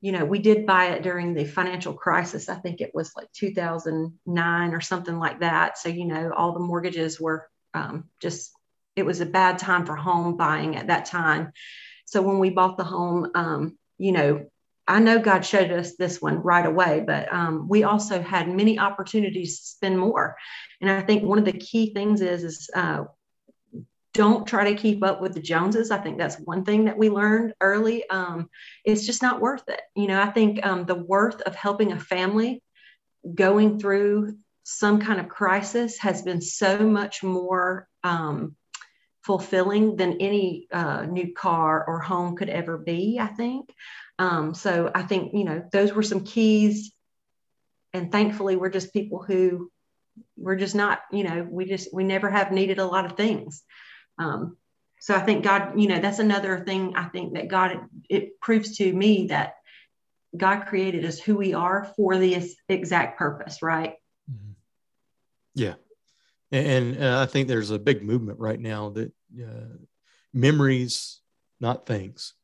you 0.00 0.12
know, 0.12 0.24
we 0.24 0.38
did 0.38 0.66
buy 0.66 0.86
it 0.86 1.02
during 1.02 1.34
the 1.34 1.44
financial 1.44 1.94
crisis. 1.94 2.48
I 2.48 2.56
think 2.56 2.80
it 2.80 2.92
was 2.94 3.12
like 3.16 3.30
2009 3.32 4.74
or 4.74 4.80
something 4.80 5.18
like 5.18 5.40
that. 5.40 5.78
So, 5.78 5.88
you 5.88 6.04
know, 6.04 6.32
all 6.36 6.52
the 6.52 6.60
mortgages 6.60 7.20
were 7.20 7.48
um, 7.74 8.04
just, 8.20 8.52
it 8.96 9.06
was 9.06 9.20
a 9.20 9.26
bad 9.26 9.58
time 9.58 9.86
for 9.86 9.96
home 9.96 10.36
buying 10.36 10.76
at 10.76 10.88
that 10.88 11.06
time. 11.06 11.52
So 12.04 12.20
when 12.20 12.38
we 12.38 12.50
bought 12.50 12.76
the 12.76 12.84
home, 12.84 13.30
um, 13.34 13.78
you 13.96 14.12
know, 14.12 14.46
I 14.88 14.98
know 14.98 15.20
God 15.20 15.44
showed 15.44 15.70
us 15.70 15.96
this 15.96 16.20
one 16.20 16.38
right 16.38 16.66
away, 16.66 17.04
but 17.06 17.32
um, 17.32 17.68
we 17.68 17.84
also 17.84 18.20
had 18.20 18.48
many 18.48 18.78
opportunities 18.78 19.60
to 19.60 19.66
spend 19.66 19.98
more. 19.98 20.36
And 20.80 20.90
I 20.90 21.00
think 21.02 21.22
one 21.22 21.38
of 21.38 21.44
the 21.44 21.52
key 21.52 21.92
things 21.94 22.20
is, 22.20 22.42
is 22.42 22.70
uh, 22.74 23.04
don't 24.14 24.46
try 24.46 24.70
to 24.70 24.80
keep 24.80 25.02
up 25.02 25.20
with 25.20 25.34
the 25.34 25.40
Joneses. 25.40 25.90
I 25.90 25.98
think 25.98 26.18
that's 26.18 26.36
one 26.36 26.64
thing 26.64 26.84
that 26.86 26.98
we 26.98 27.08
learned 27.08 27.54
early. 27.60 28.08
Um, 28.10 28.50
it's 28.84 29.06
just 29.06 29.22
not 29.22 29.40
worth 29.40 29.68
it. 29.68 29.80
You 29.94 30.08
know, 30.08 30.20
I 30.20 30.30
think 30.30 30.64
um, 30.66 30.84
the 30.84 30.96
worth 30.96 31.40
of 31.42 31.54
helping 31.54 31.92
a 31.92 31.98
family 31.98 32.62
going 33.34 33.78
through 33.78 34.36
some 34.64 35.00
kind 35.00 35.20
of 35.20 35.28
crisis 35.28 35.98
has 35.98 36.22
been 36.22 36.40
so 36.40 36.78
much 36.78 37.22
more 37.22 37.88
um, 38.04 38.56
fulfilling 39.24 39.96
than 39.96 40.20
any 40.20 40.66
uh, 40.72 41.06
new 41.06 41.32
car 41.32 41.84
or 41.86 42.00
home 42.00 42.36
could 42.36 42.48
ever 42.48 42.76
be, 42.76 43.18
I 43.20 43.28
think. 43.28 43.72
Um, 44.18 44.54
so 44.54 44.90
I 44.94 45.02
think, 45.02 45.32
you 45.34 45.44
know, 45.44 45.64
those 45.72 45.92
were 45.92 46.02
some 46.02 46.24
keys. 46.24 46.92
And 47.92 48.10
thankfully, 48.10 48.56
we're 48.56 48.70
just 48.70 48.92
people 48.92 49.22
who 49.22 49.70
we're 50.36 50.56
just 50.56 50.74
not, 50.74 51.00
you 51.10 51.24
know, 51.24 51.46
we 51.48 51.64
just, 51.64 51.92
we 51.92 52.04
never 52.04 52.30
have 52.30 52.52
needed 52.52 52.78
a 52.78 52.86
lot 52.86 53.06
of 53.06 53.16
things. 53.16 53.62
Um, 54.18 54.56
so 55.00 55.14
I 55.14 55.20
think 55.20 55.44
God, 55.44 55.80
you 55.80 55.88
know, 55.88 56.00
that's 56.00 56.18
another 56.18 56.64
thing 56.64 56.94
I 56.96 57.04
think 57.08 57.34
that 57.34 57.48
God, 57.48 57.72
it, 57.72 57.80
it 58.08 58.40
proves 58.40 58.76
to 58.78 58.92
me 58.92 59.28
that 59.28 59.54
God 60.36 60.66
created 60.66 61.04
us 61.04 61.18
who 61.18 61.36
we 61.36 61.54
are 61.54 61.92
for 61.96 62.16
this 62.16 62.54
exact 62.68 63.18
purpose, 63.18 63.62
right? 63.62 63.94
Mm-hmm. 64.30 64.52
Yeah. 65.54 65.74
And, 66.52 66.66
and 66.66 67.04
uh, 67.04 67.20
I 67.20 67.26
think 67.26 67.48
there's 67.48 67.70
a 67.70 67.78
big 67.78 68.02
movement 68.02 68.38
right 68.38 68.60
now 68.60 68.90
that 68.90 69.12
uh, 69.42 69.76
memories, 70.32 71.20
not 71.60 71.86
things. 71.86 72.34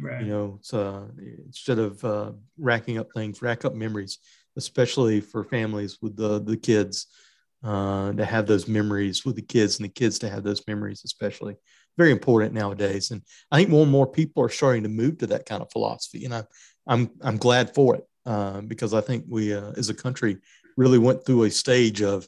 Right. 0.00 0.22
You 0.22 0.28
know, 0.28 0.58
so 0.60 1.08
instead 1.46 1.78
of 1.78 2.04
uh, 2.04 2.32
racking 2.58 2.98
up 2.98 3.08
things, 3.14 3.40
rack 3.40 3.64
up 3.64 3.74
memories, 3.74 4.18
especially 4.56 5.20
for 5.20 5.44
families 5.44 5.98
with 6.02 6.16
the 6.16 6.40
the 6.40 6.56
kids 6.56 7.06
uh, 7.62 8.12
to 8.12 8.24
have 8.24 8.46
those 8.46 8.66
memories 8.66 9.24
with 9.24 9.36
the 9.36 9.42
kids 9.42 9.78
and 9.78 9.84
the 9.84 9.92
kids 9.92 10.18
to 10.18 10.28
have 10.28 10.42
those 10.42 10.66
memories, 10.66 11.02
especially 11.04 11.54
very 11.96 12.10
important 12.10 12.52
nowadays. 12.52 13.12
And 13.12 13.22
I 13.52 13.58
think 13.58 13.70
more 13.70 13.82
and 13.82 13.92
more 13.92 14.06
people 14.06 14.42
are 14.42 14.48
starting 14.48 14.82
to 14.82 14.88
move 14.88 15.18
to 15.18 15.28
that 15.28 15.46
kind 15.46 15.62
of 15.62 15.70
philosophy, 15.70 16.24
and 16.24 16.34
I, 16.34 16.44
I'm 16.88 17.10
I'm 17.22 17.36
glad 17.36 17.72
for 17.72 17.94
it 17.94 18.04
uh, 18.26 18.62
because 18.62 18.94
I 18.94 19.00
think 19.00 19.26
we 19.28 19.54
uh, 19.54 19.72
as 19.76 19.90
a 19.90 19.94
country 19.94 20.38
really 20.76 20.98
went 20.98 21.24
through 21.24 21.44
a 21.44 21.50
stage 21.50 22.02
of 22.02 22.26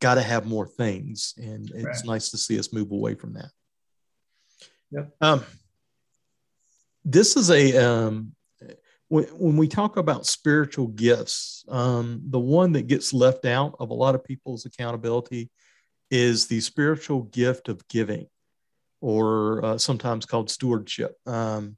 got 0.00 0.14
to 0.14 0.22
have 0.22 0.46
more 0.46 0.66
things, 0.66 1.34
and 1.36 1.70
it's 1.74 1.84
right. 1.84 2.04
nice 2.04 2.30
to 2.30 2.38
see 2.38 2.58
us 2.58 2.72
move 2.72 2.90
away 2.92 3.14
from 3.14 3.34
that. 3.34 3.50
Yep. 4.90 5.14
Um, 5.20 5.44
this 7.04 7.36
is 7.36 7.50
a 7.50 7.76
um, 7.76 8.32
when, 9.08 9.24
when 9.24 9.56
we 9.56 9.68
talk 9.68 9.96
about 9.96 10.26
spiritual 10.26 10.88
gifts, 10.88 11.64
um, 11.68 12.20
the 12.28 12.40
one 12.40 12.72
that 12.72 12.88
gets 12.88 13.12
left 13.12 13.44
out 13.44 13.76
of 13.78 13.90
a 13.90 13.94
lot 13.94 14.14
of 14.14 14.24
people's 14.24 14.66
accountability 14.66 15.50
is 16.10 16.46
the 16.46 16.60
spiritual 16.60 17.22
gift 17.22 17.68
of 17.68 17.86
giving, 17.88 18.26
or 19.00 19.64
uh, 19.64 19.78
sometimes 19.78 20.26
called 20.26 20.50
stewardship. 20.50 21.16
Um, 21.26 21.76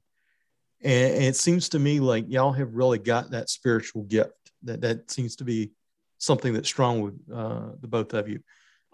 and, 0.81 1.13
and, 1.15 1.23
it 1.23 1.35
seems 1.35 1.69
to 1.69 1.79
me 1.79 1.99
like 1.99 2.25
y'all 2.29 2.53
have 2.53 2.73
really 2.73 2.99
got 2.99 3.31
that 3.31 3.49
spiritual 3.49 4.03
gift. 4.03 4.33
That 4.63 4.81
that 4.81 5.11
seems 5.11 5.35
to 5.37 5.43
be 5.43 5.71
something 6.19 6.53
that's 6.53 6.69
strong 6.69 7.01
with 7.01 7.19
uh, 7.33 7.71
the 7.81 7.87
both 7.87 8.13
of 8.13 8.29
you. 8.29 8.41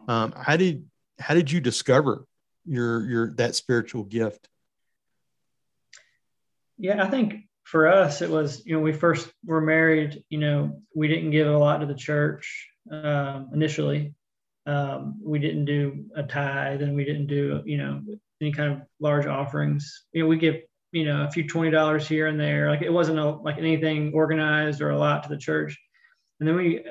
Um, 0.08 0.32
how 0.32 0.56
did 0.56 0.86
how 1.20 1.34
did 1.34 1.52
you 1.52 1.60
discover 1.60 2.26
your 2.66 3.06
your 3.06 3.34
that 3.34 3.56
spiritual 3.56 4.04
gift? 4.04 4.48
Yeah, 6.78 7.04
I 7.04 7.10
think 7.10 7.46
for 7.64 7.88
us, 7.88 8.22
it 8.22 8.30
was, 8.30 8.66
you 8.66 8.76
know, 8.76 8.82
we 8.82 8.94
first 8.94 9.32
were 9.44 9.62
married, 9.62 10.24
you 10.30 10.38
know, 10.38 10.82
we 10.96 11.08
didn't 11.08 11.32
give 11.32 11.48
a 11.48 11.58
lot 11.58 11.80
to 11.80 11.86
the 11.86 11.96
church 11.96 12.70
um, 12.92 13.50
initially. 13.54 14.14
Um, 14.68 15.20
we 15.22 15.40
didn't 15.40 15.66
do 15.66 16.06
a 16.16 16.24
tithe 16.24 16.82
and 16.82 16.96
we 16.96 17.06
didn't 17.06 17.28
do, 17.28 17.62
you 17.66 17.78
know, 17.78 18.02
any 18.42 18.52
kind 18.52 18.74
of 18.74 18.82
large 19.00 19.26
offerings. 19.26 20.06
You 20.12 20.24
know, 20.24 20.28
we 20.28 20.38
give, 20.38 20.58
you 20.92 21.06
know, 21.06 21.24
a 21.24 21.32
few 21.32 21.44
$20 21.44 22.08
here 22.08 22.28
and 22.28 22.40
there. 22.40 22.70
Like 22.70 22.82
it 22.82 22.94
wasn't 22.94 23.20
a, 23.20 23.30
like 23.30 23.58
anything 23.58 24.12
organized 24.14 24.82
or 24.82 24.92
a 24.92 24.98
lot 24.98 25.24
to 25.24 25.30
the 25.30 25.38
church. 25.38 25.80
And 26.40 26.48
then 26.48 26.56
we, 26.56 26.84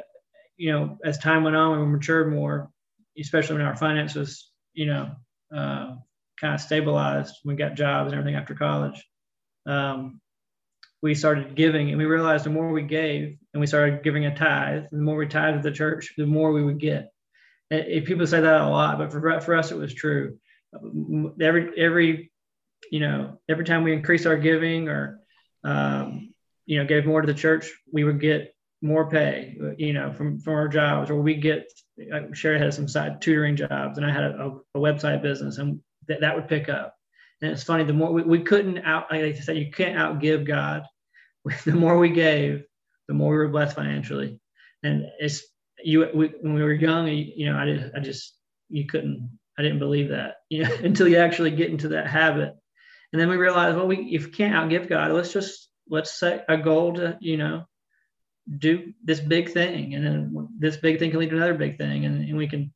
you 0.57 0.73
know, 0.73 0.99
as 1.05 1.19
time 1.19 1.45
went 1.45 1.57
on, 1.57 1.81
we 1.81 1.87
matured 1.87 2.33
more, 2.33 2.71
especially 3.19 3.57
when 3.57 3.67
our 3.67 3.77
finances, 3.77 4.51
you 4.73 4.87
know, 4.87 5.11
uh, 5.55 5.95
kind 6.41 6.55
of 6.55 6.61
stabilized. 6.61 7.37
We 7.45 7.55
got 7.55 7.75
jobs 7.75 8.13
and 8.13 8.19
everything 8.19 8.39
after 8.39 8.55
college. 8.55 9.05
Um, 9.67 10.21
we 11.03 11.15
started 11.15 11.55
giving, 11.55 11.91
and 11.91 11.99
we 11.99 12.07
realized 12.07 12.45
the 12.45 12.51
more 12.51 12.71
we 12.71 12.83
gave, 12.83 13.37
and 13.53 13.61
we 13.61 13.67
started 13.67 14.03
giving 14.03 14.27
a 14.27 14.35
tithe, 14.35 14.85
the 14.91 14.99
more 14.99 15.17
we 15.17 15.27
tithe 15.27 15.57
to 15.57 15.61
the 15.61 15.75
church, 15.75 16.15
the 16.17 16.27
more 16.27 16.53
we 16.53 16.65
would 16.65 16.81
get. 16.81 17.11
If 17.71 18.05
people 18.05 18.27
say 18.27 18.41
that 18.41 18.61
a 18.61 18.69
lot, 18.69 18.99
but 18.99 19.11
for, 19.11 19.41
for 19.41 19.55
us, 19.55 19.71
it 19.71 19.77
was 19.77 19.93
true. 19.93 20.39
Every 21.41 21.79
every 21.79 22.33
you 22.91 23.01
know 23.01 23.39
every 23.49 23.65
time 23.65 23.85
we 23.85 23.93
increased 23.93 24.27
our 24.27 24.37
giving 24.37 24.89
or 24.89 25.21
um, 25.63 26.33
you 26.67 26.79
know 26.79 26.87
gave 26.87 27.07
more 27.07 27.21
to 27.21 27.27
the 27.27 27.39
church, 27.39 27.71
we 27.93 28.05
would 28.05 28.21
get 28.21 28.54
more 28.85 29.09
pay, 29.09 29.57
you 29.79 29.95
know, 29.95 30.13
from 30.13 30.39
from 30.39 30.55
our 30.55 30.69
jobs, 30.69 31.11
or 31.11 31.17
we 31.17 31.35
get. 31.35 31.73
Sherrie 32.33 32.59
had 32.59 32.75
some 32.75 32.89
side 32.89 33.23
tutoring 33.23 33.57
jobs, 33.57 33.97
and 33.97 34.05
I 34.05 34.13
had 34.13 34.25
a, 34.25 34.59
a 34.75 34.79
website 34.79 35.23
business, 35.23 35.59
and 35.59 35.81
that 36.07 36.21
that 36.21 36.37
would 36.37 36.49
pick 36.49 36.69
up. 36.69 36.95
And 37.41 37.51
it's 37.51 37.63
funny, 37.63 37.85
the 37.85 37.93
more 37.93 38.13
we, 38.13 38.23
we 38.23 38.43
couldn't 38.43 38.85
out, 38.85 39.11
like 39.11 39.23
I 39.23 39.33
said, 39.33 39.57
you 39.57 39.71
can't 39.71 39.97
outgive 39.97 40.47
God. 40.47 40.85
The 41.65 41.73
more 41.73 41.99
we 41.99 42.09
gave, 42.09 42.65
the 43.07 43.13
more 43.13 43.31
we 43.31 43.37
were 43.37 43.49
blessed 43.49 43.77
financially. 43.77 44.41
And 44.83 45.05
it's 45.19 45.43
you 45.83 46.09
we, 46.15 46.29
when 46.41 46.55
we 46.55 46.63
were 46.63 46.73
young, 46.73 47.07
you 47.09 47.51
know, 47.51 47.59
I 47.59 47.67
did, 47.67 47.93
I 47.95 48.01
just 48.01 48.35
you 48.71 48.87
couldn't, 48.87 49.39
I 49.59 49.63
didn't 49.63 49.79
believe 49.79 50.09
that, 50.09 50.37
you 50.49 50.65
know, 50.65 50.75
until 50.83 51.09
you 51.09 51.19
actually 51.19 51.51
get 51.51 51.71
into 51.71 51.89
that 51.89 52.07
habit. 52.07 52.55
And 53.13 53.21
then 53.21 53.29
we 53.29 53.37
realized, 53.37 53.77
well, 53.77 53.87
we 53.87 53.99
if 54.15 54.27
we 54.27 54.31
can't 54.33 54.55
outgive 54.55 54.89
God, 54.89 55.11
let's 55.13 55.33
just 55.33 55.69
let's 55.89 56.19
set 56.19 56.47
a 56.49 56.57
goal 56.57 56.95
to, 56.95 57.19
you 57.21 57.37
know, 57.37 57.65
do 58.59 58.93
this 59.03 59.21
big 59.21 59.51
thing, 59.51 59.95
and 59.95 60.05
then 60.05 60.49
this 60.59 60.77
big 60.77 60.99
thing 60.99 61.11
can 61.11 61.21
lead 61.21 61.31
to 61.31 61.37
another 61.37 61.55
big 61.55 61.79
thing, 61.79 62.05
and, 62.05 62.29
and 62.29 62.37
we 62.37 62.47
can, 62.47 62.73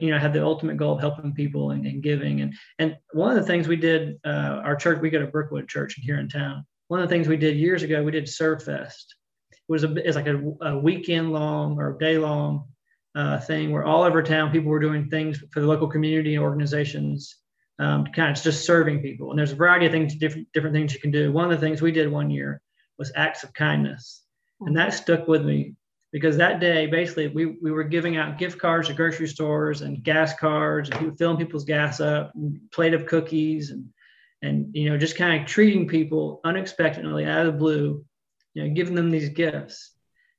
you 0.00 0.10
know, 0.10 0.18
have 0.18 0.32
the 0.32 0.42
ultimate 0.42 0.76
goal 0.76 0.94
of 0.94 1.00
helping 1.00 1.34
people 1.34 1.70
and, 1.70 1.86
and 1.86 2.02
giving. 2.02 2.40
And 2.40 2.54
and 2.78 2.96
one 3.12 3.30
of 3.30 3.36
the 3.36 3.46
things 3.46 3.68
we 3.68 3.76
did, 3.76 4.18
uh, 4.24 4.60
our 4.64 4.76
church, 4.76 5.00
we 5.00 5.10
go 5.10 5.20
to 5.20 5.26
Brookwood 5.26 5.68
Church 5.68 5.94
here 5.98 6.18
in 6.18 6.28
town. 6.28 6.64
One 6.88 7.00
of 7.00 7.08
the 7.08 7.14
things 7.14 7.28
we 7.28 7.36
did 7.36 7.56
years 7.56 7.82
ago, 7.82 8.02
we 8.02 8.12
did 8.12 8.28
Serve 8.28 8.62
Fest. 8.62 9.14
It 9.52 9.58
was 9.72 9.84
a 9.84 9.94
it's 10.06 10.16
like 10.16 10.26
a, 10.26 10.52
a 10.62 10.78
weekend 10.78 11.32
long 11.32 11.78
or 11.78 11.96
day 11.98 12.18
long 12.18 12.68
uh, 13.14 13.38
thing 13.38 13.70
where 13.70 13.84
all 13.84 14.02
over 14.02 14.22
town 14.22 14.50
people 14.50 14.70
were 14.70 14.80
doing 14.80 15.08
things 15.08 15.42
for 15.50 15.60
the 15.60 15.66
local 15.66 15.88
community 15.88 16.34
and 16.34 16.42
organizations 16.42 17.36
um, 17.78 18.06
kind 18.06 18.36
of 18.36 18.42
just 18.42 18.64
serving 18.64 19.00
people. 19.00 19.30
And 19.30 19.38
there's 19.38 19.52
a 19.52 19.56
variety 19.56 19.86
of 19.86 19.92
things, 19.92 20.14
different 20.14 20.48
different 20.52 20.74
things 20.74 20.94
you 20.94 21.00
can 21.00 21.10
do. 21.10 21.32
One 21.32 21.44
of 21.44 21.50
the 21.50 21.64
things 21.64 21.82
we 21.82 21.92
did 21.92 22.10
one 22.10 22.30
year 22.30 22.60
was 22.98 23.12
acts 23.16 23.42
of 23.42 23.52
kindness, 23.52 24.21
and 24.66 24.76
that 24.76 24.94
stuck 24.94 25.28
with 25.28 25.44
me 25.44 25.74
because 26.12 26.36
that 26.36 26.60
day 26.60 26.86
basically 26.86 27.28
we, 27.28 27.46
we 27.46 27.70
were 27.70 27.84
giving 27.84 28.16
out 28.16 28.38
gift 28.38 28.58
cards 28.58 28.88
to 28.88 28.94
grocery 28.94 29.26
stores 29.26 29.80
and 29.80 30.02
gas 30.02 30.34
cards 30.34 30.90
and 30.90 31.18
filling 31.18 31.38
people's 31.38 31.64
gas 31.64 32.00
up, 32.00 32.32
plate 32.72 32.94
of 32.94 33.06
cookies 33.06 33.70
and 33.70 33.88
and 34.42 34.74
you 34.74 34.90
know 34.90 34.98
just 34.98 35.16
kind 35.16 35.40
of 35.40 35.48
treating 35.48 35.88
people 35.88 36.40
unexpectedly 36.44 37.24
out 37.24 37.46
of 37.46 37.52
the 37.52 37.58
blue, 37.58 38.04
you 38.54 38.64
know, 38.64 38.74
giving 38.74 38.94
them 38.94 39.10
these 39.10 39.30
gifts 39.30 39.92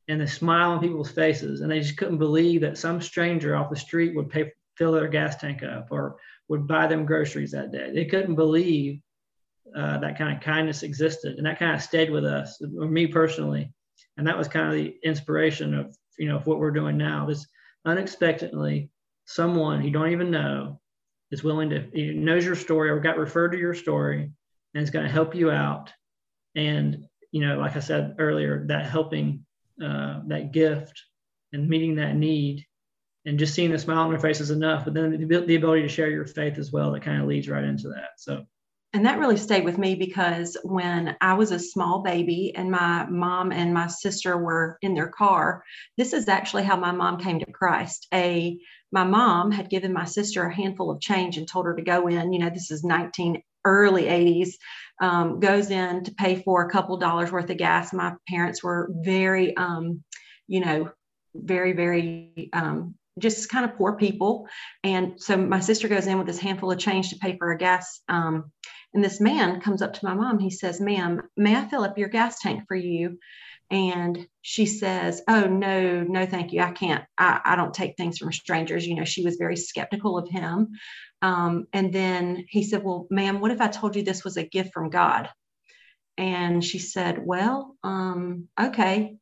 and 0.08 0.20
the 0.20 0.28
smile 0.28 0.72
on 0.72 0.82
people's 0.82 1.12
faces, 1.12 1.62
and 1.62 1.72
they 1.72 1.80
just 1.80 1.98
couldn't 1.98 2.18
believe 2.18 2.62
that 2.62 2.78
some 2.78 3.02
stranger 3.02 3.56
off 3.56 3.70
the 3.70 3.76
street 3.76 4.16
would 4.16 4.30
pay 4.30 4.52
fill 4.78 4.92
their 4.92 5.08
gas 5.08 5.38
tank 5.38 5.64
up 5.64 5.88
or 5.92 6.18
would 6.50 6.68
buy 6.68 6.88
them 6.88 7.06
groceries 7.06 7.52
that 7.52 7.72
day. 7.72 7.92
They 7.94 8.06
couldn't 8.06 8.36
believe 8.36 9.00
uh, 9.76 10.00
that 10.00 10.18
kind 10.18 10.36
of 10.36 10.44
kindness 10.44 10.84
existed, 10.84 11.38
and 11.38 11.46
that 11.46 11.60
kind 11.60 11.74
of 11.74 11.82
stayed 11.82 12.12
with 12.12 12.26
us, 12.26 12.62
or 12.62 12.88
me 12.88 13.08
personally. 13.08 13.72
And 14.17 14.28
that 14.28 14.38
was 14.38 14.47
kind 14.47 14.67
of 14.67 14.73
the 14.73 14.95
inspiration 15.04 15.73
of 15.73 15.95
you 16.17 16.28
know 16.28 16.38
of 16.38 16.47
what 16.47 16.60
we're 16.60 16.71
doing 16.71 16.97
now. 16.97 17.26
This 17.26 17.47
unexpectedly, 17.86 18.89
someone 19.26 19.84
you 19.84 19.91
don't 19.91 20.12
even 20.12 20.32
know 20.32 20.80
is 21.32 21.43
willing 21.43 21.69
to 21.71 21.89
he 21.93 22.13
knows 22.13 22.45
your 22.45 22.56
story 22.56 22.89
or 22.89 22.99
got 22.99 23.17
referred 23.17 23.52
to 23.54 23.58
your 23.60 23.73
story, 23.73 24.32
and 24.73 24.84
is 24.84 24.91
going 24.91 25.06
to 25.06 25.12
help 25.12 25.36
you 25.36 25.52
out. 25.52 25.91
And 26.56 27.06
you 27.32 27.45
know, 27.45 27.58
like 27.58 27.76
I 27.76 27.80
said 27.80 28.15
earlier, 28.19 28.65
that 28.67 28.86
helping, 28.86 29.45
uh, 29.84 30.21
that 30.28 30.52
gift, 30.52 31.02
and 31.52 31.67
meeting 31.67 31.95
that 31.95 32.15
need 32.15 32.65
and 33.26 33.39
just 33.39 33.54
seeing 33.54 33.71
the 33.71 33.80
smile 33.80 33.99
on 33.99 34.10
their 34.10 34.19
face 34.19 34.41
is 34.41 34.52
enough. 34.52 34.84
But 34.84 34.93
then 34.93 35.28
the, 35.28 35.39
the 35.45 35.56
ability 35.56 35.84
to 35.84 35.88
share 35.88 36.10
your 36.10 36.26
faith 36.26 36.58
as 36.58 36.71
well, 36.71 36.91
that 36.91 37.04
kind 37.04 37.21
of 37.21 37.28
leads 37.28 37.47
right 37.47 37.63
into 37.63 37.89
that. 37.89 38.12
So. 38.17 38.45
And 38.93 39.08
that 39.08 39.17
really 39.17 39.38
stayed 39.38 39.65
with 39.65 39.79
me 39.79 39.95
because 39.95 40.56
when 40.63 41.15
I 41.19 41.34
was 41.34 41.51
a 41.51 41.58
small 41.58 42.03
baby 42.03 42.53
and 42.56 42.69
my 42.69 43.08
mom 43.10 43.51
and 43.51 43.73
my 43.73 43.88
sister 43.88 44.38
were 44.38 44.77
in 44.84 44.93
their 44.93 45.08
car, 45.08 45.63
this 45.97 46.13
is 46.13 46.27
actually 46.27 46.63
how 46.63 46.75
my 46.75 46.91
mom 46.91 47.17
came 47.19 47.39
to 47.39 47.51
Christ. 47.51 48.08
A 48.13 48.60
my 48.91 49.03
mom 49.03 49.49
had 49.49 49.71
given 49.71 49.91
my 49.91 50.06
sister 50.06 50.45
a 50.45 50.56
handful 50.56 50.91
of 50.91 51.01
change 51.01 51.38
and 51.38 51.47
told 51.47 51.65
her 51.65 51.75
to 51.75 51.82
go 51.82 52.08
in. 52.08 52.32
You 52.32 52.38
know, 52.38 52.51
this 52.51 52.69
is 52.69 52.84
19 52.84 53.41
early 53.65 54.03
80s. 54.03 54.49
Um, 55.01 55.39
goes 55.39 55.71
in 55.71 56.03
to 56.03 56.13
pay 56.13 56.36
for 56.36 56.63
a 56.63 56.69
couple 56.69 56.97
dollars 56.97 57.32
worth 57.32 57.49
of 57.49 57.58
gas. 57.58 57.93
My 57.93 58.13
parents 58.29 58.63
were 58.63 58.91
very, 58.91 59.58
um, 59.58 60.03
you 60.47 60.63
know, 60.63 60.91
very 61.34 61.73
very 61.73 62.49
um, 62.53 62.93
just 63.19 63.49
kind 63.49 63.65
of 63.65 63.75
poor 63.75 63.95
people. 63.95 64.47
And 64.84 65.19
so 65.21 65.38
my 65.38 65.60
sister 65.60 65.88
goes 65.88 66.06
in 66.06 66.17
with 66.17 66.27
this 66.27 66.39
handful 66.39 66.71
of 66.71 66.79
change 66.79 67.10
to 67.10 67.17
pay 67.17 67.38
for 67.38 67.51
a 67.51 67.58
gas. 67.58 68.01
Um, 68.08 68.51
and 68.93 69.03
this 69.03 69.19
man 69.19 69.60
comes 69.60 69.82
up 69.82 69.93
to 69.93 70.06
my 70.06 70.13
mom. 70.13 70.39
He 70.39 70.51
says, 70.51 70.79
Ma'am, 70.79 71.21
may 71.36 71.56
I 71.56 71.67
fill 71.67 71.84
up 71.84 71.97
your 71.97 72.10
gas 72.10 72.39
tank 72.39 72.63
for 72.67 72.75
you? 72.75 73.17
And 73.71 74.27
she 74.41 74.65
says, 74.67 75.21
Oh, 75.27 75.45
no, 75.47 76.03
no, 76.03 76.25
thank 76.25 76.53
you. 76.53 76.62
I 76.62 76.71
can't. 76.71 77.03
I, 77.17 77.41
I 77.43 77.56
don't 77.56 77.73
take 77.73 77.97
things 77.97 78.19
from 78.19 78.32
strangers. 78.32 78.86
You 78.86 78.95
know, 78.95 79.06
she 79.06 79.25
was 79.25 79.38
very 79.38 79.56
skeptical 79.56 80.17
of 80.17 80.29
him. 80.29 80.69
Um, 81.21 81.65
and 81.73 81.91
then 81.91 82.45
he 82.49 82.63
said, 82.63 82.84
Well, 82.84 83.08
ma'am, 83.10 83.39
what 83.39 83.51
if 83.51 83.62
I 83.62 83.67
told 83.67 83.95
you 83.95 84.03
this 84.03 84.23
was 84.23 84.38
a 84.38 84.47
gift 84.47 84.73
from 84.73 84.89
God? 84.89 85.29
And 86.17 86.63
she 86.63 86.77
said, 86.77 87.25
Well, 87.25 87.75
um, 87.84 88.47
okay. 88.60 89.17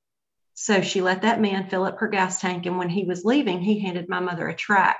So 0.53 0.81
she 0.81 1.01
let 1.01 1.21
that 1.21 1.39
man 1.39 1.69
fill 1.69 1.85
up 1.85 1.99
her 1.99 2.09
gas 2.09 2.41
tank. 2.41 2.65
And 2.65 2.77
when 2.77 2.89
he 2.89 3.05
was 3.05 3.23
leaving, 3.23 3.61
he 3.61 3.79
handed 3.79 4.09
my 4.09 4.19
mother 4.19 4.49
a 4.49 4.55
tract, 4.55 4.99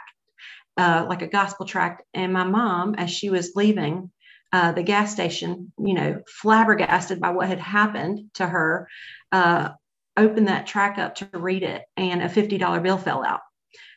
uh, 0.78 1.06
like 1.10 1.22
a 1.22 1.28
gospel 1.28 1.66
tract. 1.66 2.04
And 2.14 2.32
my 2.32 2.46
mom, 2.46 2.96
as 2.96 3.12
she 3.12 3.30
was 3.30 3.52
leaving 3.54 4.12
uh, 4.54 4.72
the 4.72 4.84
gas 4.84 5.12
station, 5.12 5.72
you 5.78 5.94
know, 5.94 6.22
flabbergasted 6.28 7.20
by 7.20 7.30
what 7.30 7.48
had 7.48 7.60
happened 7.60 8.30
to 8.36 8.46
her, 8.46 8.88
uh, 9.32 9.70
opened 10.18 10.48
that 10.48 10.68
track 10.68 10.98
up 10.98 11.16
to 11.16 11.30
read 11.34 11.64
it. 11.64 11.84
And 11.98 12.22
a 12.22 12.30
$50 12.30 12.84
bill 12.84 12.98
fell 12.98 13.26
out. 13.26 13.42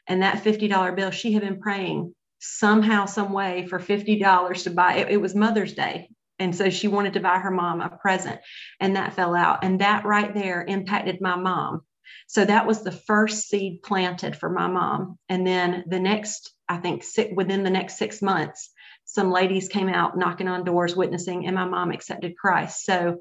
And 0.07 0.23
that 0.23 0.45
$50 0.45 0.97
bill, 0.97 1.11
she 1.11 1.33
had 1.33 1.43
been 1.43 1.61
praying 1.61 2.15
somehow, 2.39 3.07
some 3.07 3.33
way 3.33 3.67
for 3.67 3.79
$50 3.79 4.63
to 4.65 4.71
buy 4.71 4.97
it. 4.97 5.09
It 5.11 5.21
was 5.21 5.35
Mother's 5.35 5.75
Day 5.75 6.09
and 6.39 6.55
so 6.55 6.71
she 6.71 6.89
wanted 6.89 7.13
to 7.15 7.21
buy 7.21 7.39
her 7.39 7.51
mom 7.51 7.81
a 7.81 7.89
present, 7.89 8.41
and 8.81 8.97
that 8.97 9.15
fell 9.15 9.35
out. 9.35 9.63
And 9.63 9.81
that 9.81 10.05
right 10.05 10.35
there 10.35 10.65
impacted 10.65 11.21
my 11.21 11.37
mom. 11.37 11.83
So 12.27 12.45
that 12.45 12.67
was 12.67 12.83
the 12.83 12.93
first 12.93 13.49
seed 13.49 13.83
planted 13.83 14.37
for 14.37 14.51
my 14.51 14.67
mom. 14.67 15.19
And 15.29 15.47
then 15.47 15.85
the 15.87 16.01
next, 16.01 16.53
I 16.69 16.79
think, 16.79 17.05
six, 17.05 17.33
within 17.35 17.63
the 17.63 17.71
next 17.71 17.99
six 17.99 18.21
months, 18.21 18.71
some 19.15 19.31
ladies 19.31 19.69
came 19.69 19.89
out 19.89 20.19
knocking 20.19 20.49
on 20.49 20.65
doors, 20.65 20.97
witnessing, 20.97 21.47
and 21.47 21.55
my 21.55 21.65
mom 21.65 21.93
accepted 21.93 22.37
Christ. 22.37 22.85
So 22.85 23.19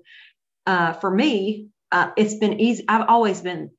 uh, 0.65 0.93
for 0.93 1.11
me, 1.11 1.67
uh, 1.91 2.09
it's 2.17 2.33
been 2.35 2.59
easy. 2.59 2.83
I've 2.87 3.07
always 3.07 3.41
been 3.41 3.69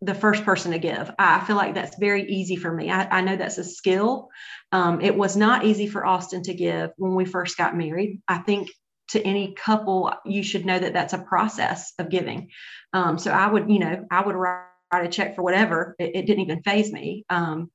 the 0.00 0.14
first 0.14 0.44
person 0.44 0.70
to 0.70 0.78
give. 0.78 1.10
I 1.18 1.44
feel 1.44 1.56
like 1.56 1.74
that's 1.74 1.98
very 1.98 2.30
easy 2.30 2.54
for 2.54 2.72
me. 2.72 2.88
I, 2.88 3.18
I 3.18 3.20
know 3.22 3.34
that's 3.34 3.58
a 3.58 3.64
skill. 3.64 4.28
Um, 4.70 5.00
it 5.00 5.16
was 5.16 5.36
not 5.36 5.64
easy 5.64 5.88
for 5.88 6.06
Austin 6.06 6.44
to 6.44 6.54
give 6.54 6.90
when 6.98 7.16
we 7.16 7.24
first 7.24 7.56
got 7.56 7.76
married. 7.76 8.22
I 8.28 8.38
think 8.38 8.70
to 9.08 9.20
any 9.20 9.54
couple, 9.54 10.12
you 10.24 10.44
should 10.44 10.64
know 10.64 10.78
that 10.78 10.92
that's 10.92 11.14
a 11.14 11.18
process 11.18 11.94
of 11.98 12.10
giving. 12.10 12.50
Um, 12.92 13.18
so 13.18 13.32
I 13.32 13.48
would, 13.48 13.68
you 13.68 13.80
know, 13.80 14.06
I 14.08 14.24
would 14.24 14.36
write 14.36 14.66
a 14.92 15.08
check 15.08 15.34
for 15.34 15.42
whatever. 15.42 15.96
It, 15.98 16.14
it 16.14 16.26
didn't 16.26 16.44
even 16.44 16.62
phase 16.62 16.92
me. 16.92 17.24
Um, 17.28 17.72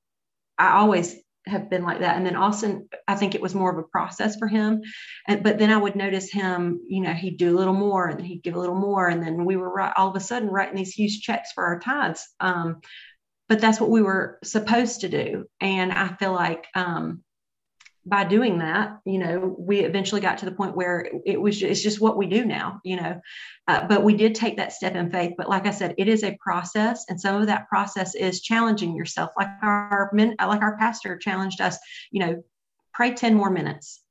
I 0.58 0.78
always 0.78 1.18
have 1.46 1.70
been 1.70 1.84
like 1.84 2.00
that. 2.00 2.18
And 2.18 2.26
then 2.26 2.36
Austin, 2.36 2.90
I 3.08 3.16
think 3.16 3.34
it 3.34 3.42
was 3.42 3.56
more 3.56 3.72
of 3.72 3.78
a 3.78 3.88
process 3.88 4.36
for 4.38 4.48
him. 4.48 4.82
And 5.28 5.44
but 5.44 5.58
then 5.58 5.72
I 5.72 5.78
would 5.78 5.96
notice 5.96 6.32
him, 6.32 6.82
you 6.88 7.02
know, 7.02 7.14
he'd 7.14 7.38
do 7.38 7.56
a 7.56 7.58
little 7.58 7.74
more 7.74 8.08
and 8.08 8.22
he'd 8.22 8.44
give 8.44 8.56
a 8.56 8.60
little 8.60 8.76
more. 8.76 9.08
And 9.08 9.22
then 9.24 9.46
we 9.46 9.56
were 9.56 9.72
right, 9.72 9.94
all 9.96 10.10
of 10.10 10.16
a 10.16 10.20
sudden 10.20 10.50
writing 10.50 10.76
these 10.76 10.94
huge 10.94 11.22
checks 11.22 11.52
for 11.54 11.66
our 11.66 11.80
tithes. 11.80 12.28
Um, 12.40 12.82
but 13.48 13.60
that's 13.60 13.80
what 13.80 13.90
we 13.90 14.02
were 14.02 14.38
supposed 14.44 15.02
to 15.02 15.10
do. 15.10 15.46
And 15.60 15.92
I 15.92 16.10
feel 16.10 16.34
like 16.34 16.68
um, 16.76 17.24
by 18.10 18.24
doing 18.24 18.60
that, 18.60 19.00
you 19.06 19.20
know, 19.20 19.56
we 19.58 19.82
eventually 19.82 20.20
got 20.20 20.40
to 20.40 20.46
the 20.46 20.52
point 20.52 20.76
where 20.76 21.08
it 21.26 21.40
was 21.40 21.60
just, 21.60 21.72
it's 21.72 21.84
just 21.84 22.02
what 22.02 22.18
we 22.18 22.26
do 22.26 22.44
now, 22.44 22.82
you 22.84 22.96
know. 22.96 23.22
Uh, 23.68 23.86
but 23.88 24.04
we 24.04 24.16
did 24.16 24.34
take 24.34 24.58
that 24.58 24.74
step 24.74 24.96
in 24.96 25.12
faith. 25.12 25.34
But 25.38 25.48
like 25.48 25.68
I 25.68 25.72
said, 25.72 25.94
it 25.98 26.08
is 26.08 26.24
a 26.24 26.38
process, 26.42 27.06
and 27.08 27.22
some 27.22 27.40
of 27.40 27.48
that 27.48 27.70
process 27.70 28.16
is 28.16 28.42
challenging 28.42 28.96
yourself. 28.96 29.30
Like 29.38 29.50
our 29.62 30.10
men, 30.12 30.36
like 30.40 30.62
our 30.62 30.78
pastor 30.78 31.18
challenged 31.18 31.62
us, 31.62 31.78
you 32.12 32.20
know, 32.20 32.44
pray 32.94 33.14
ten 33.14 33.36
more 33.36 33.52
minutes, 33.52 34.02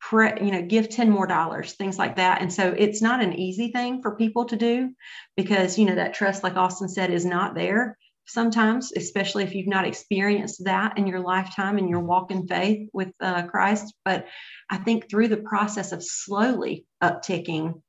pray, 0.00 0.38
you 0.40 0.50
know, 0.50 0.62
give 0.62 0.88
ten 0.88 1.10
more 1.10 1.26
dollars, 1.26 1.72
things 1.72 1.98
like 1.98 2.16
that. 2.16 2.40
And 2.40 2.52
so 2.52 2.74
it's 2.76 3.02
not 3.02 3.22
an 3.22 3.34
easy 3.34 3.70
thing 3.72 4.00
for 4.00 4.16
people 4.16 4.46
to 4.46 4.56
do 4.56 4.90
because 5.36 5.78
you 5.78 5.84
know 5.84 5.96
that 5.96 6.14
trust, 6.14 6.42
like 6.42 6.56
Austin 6.56 6.88
said, 6.88 7.10
is 7.10 7.26
not 7.26 7.54
there. 7.54 7.98
Sometimes, 8.26 8.92
especially 8.92 9.44
if 9.44 9.54
you've 9.54 9.66
not 9.66 9.86
experienced 9.86 10.64
that 10.64 10.96
in 10.96 11.06
your 11.06 11.20
lifetime 11.20 11.76
and 11.76 11.90
your 11.90 12.00
walk 12.00 12.30
in 12.30 12.46
faith 12.46 12.88
with 12.92 13.12
uh, 13.20 13.42
Christ. 13.42 13.94
But 14.04 14.26
I 14.70 14.78
think 14.78 15.10
through 15.10 15.28
the 15.28 15.36
process 15.36 15.92
of 15.92 16.02
slowly 16.02 16.86
upticking, 17.02 17.82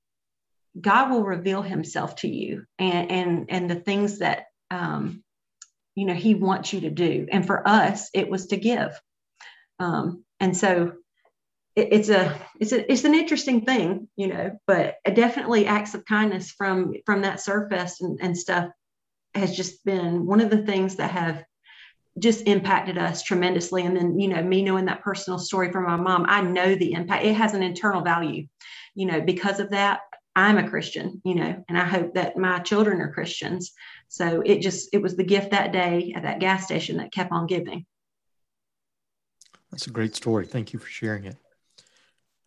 God 0.79 1.09
will 1.09 1.23
reveal 1.23 1.61
Himself 1.61 2.17
to 2.17 2.27
you 2.27 2.65
and 2.77 3.11
and 3.11 3.45
and 3.49 3.69
the 3.69 3.75
things 3.75 4.19
that 4.19 4.47
um, 4.69 5.23
you 5.95 6.05
know 6.05 6.13
He 6.13 6.35
wants 6.35 6.73
you 6.73 6.81
to 6.81 6.89
do. 6.89 7.27
And 7.31 7.47
for 7.47 7.65
us, 7.65 8.09
it 8.13 8.29
was 8.29 8.47
to 8.47 8.57
give. 8.57 8.99
Um, 9.79 10.25
and 10.41 10.55
so 10.55 10.93
it's 11.75 12.09
a 12.09 12.39
it's 12.59 12.71
a 12.71 12.91
it's 12.91 13.03
an 13.03 13.15
interesting 13.15 13.61
thing, 13.61 14.07
you 14.15 14.27
know. 14.27 14.59
But 14.67 14.95
definitely 15.13 15.65
acts 15.65 15.93
of 15.93 16.05
kindness 16.05 16.51
from 16.51 16.93
from 17.05 17.21
that 17.21 17.41
Serve 17.41 17.69
Fest 17.69 18.01
and, 18.01 18.19
and 18.21 18.37
stuff 18.37 18.69
has 19.35 19.55
just 19.55 19.83
been 19.85 20.25
one 20.25 20.41
of 20.41 20.49
the 20.49 20.63
things 20.63 20.95
that 20.95 21.11
have 21.11 21.43
just 22.17 22.47
impacted 22.47 22.97
us 22.97 23.23
tremendously. 23.23 23.85
And 23.85 23.95
then, 23.95 24.19
you 24.19 24.29
know, 24.29 24.41
me 24.41 24.63
knowing 24.63 24.85
that 24.85 25.01
personal 25.01 25.37
story 25.37 25.71
from 25.71 25.83
my 25.85 25.97
mom, 25.97 26.25
I 26.27 26.41
know 26.41 26.75
the 26.75 26.93
impact. 26.93 27.25
It 27.25 27.35
has 27.35 27.53
an 27.53 27.63
internal 27.63 28.01
value, 28.01 28.47
you 28.93 29.05
know, 29.05 29.21
because 29.21 29.59
of 29.59 29.71
that. 29.71 29.99
I'm 30.37 30.57
a 30.57 30.69
Christian, 30.69 31.21
you 31.23 31.35
know, 31.35 31.63
and 31.69 31.77
I 31.77 31.85
hope 31.85 32.15
that 32.15 32.35
my 32.35 32.59
children 32.59 32.99
are 32.99 33.13
Christians. 33.13 33.71
So 34.09 34.41
it 34.45 34.59
just, 34.59 34.89
it 34.91 35.01
was 35.01 35.15
the 35.15 35.23
gift 35.23 35.51
that 35.51 35.71
day 35.71 36.13
at 36.13 36.23
that 36.23 36.39
gas 36.39 36.65
station 36.65 36.97
that 36.97 37.13
kept 37.13 37.31
on 37.31 37.47
giving. 37.47 37.85
That's 39.71 39.87
a 39.87 39.91
great 39.91 40.15
story. 40.15 40.45
Thank 40.45 40.73
you 40.73 40.79
for 40.79 40.89
sharing 40.89 41.25
it. 41.25 41.37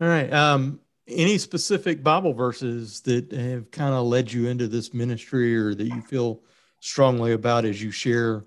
All 0.00 0.08
right. 0.08 0.30
Um, 0.32 0.80
any 1.06 1.38
specific 1.38 2.02
Bible 2.02 2.34
verses 2.34 3.00
that 3.02 3.32
have 3.32 3.70
kind 3.70 3.94
of 3.94 4.06
led 4.06 4.30
you 4.30 4.48
into 4.48 4.68
this 4.68 4.92
ministry 4.92 5.56
or 5.56 5.74
that 5.74 5.86
you 5.86 6.02
feel 6.02 6.42
strongly 6.80 7.32
about 7.32 7.64
as 7.64 7.82
you 7.82 7.90
share 7.90 8.44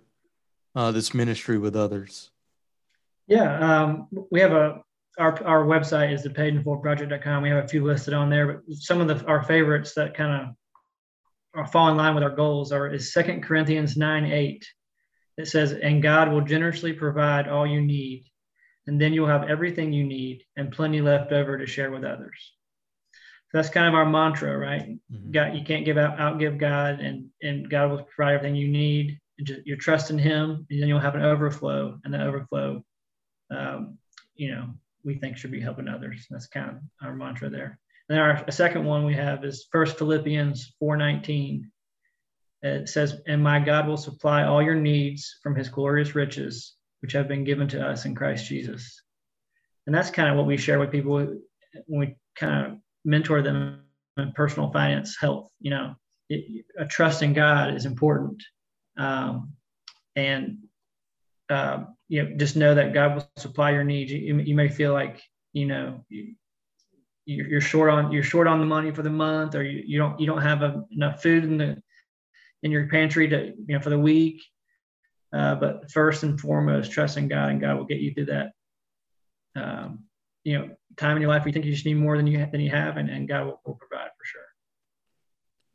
uh, 0.75 0.91
this 0.91 1.13
ministry 1.13 1.57
with 1.57 1.75
others? 1.75 2.31
Yeah, 3.27 3.83
um, 3.83 4.07
we 4.31 4.39
have 4.41 4.51
a 4.51 4.81
our 5.19 5.43
our 5.43 5.65
website 5.65 6.13
is 6.13 6.23
the 6.23 6.29
paidinfullproject.com. 6.29 7.43
We 7.43 7.49
have 7.49 7.65
a 7.65 7.67
few 7.67 7.83
listed 7.83 8.13
on 8.13 8.29
there, 8.29 8.47
but 8.47 8.75
some 8.75 9.01
of 9.01 9.07
the 9.07 9.25
our 9.25 9.43
favorites 9.43 9.93
that 9.95 10.15
kind 10.15 10.41
of 10.41 10.55
are 11.53 11.67
fall 11.67 11.89
in 11.89 11.97
line 11.97 12.15
with 12.15 12.23
our 12.23 12.35
goals 12.35 12.71
are 12.71 12.87
is 12.87 13.13
Second 13.13 13.43
Corinthians 13.43 13.97
9 13.97 14.25
8. 14.25 14.65
It 15.37 15.47
says, 15.47 15.73
And 15.73 16.03
God 16.03 16.31
will 16.31 16.41
generously 16.41 16.93
provide 16.93 17.47
all 17.47 17.65
you 17.65 17.81
need, 17.81 18.25
and 18.87 18.99
then 18.99 19.13
you'll 19.13 19.27
have 19.27 19.49
everything 19.49 19.91
you 19.93 20.03
need 20.03 20.43
and 20.55 20.71
plenty 20.71 21.01
left 21.01 21.31
over 21.31 21.57
to 21.57 21.65
share 21.65 21.91
with 21.91 22.03
others. 22.03 22.53
That's 23.53 23.69
kind 23.69 23.87
of 23.87 23.93
our 23.93 24.05
mantra, 24.05 24.57
right? 24.57 24.97
Mm-hmm. 25.11 25.31
God, 25.31 25.55
you 25.55 25.63
can't 25.63 25.85
give 25.85 25.97
out 25.97 26.17
outgive 26.17 26.57
God, 26.57 26.99
and 26.99 27.29
and 27.41 27.69
God 27.69 27.91
will 27.91 28.03
provide 28.03 28.35
everything 28.35 28.55
you 28.55 28.67
need. 28.67 29.19
Just, 29.43 29.61
you're 29.65 29.77
trusting 29.77 30.19
Him, 30.19 30.65
and 30.69 30.81
then 30.81 30.87
you'll 30.87 30.99
have 30.99 31.15
an 31.15 31.23
overflow, 31.23 31.99
and 32.03 32.13
the 32.13 32.23
overflow, 32.23 32.83
um, 33.49 33.97
you 34.35 34.51
know, 34.51 34.69
we 35.03 35.15
think 35.15 35.37
should 35.37 35.51
be 35.51 35.59
helping 35.59 35.87
others. 35.87 36.27
That's 36.29 36.47
kind 36.47 36.69
of 36.69 36.75
our 37.01 37.13
mantra 37.13 37.49
there. 37.49 37.79
And 38.09 38.19
our 38.19 38.49
second 38.51 38.85
one 38.85 39.05
we 39.05 39.13
have 39.15 39.43
is 39.43 39.67
First 39.71 39.97
Philippians 39.97 40.75
4:19. 40.81 41.71
It 42.61 42.89
says, 42.89 43.21
"And 43.27 43.43
my 43.43 43.59
God 43.59 43.87
will 43.87 43.97
supply 43.97 44.43
all 44.43 44.61
your 44.61 44.75
needs 44.75 45.39
from 45.43 45.55
His 45.55 45.69
glorious 45.69 46.15
riches, 46.15 46.75
which 47.01 47.13
have 47.13 47.27
been 47.27 47.43
given 47.43 47.67
to 47.69 47.85
us 47.85 48.05
in 48.05 48.15
Christ 48.15 48.47
Jesus." 48.47 49.01
And 49.87 49.95
that's 49.95 50.11
kind 50.11 50.29
of 50.29 50.37
what 50.37 50.45
we 50.45 50.57
share 50.57 50.79
with 50.79 50.91
people 50.91 51.15
when 51.87 51.99
we 51.99 52.15
kind 52.35 52.65
of 52.65 52.81
mentor 53.05 53.41
them 53.41 53.83
in 54.17 54.31
personal 54.33 54.71
finance, 54.71 55.17
health. 55.19 55.49
You 55.59 55.71
know, 55.71 55.95
it, 56.29 56.65
a 56.77 56.85
trust 56.85 57.23
in 57.23 57.33
God 57.33 57.73
is 57.73 57.85
important, 57.85 58.41
um, 58.97 59.53
and 60.15 60.57
uh, 61.49 61.85
you 62.07 62.23
know, 62.23 62.37
just 62.37 62.55
know 62.55 62.73
that 62.75 62.93
God 62.93 63.15
will 63.15 63.29
supply 63.37 63.71
your 63.71 63.83
needs. 63.83 64.11
You, 64.11 64.39
you 64.39 64.55
may 64.55 64.69
feel 64.69 64.93
like 64.93 65.21
you 65.53 65.65
know 65.65 66.05
you, 66.09 66.35
you're 67.25 67.61
short 67.61 67.89
on 67.89 68.11
you're 68.11 68.23
short 68.23 68.47
on 68.47 68.59
the 68.59 68.65
money 68.65 68.91
for 68.91 69.01
the 69.01 69.09
month, 69.09 69.55
or 69.55 69.63
you, 69.63 69.83
you 69.85 69.97
don't 69.97 70.19
you 70.19 70.25
don't 70.25 70.41
have 70.41 70.61
a, 70.61 70.83
enough 70.91 71.21
food 71.21 71.43
in 71.43 71.57
the 71.57 71.81
in 72.63 72.71
your 72.71 72.87
pantry 72.87 73.27
to 73.27 73.53
you 73.67 73.75
know 73.75 73.79
for 73.79 73.89
the 73.89 73.99
week. 73.99 74.41
Uh, 75.33 75.55
but 75.55 75.89
first 75.89 76.23
and 76.23 76.39
foremost, 76.39 76.91
trust 76.91 77.17
in 77.17 77.27
God, 77.27 77.51
and 77.51 77.61
God 77.61 77.77
will 77.77 77.85
get 77.85 77.99
you 77.99 78.13
through 78.13 78.25
that. 78.25 78.51
Um, 79.55 80.03
you 80.43 80.57
know, 80.57 80.69
time 80.97 81.15
in 81.15 81.21
your 81.21 81.31
life 81.31 81.41
where 81.41 81.49
you 81.49 81.53
think 81.53 81.65
you 81.65 81.71
just 81.71 81.85
need 81.85 81.97
more 81.97 82.17
than 82.17 82.27
you 82.27 82.45
than 82.51 82.61
you 82.61 82.69
have, 82.69 82.97
and, 82.97 83.09
and 83.09 83.27
God 83.27 83.45
will, 83.45 83.61
will 83.65 83.75
provide 83.75 84.09
for 84.17 84.25
sure. 84.25 84.41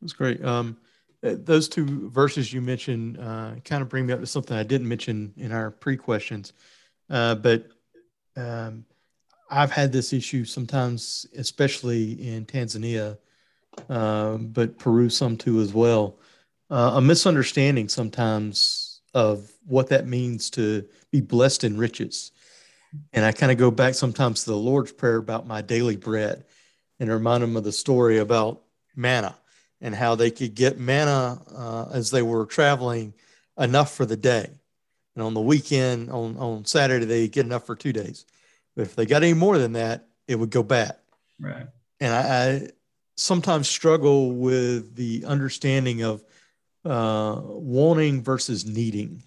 That's 0.01 0.13
great. 0.13 0.43
Um, 0.43 0.77
uh, 1.23 1.35
those 1.37 1.67
two 1.67 2.09
verses 2.09 2.53
you 2.53 2.61
mentioned 2.61 3.19
uh, 3.19 3.55
kind 3.65 3.81
of 3.81 3.89
bring 3.89 4.05
me 4.05 4.13
up 4.13 4.19
to 4.19 4.27
something 4.27 4.55
I 4.55 4.63
didn't 4.63 4.87
mention 4.87 5.33
in 5.37 5.51
our 5.51 5.71
pre 5.71 5.97
questions, 5.97 6.53
uh, 7.09 7.35
but 7.35 7.67
um, 8.35 8.85
I've 9.49 9.71
had 9.71 9.91
this 9.91 10.13
issue 10.13 10.45
sometimes, 10.45 11.25
especially 11.35 12.13
in 12.27 12.45
Tanzania, 12.45 13.17
uh, 13.89 14.37
but 14.37 14.77
Peru 14.77 15.09
some 15.09 15.37
too 15.37 15.59
as 15.61 15.73
well. 15.73 16.19
Uh, 16.69 16.93
a 16.95 17.01
misunderstanding 17.01 17.87
sometimes 17.87 19.01
of 19.13 19.51
what 19.65 19.87
that 19.89 20.07
means 20.07 20.49
to 20.51 20.85
be 21.11 21.21
blessed 21.21 21.63
in 21.63 21.77
riches. 21.77 22.31
And 23.13 23.25
I 23.25 23.31
kind 23.31 23.51
of 23.51 23.57
go 23.57 23.71
back 23.71 23.93
sometimes 23.93 24.43
to 24.43 24.51
the 24.51 24.57
Lord's 24.57 24.91
Prayer 24.91 25.17
about 25.17 25.47
my 25.47 25.61
daily 25.61 25.97
bread 25.97 26.45
and 26.99 27.09
remind 27.09 27.43
them 27.43 27.55
of 27.55 27.63
the 27.63 27.71
story 27.71 28.17
about 28.17 28.61
manna 28.95 29.35
and 29.81 29.93
how 29.93 30.15
they 30.15 30.31
could 30.31 30.55
get 30.55 30.79
manna 30.79 31.41
uh, 31.55 31.85
as 31.93 32.11
they 32.11 32.21
were 32.21 32.45
traveling 32.45 33.13
enough 33.57 33.93
for 33.93 34.05
the 34.05 34.17
day. 34.17 34.49
And 35.15 35.23
on 35.23 35.33
the 35.33 35.41
weekend, 35.41 36.11
on, 36.11 36.37
on 36.37 36.65
Saturday, 36.65 37.05
they 37.05 37.27
get 37.27 37.45
enough 37.45 37.65
for 37.65 37.75
two 37.75 37.93
days. 37.93 38.25
But 38.75 38.83
if 38.83 38.95
they 38.95 39.05
got 39.05 39.23
any 39.23 39.33
more 39.33 39.57
than 39.57 39.73
that, 39.73 40.07
it 40.27 40.35
would 40.35 40.51
go 40.51 40.63
bad. 40.63 40.95
Right. 41.39 41.67
And 41.99 42.13
I, 42.13 42.19
I 42.19 42.69
sometimes 43.15 43.67
struggle 43.67 44.31
with 44.31 44.95
the 44.95 45.25
understanding 45.25 46.03
of 46.03 46.23
uh, 46.85 47.41
wanting 47.43 48.23
versus 48.23 48.65
needing 48.65 49.23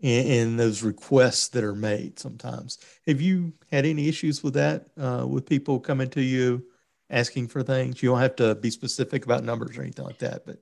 in, 0.00 0.26
in, 0.26 0.56
those 0.56 0.82
requests 0.82 1.48
that 1.48 1.64
are 1.64 1.74
made 1.74 2.18
sometimes. 2.18 2.78
Have 3.06 3.20
you 3.20 3.52
had 3.70 3.84
any 3.84 4.08
issues 4.08 4.42
with 4.42 4.54
that 4.54 4.86
uh, 5.00 5.26
with 5.26 5.46
people 5.46 5.80
coming 5.80 6.08
to 6.10 6.22
you 6.22 6.64
asking 7.10 7.48
for 7.48 7.62
things? 7.62 8.02
You 8.02 8.10
don't 8.10 8.20
have 8.20 8.36
to 8.36 8.54
be 8.54 8.70
specific 8.70 9.24
about 9.24 9.44
numbers 9.44 9.76
or 9.76 9.82
anything 9.82 10.04
like 10.04 10.18
that, 10.18 10.42
but. 10.46 10.58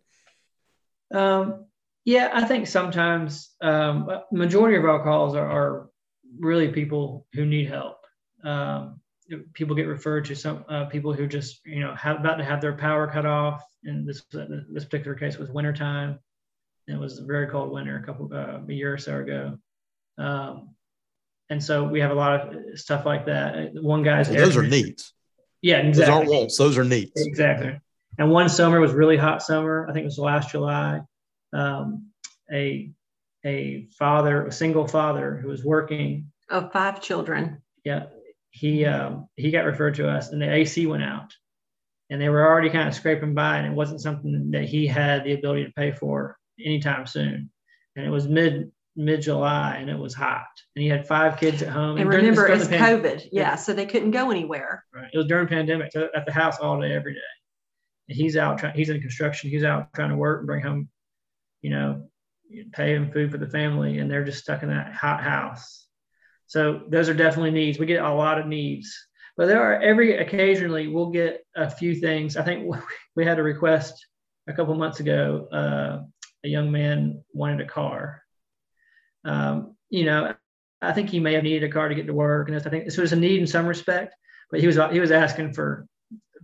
Um, 1.17 1.67
yeah, 2.05 2.31
I 2.33 2.45
think 2.45 2.67
sometimes 2.67 3.51
um, 3.61 4.09
majority 4.31 4.77
of 4.77 4.85
our 4.85 5.03
calls 5.03 5.35
are, 5.35 5.47
are 5.47 5.91
really 6.39 6.69
people 6.69 7.27
who 7.33 7.45
need 7.45 7.69
help. 7.69 7.99
Um, 8.45 9.01
people 9.55 9.75
get 9.75 9.89
referred 9.89 10.25
to 10.27 10.37
some 10.37 10.65
uh, 10.69 10.85
people 10.85 11.13
who 11.13 11.27
just 11.27 11.67
you 11.67 11.81
know 11.81 11.95
have, 11.97 12.21
about 12.21 12.37
to 12.37 12.45
have 12.45 12.61
their 12.61 12.75
power 12.75 13.09
cut 13.09 13.27
off. 13.27 13.63
In 13.85 14.05
this 14.07 14.23
this 14.31 14.85
particular 14.85 15.17
case 15.17 15.37
was 15.37 15.51
wintertime. 15.51 16.21
It 16.89 16.99
was 16.99 17.19
a 17.19 17.25
very 17.25 17.49
cold 17.49 17.73
winter 17.73 17.97
a 17.99 18.03
couple 18.03 18.31
uh, 18.33 18.61
a 18.67 18.73
year 18.73 18.93
or 18.93 18.99
so 18.99 19.19
ago. 19.19 19.59
Um, 20.19 20.75
and 21.51 21.63
so 21.63 21.85
we 21.85 22.01
have 22.01 22.11
a 22.11 22.15
lot 22.15 22.55
of 22.55 22.79
stuff 22.79 23.07
like 23.07 23.27
that. 23.27 23.75
One 23.75 24.03
guy's 24.03 24.29
those 24.29 24.57
are 24.57 24.63
needs. 24.63 25.13
Yeah, 25.63 25.79
exactly. 25.79 26.01
Those 26.01 26.09
aren't 26.09 26.31
wants; 26.31 26.59
those 26.59 26.79
are 26.79 26.85
needs. 26.85 27.13
Exactly. 27.17 27.79
And 28.19 28.31
one 28.31 28.49
summer 28.49 28.81
was 28.81 28.93
really 28.93 29.17
hot 29.17 29.43
summer. 29.43 29.87
I 29.89 29.93
think 29.93 30.03
it 30.03 30.07
was 30.07 30.19
last 30.19 30.51
July. 30.51 31.01
Um, 31.53 32.11
a 32.53 32.91
a 33.45 33.87
father, 33.99 34.47
a 34.47 34.53
single 34.53 34.87
father 34.87 35.37
who 35.37 35.49
was 35.49 35.65
working 35.65 36.33
of 36.51 36.73
five 36.73 37.01
children. 37.01 37.63
Yeah, 37.85 38.07
he 38.51 38.85
um, 38.85 39.29
he 39.37 39.51
got 39.51 39.65
referred 39.65 39.97
to 39.97 40.09
us, 40.09 40.31
and 40.31 40.43
the 40.43 40.53
AC 40.53 40.87
went 40.87 41.05
out, 41.05 41.35
and 42.11 42.21
they 42.21 42.29
were 42.29 42.45
already 42.45 42.71
kind 42.71 42.89
of 42.89 42.95
scraping 42.95 43.35
by, 43.35 43.59
and 43.59 43.67
it 43.67 43.77
wasn't 43.77 44.01
something 44.01 44.51
that 44.53 44.65
he 44.65 44.87
had 44.87 45.25
the 45.25 45.35
ability 45.35 45.65
to 45.65 45.73
pay 45.73 45.93
for 45.93 46.37
anytime 46.65 47.07
soon. 47.07 47.51
And 47.97 48.07
it 48.07 48.11
was 48.11 48.29
mid 48.29 48.71
mid 48.97 49.21
July 49.21 49.77
and 49.77 49.91
it 49.91 49.99
was 49.99 50.15
hot. 50.15 50.47
And 50.75 50.83
he 50.83 50.89
had 50.89 51.07
five 51.07 51.39
kids 51.39 51.63
at 51.63 51.69
home. 51.69 51.93
And, 51.99 52.01
and 52.01 52.09
remember, 52.09 52.47
it's 52.47 52.67
COVID. 52.67 53.29
yeah. 53.31 53.55
So 53.55 53.73
they 53.73 53.87
couldn't 53.87 54.11
go 54.11 54.31
anywhere. 54.31 54.85
Right. 54.95 55.11
It 55.13 55.17
was 55.17 55.27
during 55.27 55.47
pandemic. 55.47 55.93
So 55.93 56.09
at 56.15 56.25
the 56.27 56.33
house 56.33 56.59
all 56.59 56.81
day, 56.81 56.93
every 56.93 57.15
day. 57.15 57.21
And 58.09 58.17
he's 58.17 58.37
out 58.37 58.59
trying, 58.59 58.75
he's 58.75 58.89
in 58.89 59.01
construction. 59.01 59.51
He's 59.51 59.65
out 59.65 59.93
trying 59.95 60.11
to 60.11 60.17
work 60.17 60.41
and 60.41 60.47
bring 60.47 60.63
home, 60.63 60.89
you 61.61 61.71
know, 61.71 62.09
pay 62.73 62.95
him 62.95 63.11
food 63.13 63.31
for 63.31 63.39
the 63.39 63.49
family. 63.49 63.99
And 63.99 64.11
they're 64.11 64.25
just 64.25 64.43
stuck 64.43 64.63
in 64.63 64.71
that 64.71 64.95
hot 64.95 65.23
house. 65.23 65.87
So 66.47 66.83
those 66.89 67.09
are 67.09 67.15
definitely 67.15 67.51
needs. 67.51 67.79
We 67.79 67.87
get 67.87 68.05
a 68.05 68.13
lot 68.13 68.39
of 68.39 68.47
needs. 68.47 68.97
But 69.37 69.47
there 69.47 69.63
are 69.63 69.81
every 69.83 70.17
occasionally 70.17 70.89
we'll 70.89 71.11
get 71.11 71.45
a 71.55 71.69
few 71.69 71.95
things. 71.95 72.37
I 72.37 72.43
think 72.43 72.75
we 73.17 73.27
had 73.27 73.39
a 73.39 73.43
request 73.43 74.07
a 74.49 74.53
couple 74.53 74.75
months 74.77 75.01
ago. 75.01 75.49
Uh, 75.53 76.07
a 76.47 76.49
young 76.49 76.71
man 76.73 77.23
wanted 77.35 77.61
a 77.61 77.69
car 77.69 78.23
um, 79.27 79.77
you 79.91 80.05
know, 80.05 80.35
I 80.81 80.93
think 80.93 81.11
he 81.11 81.21
may 81.21 81.35
have 81.35 81.43
needed 81.43 81.69
a 81.69 81.73
car 81.73 81.89
to 81.89 81.95
get 81.95 82.07
to 82.07 82.15
work, 82.15 82.49
and 82.49 82.57
I 82.57 82.61
think 82.61 82.91
so. 82.91 83.03
It's 83.03 83.13
a 83.13 83.17
need 83.17 83.41
in 83.41 83.47
some 83.47 83.67
respect, 83.67 84.15
but 84.51 84.61
he 84.61 84.67
was 84.67 84.79
he 84.93 85.01
was 85.01 85.11
asking 85.11 85.53
for 85.53 85.87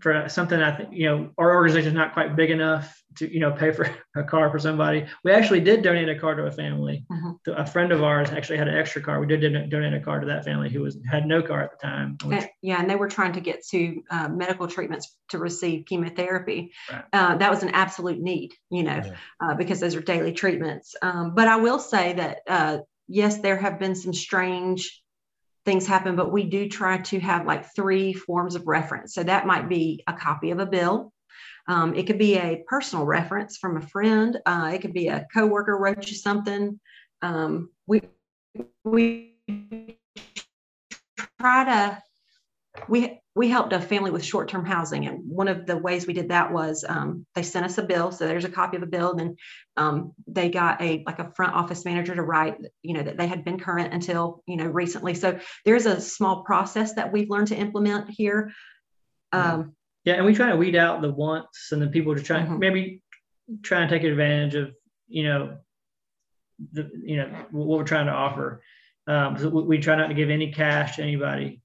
for 0.03 0.29
something 0.29 0.61
I 0.61 0.77
think 0.77 0.88
you 0.93 1.07
know 1.07 1.31
our 1.38 1.55
organization 1.55 1.88
is 1.88 1.95
not 1.95 2.12
quite 2.12 2.35
big 2.35 2.51
enough 2.51 3.01
to 3.17 3.33
you 3.33 3.38
know 3.38 3.53
pay 3.53 3.71
for 3.73 3.88
a 4.17 4.25
car 4.25 4.51
for 4.51 4.59
somebody. 4.59 5.07
We 5.25 5.31
actually 5.31 5.61
did 5.61 5.83
donate 5.83 6.09
a 6.09 6.19
car 6.19 6.35
to 6.35 6.43
a 6.43 6.51
family. 6.51 7.07
Mm-hmm. 7.11 7.53
A 7.53 7.65
friend 7.65 7.93
of 7.93 8.03
ours 8.03 8.31
actually 8.31 8.59
had 8.59 8.69
an 8.69 8.77
extra 8.77 9.01
car. 9.01 9.21
We 9.21 9.27
did 9.27 9.71
donate 9.71 9.95
a 9.95 10.01
car 10.01 10.21
to 10.21 10.27
that 10.27 10.45
family 10.45 10.71
who 10.71 10.81
was 10.81 10.99
had 11.09 11.27
no 11.27 11.41
car 11.41 11.62
at 11.62 11.71
the 11.71 11.87
time. 11.87 12.19
And, 12.25 12.49
yeah, 12.62 12.81
and 12.81 12.91
they 12.91 12.97
were 12.97 13.09
trying 13.09 13.35
to 13.35 13.41
get 13.41 13.65
to 13.69 14.03
uh, 14.11 14.29
medical 14.29 14.67
treatments 14.67 15.17
to 15.31 15.38
receive 15.38 15.87
chemotherapy. 15.87 16.73
Right. 16.91 17.05
Uh, 17.12 17.37
that 17.37 17.51
was 17.51 17.62
an 17.62 17.71
absolute 17.71 18.21
need, 18.21 18.55
you 18.71 18.83
know, 18.83 19.01
yeah. 19.05 19.15
uh, 19.41 19.55
because 19.55 19.79
those 19.79 19.95
are 19.95 20.03
daily 20.03 20.33
treatments. 20.33 20.97
Um, 21.01 21.35
but 21.35 21.47
I 21.47 21.57
will 21.57 21.79
say 21.79 22.15
that 22.15 22.38
uh, 22.49 22.79
yes, 23.09 23.38
there 23.38 23.57
have 23.57 23.79
been 23.79 23.95
some 23.95 24.12
strange 24.12 25.02
things 25.64 25.87
happen, 25.87 26.16
but 26.16 26.33
we 26.33 26.44
do 26.44 26.68
try 26.68 26.98
to 26.98 27.20
have 27.20 27.46
like 27.46 27.75
three 27.75 28.12
forms 28.12 28.55
of 28.55 28.66
reference. 28.66 29.14
So 29.14 29.22
that 29.22 29.46
might 29.46 29.68
be 29.68 30.03
a 30.07 30.12
copy 30.12 30.51
of 30.51 30.59
a 30.59 30.66
bill. 30.66 31.12
Um, 31.68 31.94
it 31.94 32.07
could 32.07 32.18
be 32.18 32.37
a 32.37 32.62
personal 32.66 33.05
reference 33.05 33.57
from 33.57 33.77
a 33.77 33.81
friend. 33.81 34.38
Uh, 34.44 34.72
it 34.75 34.81
could 34.81 34.92
be 34.92 35.09
a 35.09 35.27
coworker 35.33 35.79
wrote 35.79 36.09
you 36.09 36.16
something. 36.16 36.81
Um, 37.22 37.70
we 37.87 38.03
we 38.85 39.37
try 41.38 41.64
to 41.64 42.03
we 42.89 43.21
we 43.35 43.49
helped 43.49 43.73
a 43.73 43.81
family 43.81 44.11
with 44.11 44.25
short-term 44.25 44.65
housing 44.65 45.07
and 45.07 45.21
one 45.27 45.49
of 45.49 45.65
the 45.65 45.77
ways 45.77 46.07
we 46.07 46.13
did 46.13 46.29
that 46.29 46.53
was 46.53 46.85
um, 46.87 47.25
they 47.35 47.43
sent 47.43 47.65
us 47.65 47.79
a 47.79 47.83
bill. 47.83 48.13
So 48.13 48.27
there's 48.27 48.45
a 48.45 48.51
copy 48.51 48.77
of 48.77 48.83
the 48.83 48.87
bill 48.87 49.17
and 49.17 49.39
um, 49.77 50.13
they 50.27 50.51
got 50.51 50.83
a 50.83 51.03
like 51.07 51.19
a 51.19 51.33
front 51.35 51.55
office 51.55 51.85
manager 51.85 52.15
to 52.15 52.23
write 52.23 52.59
you 52.83 52.95
know 52.95 53.03
that 53.03 53.17
they 53.17 53.27
had 53.27 53.45
been 53.45 53.59
current 53.59 53.93
until 53.93 54.43
you 54.47 54.57
know 54.57 54.67
recently. 54.67 55.15
So 55.15 55.39
there's 55.65 55.87
a 55.87 56.01
small 56.01 56.43
process 56.45 56.95
that 56.95 57.13
we've 57.13 57.31
learned 57.31 57.49
to 57.49 57.57
implement 57.57 58.11
here. 58.11 58.53
Um, 59.33 59.75
yeah 60.05 60.15
and 60.15 60.27
we 60.27 60.35
try 60.35 60.51
to 60.51 60.57
weed 60.57 60.77
out 60.77 61.01
the 61.01 61.11
wants 61.11 61.73
and 61.73 61.81
the 61.81 61.87
people 61.87 62.15
to 62.15 62.23
try 62.23 62.41
mm-hmm. 62.41 62.59
maybe 62.59 63.03
try 63.63 63.81
and 63.81 63.89
take 63.89 64.05
advantage 64.05 64.55
of 64.55 64.75
you 65.09 65.25
know 65.25 65.57
the 66.73 66.91
you 67.03 67.17
know 67.17 67.29
what 67.51 67.79
we're 67.79 67.85
trying 67.85 68.07
to 68.07 68.13
offer. 68.13 68.63
Um, 69.07 69.39
so 69.39 69.49
we, 69.49 69.63
we 69.63 69.79
try 69.79 69.97
not 69.97 70.09
to 70.09 70.15
give 70.15 70.31
any 70.31 70.53
cash 70.53 70.97
to 70.97 71.03
anybody 71.03 71.62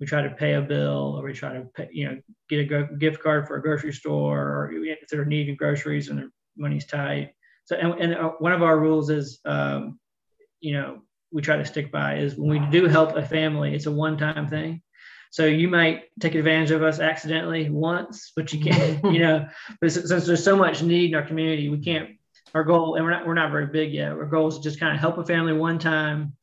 we 0.00 0.06
try 0.06 0.22
to 0.22 0.30
pay 0.30 0.54
a 0.54 0.62
bill 0.62 1.16
or 1.18 1.24
we 1.24 1.32
try 1.32 1.54
to 1.54 1.64
pay, 1.74 1.88
you 1.92 2.06
know 2.08 2.18
get 2.48 2.60
a 2.60 2.64
go- 2.64 2.88
gift 2.98 3.22
card 3.22 3.46
for 3.46 3.56
a 3.56 3.62
grocery 3.62 3.92
store 3.92 4.38
or 4.38 4.72
if 4.72 5.08
they're 5.08 5.24
needing 5.24 5.56
groceries 5.56 6.08
and 6.08 6.18
their 6.18 6.30
money's 6.56 6.86
tight. 6.86 7.32
So 7.64 7.76
and, 7.76 7.94
and 8.00 8.14
uh, 8.14 8.30
one 8.38 8.52
of 8.52 8.62
our 8.62 8.78
rules 8.78 9.10
is 9.10 9.40
um, 9.44 9.98
you 10.60 10.72
know 10.72 11.00
we 11.32 11.42
try 11.42 11.56
to 11.56 11.64
stick 11.64 11.92
by 11.92 12.18
is 12.18 12.36
when 12.36 12.48
we 12.48 12.70
do 12.70 12.86
help 12.86 13.14
a 13.16 13.24
family 13.24 13.74
it's 13.74 13.86
a 13.86 13.92
one-time 13.92 14.48
thing. 14.48 14.82
So 15.30 15.44
you 15.44 15.68
might 15.68 16.04
take 16.20 16.34
advantage 16.34 16.70
of 16.70 16.82
us 16.82 17.00
accidentally 17.00 17.68
once 17.68 18.32
but 18.34 18.52
you 18.52 18.60
can't 18.60 19.04
you 19.12 19.20
know 19.20 19.48
but 19.80 19.92
since 19.92 20.26
there's 20.26 20.44
so 20.44 20.56
much 20.56 20.82
need 20.82 21.10
in 21.10 21.16
our 21.16 21.26
community. 21.26 21.68
We 21.68 21.80
can't 21.80 22.10
our 22.54 22.64
goal 22.64 22.94
and 22.94 23.04
we're 23.04 23.10
not 23.10 23.26
we're 23.26 23.34
not 23.34 23.50
very 23.50 23.66
big 23.66 23.92
yet. 23.92 24.12
Our 24.12 24.26
goal 24.26 24.48
is 24.48 24.56
to 24.56 24.62
just 24.62 24.80
kind 24.80 24.94
of 24.94 25.00
help 25.00 25.18
a 25.18 25.24
family 25.24 25.52
one 25.52 25.78
time 25.78 26.34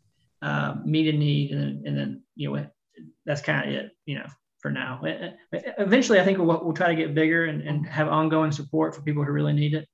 uh, 0.41 0.75
meet 0.85 1.13
a 1.13 1.17
need 1.17 1.51
and 1.51 1.61
then, 1.61 1.83
and 1.85 1.97
then 1.97 2.23
you 2.35 2.53
know 2.53 2.67
that's 3.25 3.41
kind 3.41 3.67
of 3.67 3.75
it, 3.75 3.91
you 4.05 4.15
know, 4.15 4.25
for 4.59 4.71
now. 4.71 5.01
Eventually, 5.51 6.19
I 6.19 6.23
think 6.23 6.37
we'll, 6.37 6.63
we'll 6.63 6.73
try 6.73 6.87
to 6.87 6.95
get 6.95 7.15
bigger 7.15 7.45
and, 7.45 7.61
and 7.61 7.85
have 7.87 8.07
ongoing 8.07 8.51
support 8.51 8.95
for 8.95 9.01
people 9.01 9.23
who 9.23 9.31
really 9.31 9.53
need 9.53 9.73
it. 9.73 9.87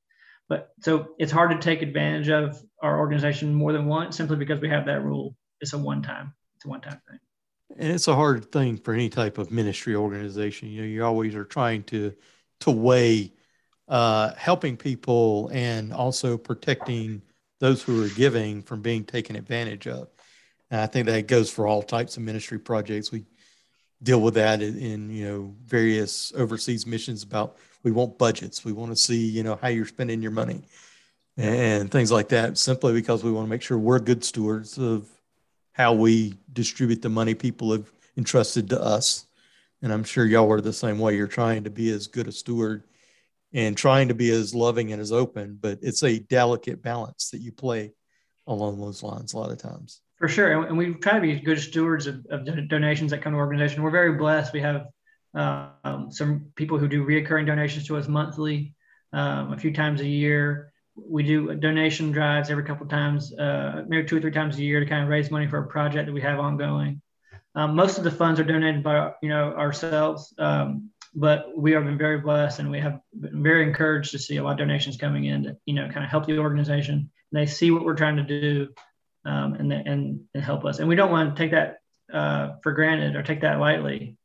But 0.50 0.70
so 0.82 1.10
it's 1.18 1.32
hard 1.32 1.52
to 1.52 1.58
take 1.58 1.82
advantage 1.82 2.30
of 2.30 2.62
our 2.82 3.00
organization 3.00 3.54
more 3.54 3.72
than 3.72 3.86
once 3.86 4.18
simply 4.18 4.36
because 4.36 4.60
we 4.60 4.70
have 4.70 4.86
that 4.86 5.02
rule. 5.04 5.36
It's 5.62 5.74
a 5.74 5.78
one 5.78 6.02
time, 6.02 6.34
it's 6.56 6.66
a 6.66 6.68
one 6.68 6.82
time 6.82 7.00
thing. 7.10 7.20
And 7.78 7.92
it's 7.92 8.10
a 8.10 8.16
hard 8.16 8.52
thing 8.52 8.78
for 8.78 8.94
any 8.94 9.08
type 9.08 9.38
of 9.38 9.50
ministry 9.50 9.96
organization. 9.96 10.68
You 10.68 10.82
know, 10.82 10.88
you 10.88 11.06
always 11.06 11.36
are 11.36 11.46
trying 11.46 11.84
to 11.84 12.14
to 12.62 12.72
weigh 12.72 13.34
uh, 13.88 14.34
helping 14.36 14.78
people 14.78 15.50
and 15.54 15.94
also 15.94 16.38
protecting 16.38 17.22
those 17.60 17.82
who 17.84 18.04
are 18.04 18.10
giving 18.10 18.62
from 18.62 18.82
being 18.82 19.04
taken 19.04 19.36
advantage 19.36 19.88
of. 19.88 20.10
And 20.72 20.80
I 20.80 20.88
think 20.88 21.06
that 21.06 21.28
goes 21.28 21.52
for 21.52 21.68
all 21.68 21.84
types 21.84 22.16
of 22.18 22.24
ministry 22.24 22.58
projects. 22.58 23.12
We 23.12 23.26
deal 24.02 24.22
with 24.22 24.34
that 24.36 24.62
in, 24.62 24.80
in, 24.80 25.10
you 25.12 25.28
know 25.28 25.56
various 25.66 26.34
overseas 26.36 26.88
missions 26.88 27.22
about 27.22 27.58
we 27.84 27.92
want 27.92 28.18
budgets. 28.18 28.66
We 28.66 28.72
want 28.72 28.92
to 28.92 28.96
see 28.96 29.28
you 29.28 29.44
know 29.44 29.60
how 29.62 29.68
you're 29.68 29.86
spending 29.86 30.22
your 30.22 30.32
money 30.32 30.64
and 31.38 31.92
things 31.92 32.12
like 32.12 32.30
that. 32.30 32.58
Simply 32.58 32.94
because 32.94 33.24
we 33.24 33.32
want 33.32 33.46
to 33.46 33.50
make 33.50 33.62
sure 33.62 33.78
we're 33.78 34.00
good 34.00 34.24
stewards 34.24 34.78
of 34.78 35.08
how 35.74 35.94
we 35.94 36.38
distribute 36.54 37.02
the 37.02 37.10
money 37.10 37.36
people 37.36 37.72
have 37.74 37.92
entrusted 38.18 38.70
to 38.70 38.82
us. 38.82 39.26
And 39.82 39.92
I'm 39.92 40.04
sure 40.04 40.26
y'all 40.26 40.52
are 40.52 40.62
the 40.62 40.74
same 40.74 41.00
way. 41.00 41.16
You're 41.16 41.28
trying 41.28 41.64
to 41.64 41.70
be 41.70 41.90
as 41.92 42.08
good 42.08 42.28
a 42.28 42.32
steward 42.32 42.84
and 43.54 43.76
trying 43.76 44.08
to 44.08 44.14
be 44.14 44.30
as 44.32 44.56
loving 44.56 44.92
and 44.92 45.02
as 45.02 45.12
open, 45.12 45.58
but 45.60 45.80
it's 45.82 46.04
a 46.04 46.20
delicate 46.20 46.82
balance 46.82 47.32
that 47.32 47.40
you 47.40 47.52
play 47.52 47.92
along 48.48 48.80
those 48.80 49.04
lines 49.04 49.34
a 49.34 49.38
lot 49.38 49.52
of 49.52 49.58
times. 49.58 50.02
For 50.22 50.28
sure, 50.28 50.66
and 50.66 50.78
we 50.78 50.94
try 50.94 51.14
to 51.14 51.20
be 51.20 51.40
good 51.40 51.60
stewards 51.60 52.06
of, 52.06 52.24
of 52.30 52.46
donations 52.68 53.10
that 53.10 53.24
come 53.24 53.34
to 53.34 53.40
organization. 53.40 53.82
We're 53.82 53.90
very 53.90 54.14
blessed. 54.14 54.54
We 54.54 54.62
have 54.62 54.86
um, 55.34 56.12
some 56.12 56.52
people 56.54 56.78
who 56.78 56.88
do 56.88 57.04
reoccurring 57.04 57.48
donations 57.48 57.88
to 57.88 57.98
us 57.98 58.08
monthly, 58.08 58.76
um, 59.14 59.52
a 59.52 59.58
few 59.58 59.74
times 59.74 60.00
a 60.00 60.08
year. 60.08 60.74
We 60.96 61.24
do 61.24 61.56
donation 61.56 62.12
drives 62.12 62.52
every 62.52 62.64
couple 62.64 62.84
of 62.84 62.92
times, 62.92 63.34
uh, 63.34 63.84
maybe 63.88 64.08
two 64.08 64.18
or 64.18 64.22
three 64.22 64.32
times 64.32 64.58
a 64.58 64.62
year, 64.62 64.80
to 64.80 64.86
kind 64.86 65.02
of 65.02 65.10
raise 65.10 65.32
money 65.32 65.48
for 65.48 65.58
a 65.58 65.66
project 65.66 66.06
that 66.06 66.14
we 66.14 66.22
have 66.22 66.40
ongoing. 66.40 67.02
Um, 67.56 67.76
most 67.76 67.98
of 67.98 68.04
the 68.04 68.12
funds 68.12 68.40
are 68.40 68.44
donated 68.44 68.84
by 68.84 69.14
you 69.24 69.30
know 69.30 69.54
ourselves, 69.54 70.36
um, 70.38 70.92
but 71.16 71.48
we 71.58 71.72
have 71.72 71.86
been 71.86 71.98
very 71.98 72.20
blessed, 72.20 72.60
and 72.60 72.70
we 72.70 72.80
have 72.80 73.00
been 73.20 73.42
very 73.42 73.64
encouraged 73.64 74.12
to 74.12 74.20
see 74.20 74.38
a 74.38 74.44
lot 74.44 74.52
of 74.52 74.58
donations 74.60 74.98
coming 74.98 75.26
in 75.26 75.44
to 75.46 75.58
you 75.66 75.74
know 75.74 75.90
kind 75.90 76.04
of 76.04 76.12
help 76.12 76.28
the 76.28 76.38
organization. 76.38 77.10
And 77.32 77.42
they 77.42 77.48
see 77.48 77.72
what 77.72 77.84
we're 77.84 77.96
trying 77.96 78.18
to 78.18 78.24
do 78.24 78.68
um, 79.26 79.54
and, 79.56 79.72
and, 79.72 80.22
and 80.34 80.44
help 80.44 80.66
us. 80.66 80.80
And 80.80 80.88
we 80.88 80.96
don't 80.96 81.12
want 81.12 81.36
to 81.36 81.42
take 81.42 81.52
that 81.52 81.78
uh, 82.14 82.56
for 82.64 82.72
granted 82.72 83.16
or 83.16 83.24
take 83.24 83.42
that 83.42 83.60
lightly. 83.60 84.18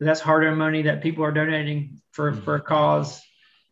That's 0.00 0.20
hard-earned 0.20 0.58
money 0.58 0.82
that 0.82 1.02
people 1.02 1.24
are 1.24 1.32
donating 1.32 2.00
for, 2.12 2.32
mm-hmm. 2.32 2.42
for 2.42 2.56
a 2.56 2.60
cause. 2.60 3.20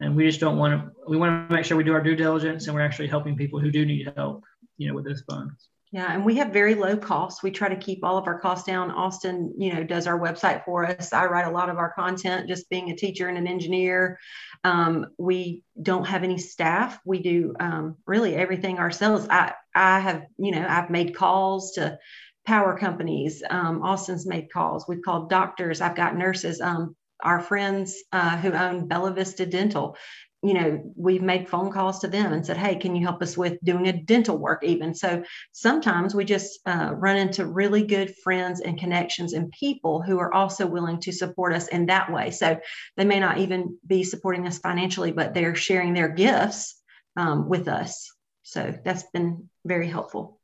And 0.00 0.16
we 0.16 0.26
just 0.26 0.40
don't 0.40 0.56
want 0.56 0.80
to, 0.80 0.92
we 1.08 1.16
want 1.16 1.48
to 1.48 1.54
make 1.54 1.64
sure 1.64 1.76
we 1.76 1.84
do 1.84 1.92
our 1.92 2.02
due 2.02 2.16
diligence 2.16 2.66
and 2.66 2.74
we're 2.74 2.82
actually 2.82 3.08
helping 3.08 3.36
people 3.36 3.60
who 3.60 3.70
do 3.70 3.84
need 3.84 4.12
help, 4.16 4.44
you 4.78 4.88
know, 4.88 4.94
with 4.94 5.04
those 5.04 5.22
funds. 5.28 5.68
Yeah, 5.92 6.12
and 6.12 6.24
we 6.24 6.36
have 6.36 6.52
very 6.52 6.76
low 6.76 6.96
costs. 6.96 7.42
We 7.42 7.50
try 7.50 7.68
to 7.68 7.76
keep 7.76 8.04
all 8.04 8.16
of 8.16 8.28
our 8.28 8.38
costs 8.38 8.64
down. 8.64 8.92
Austin, 8.92 9.52
you 9.58 9.74
know, 9.74 9.82
does 9.82 10.06
our 10.06 10.18
website 10.20 10.64
for 10.64 10.86
us. 10.86 11.12
I 11.12 11.26
write 11.26 11.48
a 11.48 11.50
lot 11.50 11.68
of 11.68 11.78
our 11.78 11.92
content, 11.92 12.46
just 12.46 12.70
being 12.70 12.90
a 12.90 12.96
teacher 12.96 13.26
and 13.26 13.36
an 13.36 13.48
engineer. 13.48 14.16
Um, 14.62 15.06
we 15.18 15.64
don't 15.82 16.06
have 16.06 16.22
any 16.22 16.38
staff. 16.38 17.00
We 17.04 17.18
do 17.20 17.54
um, 17.58 17.96
really 18.06 18.36
everything 18.36 18.78
ourselves. 18.78 19.26
I 19.28 19.52
I 19.74 19.98
have, 19.98 20.26
you 20.38 20.52
know, 20.52 20.64
I've 20.68 20.90
made 20.90 21.16
calls 21.16 21.72
to 21.72 21.98
power 22.46 22.78
companies. 22.78 23.42
Um, 23.50 23.82
Austin's 23.82 24.26
made 24.26 24.52
calls. 24.52 24.86
We've 24.86 25.02
called 25.02 25.28
doctors. 25.28 25.80
I've 25.80 25.96
got 25.96 26.16
nurses. 26.16 26.60
Um, 26.60 26.94
our 27.22 27.40
friends 27.40 27.96
uh, 28.12 28.38
who 28.38 28.52
own 28.52 28.86
Bella 28.86 29.12
Vista 29.12 29.44
Dental 29.44 29.96
you 30.42 30.54
know, 30.54 30.92
we've 30.96 31.22
made 31.22 31.48
phone 31.48 31.70
calls 31.70 31.98
to 31.98 32.08
them 32.08 32.32
and 32.32 32.44
said, 32.44 32.56
hey, 32.56 32.74
can 32.74 32.96
you 32.96 33.04
help 33.04 33.20
us 33.22 33.36
with 33.36 33.62
doing 33.62 33.88
a 33.88 33.92
dental 33.92 34.38
work 34.38 34.64
even? 34.64 34.94
So 34.94 35.22
sometimes 35.52 36.14
we 36.14 36.24
just 36.24 36.60
uh, 36.64 36.92
run 36.94 37.18
into 37.18 37.44
really 37.44 37.84
good 37.84 38.14
friends 38.24 38.60
and 38.60 38.78
connections 38.78 39.34
and 39.34 39.52
people 39.52 40.00
who 40.00 40.18
are 40.18 40.32
also 40.32 40.66
willing 40.66 40.98
to 41.00 41.12
support 41.12 41.52
us 41.52 41.68
in 41.68 41.86
that 41.86 42.10
way. 42.10 42.30
So 42.30 42.58
they 42.96 43.04
may 43.04 43.20
not 43.20 43.36
even 43.38 43.76
be 43.86 44.02
supporting 44.02 44.46
us 44.46 44.58
financially, 44.58 45.12
but 45.12 45.34
they're 45.34 45.54
sharing 45.54 45.92
their 45.92 46.08
gifts 46.08 46.80
um, 47.16 47.46
with 47.46 47.68
us. 47.68 48.10
So 48.42 48.74
that's 48.82 49.04
been 49.12 49.50
very 49.66 49.88
helpful. 49.88 50.40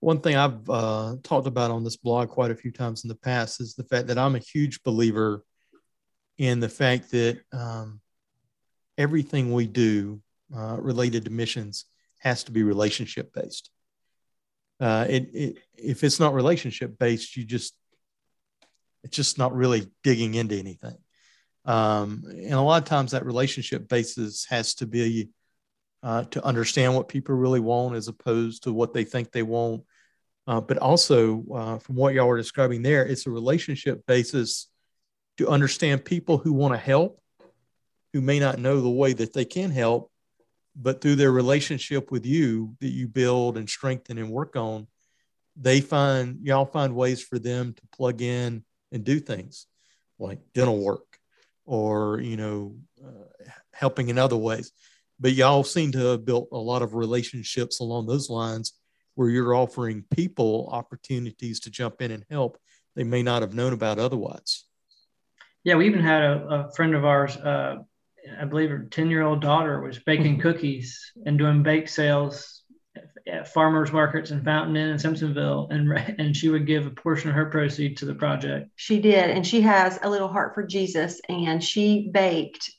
One 0.00 0.20
thing 0.20 0.36
I've 0.36 0.68
uh, 0.68 1.16
talked 1.22 1.46
about 1.46 1.70
on 1.70 1.82
this 1.82 1.96
blog 1.96 2.28
quite 2.28 2.50
a 2.50 2.56
few 2.56 2.72
times 2.72 3.04
in 3.04 3.08
the 3.08 3.14
past 3.14 3.58
is 3.60 3.74
the 3.74 3.84
fact 3.84 4.08
that 4.08 4.18
I'm 4.18 4.34
a 4.34 4.40
huge 4.40 4.82
believer 4.82 5.44
in 6.36 6.60
the 6.60 6.68
fact 6.68 7.10
that 7.12 7.40
um, 7.52 8.01
everything 9.02 9.52
we 9.52 9.66
do 9.66 10.20
uh, 10.56 10.76
related 10.80 11.24
to 11.24 11.30
missions 11.30 11.86
has 12.18 12.44
to 12.44 12.52
be 12.52 12.62
relationship 12.62 13.32
based. 13.34 13.70
Uh, 14.80 15.06
it, 15.08 15.30
it, 15.34 15.58
if 15.74 16.04
it's 16.04 16.20
not 16.20 16.34
relationship 16.34 16.98
based, 16.98 17.36
you 17.36 17.44
just 17.44 17.74
it's 19.04 19.16
just 19.16 19.38
not 19.38 19.54
really 19.54 19.88
digging 20.04 20.34
into 20.34 20.56
anything. 20.56 20.96
Um, 21.64 22.22
and 22.28 22.54
a 22.54 22.60
lot 22.60 22.82
of 22.82 22.88
times 22.88 23.10
that 23.10 23.26
relationship 23.26 23.88
basis 23.88 24.46
has 24.46 24.74
to 24.76 24.86
be 24.86 25.30
uh, 26.02 26.24
to 26.24 26.44
understand 26.44 26.94
what 26.94 27.08
people 27.08 27.34
really 27.34 27.60
want 27.60 27.96
as 27.96 28.08
opposed 28.08 28.64
to 28.64 28.72
what 28.72 28.92
they 28.92 29.04
think 29.04 29.30
they 29.30 29.42
want. 29.42 29.82
Uh, 30.46 30.60
but 30.60 30.78
also, 30.78 31.44
uh, 31.54 31.78
from 31.78 31.94
what 31.96 32.14
y'all 32.14 32.26
were 32.26 32.36
describing 32.36 32.82
there, 32.82 33.04
it's 33.06 33.26
a 33.26 33.30
relationship 33.30 34.04
basis 34.06 34.68
to 35.38 35.48
understand 35.48 36.04
people 36.04 36.38
who 36.38 36.52
want 36.52 36.74
to 36.74 36.78
help 36.78 37.21
who 38.12 38.20
may 38.20 38.38
not 38.38 38.58
know 38.58 38.80
the 38.80 38.90
way 38.90 39.12
that 39.12 39.32
they 39.32 39.44
can 39.44 39.70
help, 39.70 40.10
but 40.76 41.00
through 41.00 41.16
their 41.16 41.32
relationship 41.32 42.10
with 42.10 42.26
you 42.26 42.76
that 42.80 42.90
you 42.90 43.08
build 43.08 43.56
and 43.56 43.68
strengthen 43.68 44.18
and 44.18 44.30
work 44.30 44.56
on, 44.56 44.86
they 45.56 45.80
find 45.80 46.38
y'all 46.46 46.64
find 46.64 46.94
ways 46.94 47.22
for 47.22 47.38
them 47.38 47.74
to 47.74 47.82
plug 47.94 48.22
in 48.22 48.64
and 48.90 49.04
do 49.04 49.20
things 49.20 49.66
like 50.18 50.40
dental 50.54 50.78
work 50.78 51.18
or 51.66 52.20
you 52.20 52.36
know 52.36 52.76
uh, 53.04 53.50
helping 53.72 54.08
in 54.08 54.18
other 54.18 54.36
ways. 54.36 54.72
But 55.20 55.32
y'all 55.32 55.64
seem 55.64 55.92
to 55.92 55.98
have 55.98 56.24
built 56.24 56.48
a 56.52 56.58
lot 56.58 56.82
of 56.82 56.94
relationships 56.94 57.80
along 57.80 58.06
those 58.06 58.30
lines 58.30 58.72
where 59.14 59.28
you're 59.28 59.54
offering 59.54 60.04
people 60.10 60.68
opportunities 60.72 61.60
to 61.60 61.70
jump 61.70 62.00
in 62.00 62.10
and 62.10 62.24
help 62.30 62.58
they 62.96 63.04
may 63.04 63.22
not 63.22 63.42
have 63.42 63.54
known 63.54 63.72
about 63.72 63.98
otherwise. 63.98 64.64
Yeah 65.64 65.76
we 65.76 65.86
even 65.86 66.00
had 66.00 66.22
a, 66.22 66.48
a 66.48 66.72
friend 66.72 66.94
of 66.94 67.04
ours 67.04 67.36
uh, 67.36 67.82
i 68.40 68.44
believe 68.44 68.70
her 68.70 68.86
10 68.90 69.10
year 69.10 69.22
old 69.22 69.40
daughter 69.40 69.80
was 69.80 69.98
baking 70.00 70.38
cookies 70.40 71.12
and 71.26 71.38
doing 71.38 71.62
bake 71.62 71.88
sales 71.88 72.62
at 73.26 73.48
farmers 73.48 73.92
markets 73.92 74.30
in 74.30 74.42
Fountain 74.44 74.76
Inn 74.76 74.90
and 74.90 75.00
Simpsonville, 75.00 75.70
and 75.70 75.90
and 76.18 76.36
she 76.36 76.48
would 76.48 76.66
give 76.66 76.86
a 76.86 76.90
portion 76.90 77.30
of 77.30 77.36
her 77.36 77.46
proceeds 77.46 78.00
to 78.00 78.06
the 78.06 78.14
project. 78.14 78.70
She 78.76 79.00
did, 79.00 79.30
and 79.30 79.46
she 79.46 79.60
has 79.62 79.98
a 80.02 80.10
little 80.10 80.28
heart 80.28 80.54
for 80.54 80.66
Jesus, 80.66 81.20
and 81.28 81.62
she 81.62 82.10
baked 82.12 82.70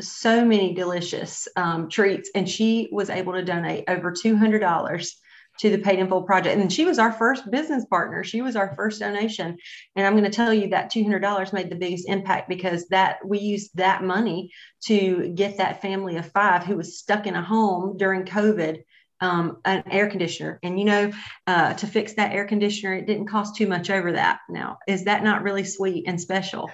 so 0.00 0.44
many 0.44 0.74
delicious 0.74 1.46
um, 1.56 1.88
treats, 1.88 2.30
and 2.34 2.48
she 2.48 2.88
was 2.90 3.10
able 3.10 3.34
to 3.34 3.44
donate 3.44 3.84
over 3.88 4.12
two 4.12 4.36
hundred 4.36 4.60
dollars 4.60 5.16
to 5.60 5.70
the 5.70 5.78
Paid 5.78 5.98
in 5.98 6.08
Full 6.08 6.22
project, 6.22 6.58
and 6.58 6.72
she 6.72 6.84
was 6.84 6.98
our 6.98 7.12
first 7.12 7.50
business 7.50 7.84
partner. 7.84 8.24
She 8.24 8.42
was 8.42 8.56
our 8.56 8.74
first 8.74 9.00
donation, 9.00 9.56
and 9.94 10.06
I'm 10.06 10.14
going 10.14 10.24
to 10.24 10.30
tell 10.30 10.52
you 10.52 10.68
that 10.70 10.90
two 10.90 11.02
hundred 11.02 11.20
dollars 11.20 11.52
made 11.52 11.70
the 11.70 11.76
biggest 11.76 12.08
impact 12.08 12.48
because 12.48 12.88
that 12.88 13.18
we 13.24 13.38
used 13.38 13.76
that 13.76 14.02
money 14.02 14.52
to 14.84 15.28
get 15.34 15.58
that 15.58 15.82
family 15.82 16.16
of 16.16 16.32
five 16.32 16.64
who 16.64 16.76
was 16.76 16.98
stuck 16.98 17.26
in 17.26 17.36
a 17.36 17.42
home 17.42 17.96
during 17.96 18.24
COVID 18.24 18.82
um, 19.20 19.58
an 19.64 19.84
air 19.90 20.08
conditioner. 20.08 20.58
And 20.62 20.78
you 20.78 20.86
know, 20.86 21.12
uh, 21.46 21.74
to 21.74 21.86
fix 21.86 22.14
that 22.14 22.32
air 22.32 22.46
conditioner, 22.46 22.94
it 22.94 23.06
didn't 23.06 23.26
cost 23.26 23.56
too 23.56 23.66
much 23.66 23.90
over 23.90 24.12
that. 24.12 24.40
Now, 24.48 24.78
is 24.88 25.04
that 25.04 25.22
not 25.22 25.42
really 25.42 25.64
sweet 25.64 26.04
and 26.06 26.20
special? 26.20 26.70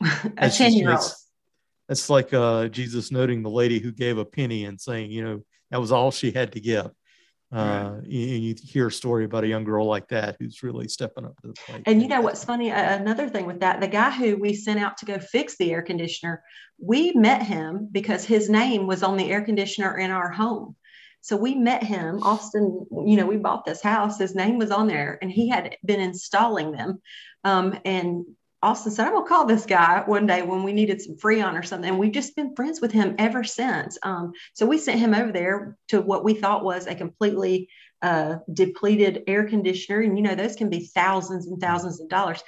a 0.36 0.50
10 0.50 0.72
year 0.72 0.92
old. 0.92 1.12
It's 1.88 2.10
like 2.10 2.32
uh, 2.32 2.68
Jesus 2.68 3.12
noting 3.12 3.42
the 3.42 3.50
lady 3.50 3.78
who 3.78 3.92
gave 3.92 4.18
a 4.18 4.24
penny 4.24 4.64
and 4.64 4.80
saying, 4.80 5.10
you 5.10 5.22
know, 5.22 5.44
that 5.70 5.80
was 5.80 5.92
all 5.92 6.10
she 6.10 6.32
had 6.32 6.52
to 6.52 6.60
give. 6.60 6.90
Uh, 7.54 7.96
right. 7.96 8.06
you, 8.06 8.20
you, 8.20 8.54
hear 8.62 8.86
a 8.86 8.92
story 8.92 9.26
about 9.26 9.44
a 9.44 9.46
young 9.46 9.62
girl 9.62 9.86
like 9.86 10.08
that 10.08 10.36
who's 10.38 10.62
really 10.62 10.88
stepping 10.88 11.26
up 11.26 11.38
to 11.42 11.48
the 11.48 11.52
plate. 11.52 11.82
And 11.84 12.00
you 12.00 12.08
know 12.08 12.22
what's 12.22 12.44
funny? 12.44 12.70
Another 12.70 13.28
thing 13.28 13.44
with 13.44 13.60
that, 13.60 13.80
the 13.80 13.88
guy 13.88 14.10
who 14.10 14.36
we 14.36 14.54
sent 14.54 14.80
out 14.80 14.96
to 14.98 15.04
go 15.04 15.18
fix 15.18 15.56
the 15.56 15.70
air 15.70 15.82
conditioner, 15.82 16.42
we 16.78 17.12
met 17.12 17.42
him 17.42 17.88
because 17.92 18.24
his 18.24 18.48
name 18.48 18.86
was 18.86 19.02
on 19.02 19.18
the 19.18 19.30
air 19.30 19.42
conditioner 19.42 19.98
in 19.98 20.10
our 20.10 20.30
home. 20.30 20.76
So 21.20 21.36
we 21.36 21.54
met 21.54 21.82
him. 21.82 22.22
Austin, 22.22 22.86
you 22.90 23.16
know, 23.16 23.26
we 23.26 23.36
bought 23.36 23.64
this 23.64 23.82
house. 23.82 24.18
His 24.18 24.34
name 24.34 24.58
was 24.58 24.70
on 24.70 24.86
there 24.86 25.18
and 25.20 25.30
he 25.30 25.48
had 25.48 25.76
been 25.84 26.00
installing 26.00 26.72
them. 26.72 27.02
Um, 27.44 27.78
and 27.84 28.24
Austin 28.62 28.92
said, 28.92 29.06
I'm 29.06 29.14
gonna 29.14 29.26
call 29.26 29.44
this 29.44 29.66
guy 29.66 30.02
one 30.06 30.26
day 30.26 30.42
when 30.42 30.62
we 30.62 30.72
needed 30.72 31.00
some 31.00 31.16
Freon 31.16 31.58
or 31.58 31.64
something. 31.64 31.90
And 31.90 31.98
we've 31.98 32.12
just 32.12 32.36
been 32.36 32.54
friends 32.54 32.80
with 32.80 32.92
him 32.92 33.16
ever 33.18 33.42
since. 33.42 33.98
Um, 34.02 34.32
so 34.52 34.66
we 34.66 34.78
sent 34.78 35.00
him 35.00 35.14
over 35.14 35.32
there 35.32 35.76
to 35.88 36.00
what 36.00 36.24
we 36.24 36.34
thought 36.34 36.64
was 36.64 36.86
a 36.86 36.94
completely 36.94 37.68
uh, 38.02 38.36
depleted 38.52 39.24
air 39.26 39.48
conditioner. 39.48 40.00
And 40.00 40.16
you 40.16 40.22
know, 40.22 40.36
those 40.36 40.54
can 40.54 40.70
be 40.70 40.86
thousands 40.86 41.46
and 41.46 41.60
thousands 41.60 42.00
of 42.00 42.08
dollars. 42.08 42.42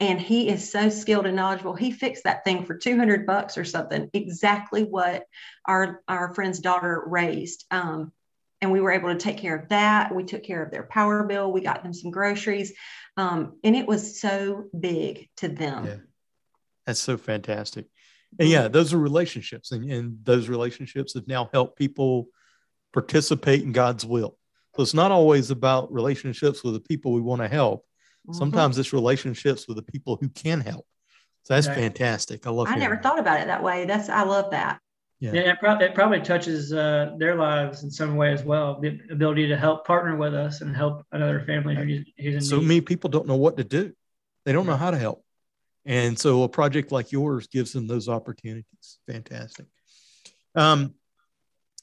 And 0.00 0.20
he 0.20 0.48
is 0.48 0.72
so 0.72 0.88
skilled 0.88 1.26
and 1.26 1.36
knowledgeable. 1.36 1.74
He 1.74 1.92
fixed 1.92 2.24
that 2.24 2.42
thing 2.42 2.64
for 2.64 2.76
200 2.76 3.26
bucks 3.26 3.58
or 3.58 3.64
something, 3.64 4.10
exactly 4.14 4.82
what 4.82 5.24
our, 5.66 6.02
our 6.08 6.34
friend's 6.34 6.58
daughter 6.58 7.04
raised. 7.06 7.66
Um, 7.70 8.12
and 8.62 8.72
we 8.72 8.80
were 8.80 8.92
able 8.92 9.08
to 9.08 9.18
take 9.18 9.38
care 9.38 9.56
of 9.56 9.68
that. 9.68 10.14
We 10.14 10.24
took 10.24 10.42
care 10.42 10.62
of 10.62 10.70
their 10.70 10.82
power 10.82 11.22
bill. 11.24 11.50
We 11.50 11.60
got 11.60 11.82
them 11.82 11.94
some 11.94 12.10
groceries. 12.10 12.72
Um, 13.16 13.58
and 13.64 13.76
it 13.76 13.86
was 13.86 14.20
so 14.20 14.66
big 14.78 15.28
to 15.38 15.48
them. 15.48 15.86
Yeah. 15.86 15.96
That's 16.86 17.00
so 17.00 17.16
fantastic. 17.16 17.86
And 18.38 18.48
yeah, 18.48 18.68
those 18.68 18.92
are 18.92 18.98
relationships, 18.98 19.72
and, 19.72 19.90
and 19.90 20.18
those 20.22 20.48
relationships 20.48 21.14
have 21.14 21.26
now 21.26 21.50
helped 21.52 21.76
people 21.76 22.28
participate 22.92 23.62
in 23.62 23.72
God's 23.72 24.06
will. 24.06 24.38
So 24.76 24.82
it's 24.82 24.94
not 24.94 25.10
always 25.10 25.50
about 25.50 25.92
relationships 25.92 26.62
with 26.62 26.74
the 26.74 26.80
people 26.80 27.12
we 27.12 27.20
want 27.20 27.42
to 27.42 27.48
help. 27.48 27.80
Mm-hmm. 28.28 28.38
Sometimes 28.38 28.78
it's 28.78 28.92
relationships 28.92 29.66
with 29.66 29.76
the 29.76 29.82
people 29.82 30.16
who 30.20 30.28
can 30.28 30.60
help. 30.60 30.86
So 31.42 31.54
that's 31.54 31.66
right. 31.66 31.76
fantastic. 31.76 32.46
I 32.46 32.50
love. 32.50 32.68
It. 32.68 32.72
I 32.72 32.76
never 32.76 32.96
thought 32.96 33.18
about 33.18 33.40
it 33.40 33.46
that 33.48 33.62
way. 33.62 33.84
That's 33.84 34.08
I 34.08 34.22
love 34.22 34.52
that 34.52 34.80
yeah, 35.20 35.32
yeah 35.34 35.40
it, 35.52 35.58
pro- 35.60 35.78
it, 35.78 35.94
probably 35.94 36.20
touches 36.20 36.72
uh, 36.72 37.14
their 37.18 37.36
lives 37.36 37.82
in 37.82 37.90
some 37.90 38.16
way 38.16 38.32
as 38.32 38.42
well 38.42 38.80
the 38.80 38.98
ability 39.10 39.46
to 39.48 39.56
help 39.56 39.86
partner 39.86 40.16
with 40.16 40.34
us 40.34 40.62
and 40.62 40.74
help 40.74 41.04
another 41.12 41.44
family 41.46 41.76
who's, 41.76 42.06
who's 42.18 42.34
in 42.34 42.40
so 42.40 42.56
need. 42.56 42.66
many 42.66 42.80
people 42.80 43.10
don't 43.10 43.26
know 43.26 43.36
what 43.36 43.58
to 43.58 43.64
do. 43.64 43.92
They 44.46 44.52
don't 44.52 44.66
know 44.66 44.76
how 44.76 44.90
to 44.90 44.98
help. 44.98 45.22
And 45.84 46.18
so 46.18 46.42
a 46.42 46.48
project 46.48 46.90
like 46.90 47.12
yours 47.12 47.46
gives 47.46 47.72
them 47.72 47.86
those 47.86 48.08
opportunities. 48.08 48.98
Fantastic. 49.06 49.66
Um, 50.54 50.94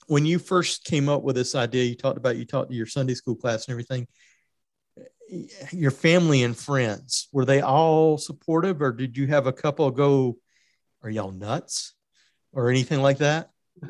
when 0.07 0.25
you 0.25 0.39
first 0.39 0.85
came 0.85 1.07
up 1.07 1.21
with 1.21 1.35
this 1.35 1.53
idea 1.53 1.83
you 1.83 1.95
talked 1.95 2.17
about 2.17 2.37
you 2.37 2.45
talked 2.45 2.71
to 2.71 2.75
your 2.75 2.85
sunday 2.85 3.13
school 3.13 3.35
class 3.35 3.67
and 3.67 3.73
everything. 3.73 4.07
Your 5.71 5.91
family 5.91 6.43
and 6.43 6.57
friends 6.57 7.27
were 7.33 7.45
they 7.45 7.61
all 7.61 8.17
supportive 8.17 8.81
or 8.81 8.93
did 8.93 9.17
you 9.17 9.27
have 9.27 9.45
a 9.45 9.53
couple 9.53 9.91
go 9.91 10.37
are 11.03 11.09
y'all 11.09 11.31
nuts 11.31 11.93
or 12.53 12.69
anything 12.69 13.01
like 13.01 13.19
that? 13.19 13.51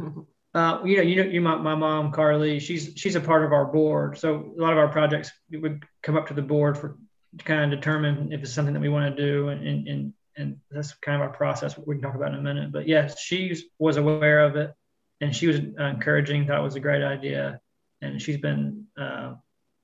Uh, 0.54 0.82
you 0.84 0.98
know, 0.98 1.04
you 1.04 1.16
know, 1.18 1.30
you 1.30 1.40
my, 1.40 1.56
my 1.56 1.76
mom 1.76 2.12
Carly, 2.12 2.60
she's 2.60 2.92
she's 2.96 3.16
a 3.16 3.22
part 3.22 3.46
of 3.46 3.52
our 3.52 3.66
board. 3.66 4.18
So 4.18 4.54
a 4.58 4.60
lot 4.60 4.72
of 4.72 4.80
our 4.80 4.88
projects 4.88 5.32
would 5.52 5.86
come 6.02 6.18
up 6.18 6.30
to 6.30 6.34
the 6.34 6.42
board 6.42 6.80
for 6.80 6.98
to 7.38 7.46
kind 7.46 7.72
of 7.72 7.80
determine 7.80 8.32
if 8.32 8.42
it's 8.42 8.54
something 8.54 8.74
that 8.74 8.80
we 8.80 8.90
want 8.90 9.16
to 9.16 9.24
do, 9.24 9.50
and 9.50 9.88
and 9.88 10.14
and, 10.36 10.58
that's 10.72 10.94
kind 10.96 11.16
of 11.16 11.22
our 11.22 11.36
process. 11.36 11.78
We 11.78 11.96
can 11.96 12.02
talk 12.02 12.16
about 12.16 12.34
in 12.34 12.40
a 12.40 12.42
minute. 12.42 12.72
But 12.72 12.88
yes, 12.88 13.20
she 13.20 13.56
was 13.78 13.98
aware 13.98 14.40
of 14.40 14.56
it, 14.56 14.74
and 15.22 15.36
she 15.36 15.46
was 15.46 15.60
uh, 15.60 15.84
encouraging. 15.84 16.48
That 16.48 16.64
was 16.64 16.76
a 16.76 16.80
great 16.80 17.04
idea, 17.04 17.60
and 18.02 18.20
she's 18.22 18.38
been 18.38 18.86
uh, 19.00 19.36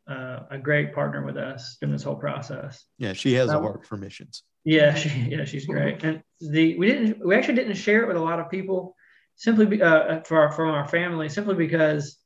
uh, 0.08 0.40
a 0.50 0.58
great 0.58 0.96
partner 0.96 1.24
with 1.24 1.38
us 1.38 1.78
during 1.80 1.94
this 1.94 2.04
whole 2.04 2.16
process. 2.16 2.84
Yeah, 2.98 3.14
she 3.14 3.34
has 3.34 3.52
a 3.52 3.60
heart 3.60 3.86
for 3.86 3.98
missions. 3.98 4.44
Yeah, 4.64 4.94
she, 4.96 5.10
yeah, 5.10 5.46
she's 5.46 5.66
great. 5.66 6.04
And 6.04 6.24
the 6.40 6.78
we 6.78 6.88
didn't 6.88 7.26
we 7.26 7.36
actually 7.36 7.56
didn't 7.56 7.76
share 7.76 8.04
it 8.04 8.08
with 8.08 8.18
a 8.18 8.22
lot 8.22 8.40
of 8.40 8.50
people 8.50 8.96
simply 9.36 9.66
be, 9.66 9.82
uh, 9.82 10.22
for 10.22 10.40
our, 10.40 10.52
from 10.52 10.70
our 10.70 10.88
family 10.88 11.28
simply 11.30 11.56
because 11.56 12.18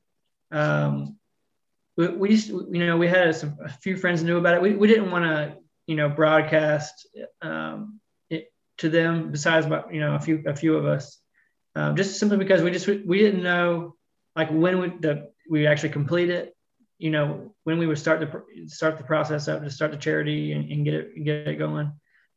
um, 0.52 1.18
we, 1.96 2.08
we 2.10 2.30
just 2.30 2.50
you 2.50 2.86
know 2.86 2.98
we 2.98 3.08
had 3.08 3.36
some 3.36 3.58
a 3.64 3.70
few 3.70 3.98
friends 3.98 4.24
knew 4.24 4.38
about 4.38 4.56
it. 4.56 4.62
We, 4.62 4.76
we 4.76 4.88
didn't 4.88 5.12
want 5.12 5.26
to 5.26 5.58
you 5.88 5.96
know 5.96 6.10
broadcast 6.10 7.08
um, 7.42 8.00
it 8.30 8.52
to 8.78 8.90
them 8.90 9.32
besides 9.32 9.66
about 9.66 9.94
you 9.94 10.00
know 10.00 10.16
a 10.16 10.20
few 10.20 10.44
a 10.46 10.56
few 10.56 10.76
of 10.76 10.86
us 10.86 11.20
um, 11.76 11.96
just 11.96 12.20
simply 12.20 12.38
because 12.38 12.62
we 12.62 12.72
just 12.72 12.88
we 12.88 13.20
didn't 13.20 13.44
know 13.44 13.96
like 14.36 14.50
when 14.50 14.80
we 14.80 14.90
the 15.00 15.32
we 15.50 15.66
actually 15.66 15.90
complete 15.90 16.30
it 16.30 16.56
you 17.00 17.10
know 17.10 17.56
when 17.64 17.78
we 17.78 17.88
would 17.88 17.98
start 17.98 18.20
the 18.20 18.68
start 18.68 18.98
the 18.98 19.04
process 19.04 19.48
up 19.48 19.64
to 19.64 19.70
start 19.70 19.92
the 19.92 19.98
charity 19.98 20.52
and, 20.52 20.72
and 20.72 20.86
get 20.86 20.94
it 20.94 21.24
get 21.24 21.48
it 21.48 21.58
going 21.58 21.92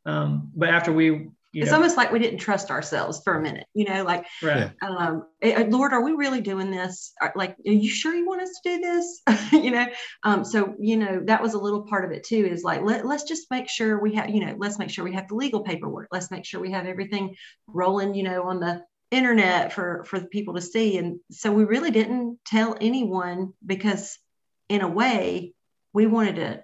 um, 0.05 0.51
but 0.55 0.69
after 0.69 0.91
we 0.91 1.31
it's 1.53 1.69
know, 1.69 1.77
almost 1.77 1.97
like 1.97 2.11
we 2.11 2.19
didn't 2.19 2.39
trust 2.39 2.71
ourselves 2.71 3.21
for 3.23 3.35
a 3.35 3.41
minute, 3.41 3.67
you 3.73 3.83
know, 3.83 4.03
like, 4.03 4.25
right. 4.41 4.71
um, 4.81 5.25
eh, 5.41 5.51
eh, 5.51 5.65
Lord, 5.67 5.91
are 5.91 6.01
we 6.01 6.13
really 6.13 6.39
doing 6.39 6.71
this? 6.71 7.13
Like, 7.35 7.57
are 7.67 7.71
you 7.71 7.89
sure 7.89 8.15
you 8.15 8.25
want 8.25 8.41
us 8.41 8.51
to 8.63 8.69
do 8.69 8.79
this? 8.79 9.21
you 9.51 9.71
know? 9.71 9.85
Um, 10.23 10.45
so, 10.45 10.75
you 10.79 10.95
know, 10.95 11.21
that 11.25 11.41
was 11.41 11.53
a 11.53 11.59
little 11.59 11.81
part 11.81 12.05
of 12.05 12.11
it 12.11 12.23
too, 12.23 12.45
is 12.45 12.63
like, 12.63 12.83
let, 12.83 13.05
let's 13.05 13.23
just 13.23 13.51
make 13.51 13.67
sure 13.67 13.99
we 13.99 14.15
have, 14.15 14.29
you 14.29 14.45
know, 14.45 14.55
let's 14.57 14.79
make 14.79 14.89
sure 14.89 15.03
we 15.03 15.13
have 15.13 15.27
the 15.27 15.35
legal 15.35 15.61
paperwork. 15.61 16.07
Let's 16.11 16.31
make 16.31 16.45
sure 16.45 16.61
we 16.61 16.71
have 16.71 16.85
everything 16.85 17.35
rolling, 17.67 18.15
you 18.15 18.23
know, 18.23 18.43
on 18.43 18.61
the 18.61 18.85
internet 19.11 19.73
for, 19.73 20.05
for 20.05 20.21
the 20.21 20.27
people 20.27 20.53
to 20.53 20.61
see. 20.61 20.97
And 20.97 21.19
so 21.31 21.51
we 21.51 21.65
really 21.65 21.91
didn't 21.91 22.39
tell 22.45 22.77
anyone 22.79 23.51
because 23.65 24.17
in 24.69 24.81
a 24.81 24.87
way 24.87 25.53
we 25.91 26.07
wanted 26.07 26.35
to 26.37 26.63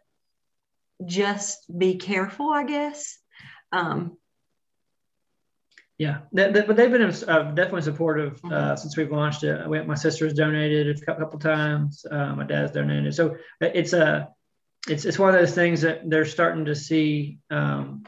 just 1.05 1.59
be 1.77 1.95
careful, 1.95 2.49
I 2.49 2.63
guess. 2.63 3.17
Um, 3.71 4.17
yeah, 5.97 6.19
that, 6.33 6.53
that, 6.53 6.67
but 6.67 6.75
they've 6.75 6.91
been 6.91 7.01
uh, 7.01 7.51
definitely 7.51 7.81
supportive 7.81 8.39
uh, 8.45 8.49
mm-hmm. 8.49 8.75
since 8.75 8.95
we've 8.95 9.11
launched 9.11 9.43
it. 9.43 9.67
We, 9.67 9.81
my 9.81 9.95
sister's 9.95 10.33
donated 10.33 11.01
a 11.01 11.05
couple 11.05 11.39
times. 11.39 12.05
Uh, 12.09 12.35
my 12.35 12.43
dad's 12.43 12.71
donated, 12.71 13.15
so 13.15 13.35
it's 13.59 13.93
a 13.93 14.29
it's 14.87 15.05
it's 15.05 15.17
one 15.17 15.29
of 15.29 15.35
those 15.35 15.55
things 15.55 15.81
that 15.81 16.07
they're 16.07 16.25
starting 16.25 16.65
to 16.65 16.75
see, 16.75 17.39
um, 17.49 18.03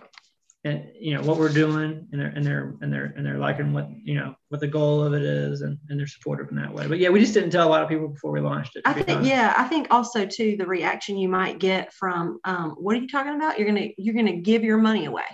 and 0.63 0.91
you 0.99 1.15
know 1.15 1.23
what 1.23 1.37
we're 1.37 1.49
doing, 1.49 2.07
and 2.11 2.21
they're 2.21 2.27
and 2.27 2.45
they're 2.45 2.75
and 2.81 2.93
they're 2.93 3.13
and 3.17 3.25
they're 3.25 3.39
liking 3.39 3.73
what 3.73 3.89
you 4.03 4.13
know 4.13 4.35
what 4.49 4.61
the 4.61 4.67
goal 4.67 5.01
of 5.01 5.15
it 5.15 5.23
is, 5.23 5.61
and, 5.61 5.79
and 5.89 5.99
they're 5.99 6.05
supportive 6.05 6.49
in 6.51 6.57
that 6.57 6.71
way. 6.71 6.85
But 6.85 6.99
yeah, 6.99 7.09
we 7.09 7.19
just 7.19 7.33
didn't 7.33 7.49
tell 7.49 7.67
a 7.67 7.71
lot 7.71 7.81
of 7.81 7.89
people 7.89 8.09
before 8.09 8.31
we 8.31 8.39
launched 8.39 8.75
it. 8.75 8.83
I 8.85 8.93
think 8.93 9.09
honest. 9.09 9.31
yeah, 9.31 9.55
I 9.57 9.63
think 9.63 9.87
also 9.89 10.27
too 10.27 10.57
the 10.57 10.67
reaction 10.67 11.17
you 11.17 11.27
might 11.27 11.57
get 11.57 11.91
from 11.91 12.39
um, 12.43 12.75
what 12.77 12.95
are 12.95 12.99
you 12.99 13.07
talking 13.07 13.33
about? 13.33 13.57
You're 13.57 13.67
gonna 13.67 13.87
you're 13.97 14.13
gonna 14.13 14.37
give 14.37 14.63
your 14.63 14.77
money 14.77 15.05
away 15.05 15.25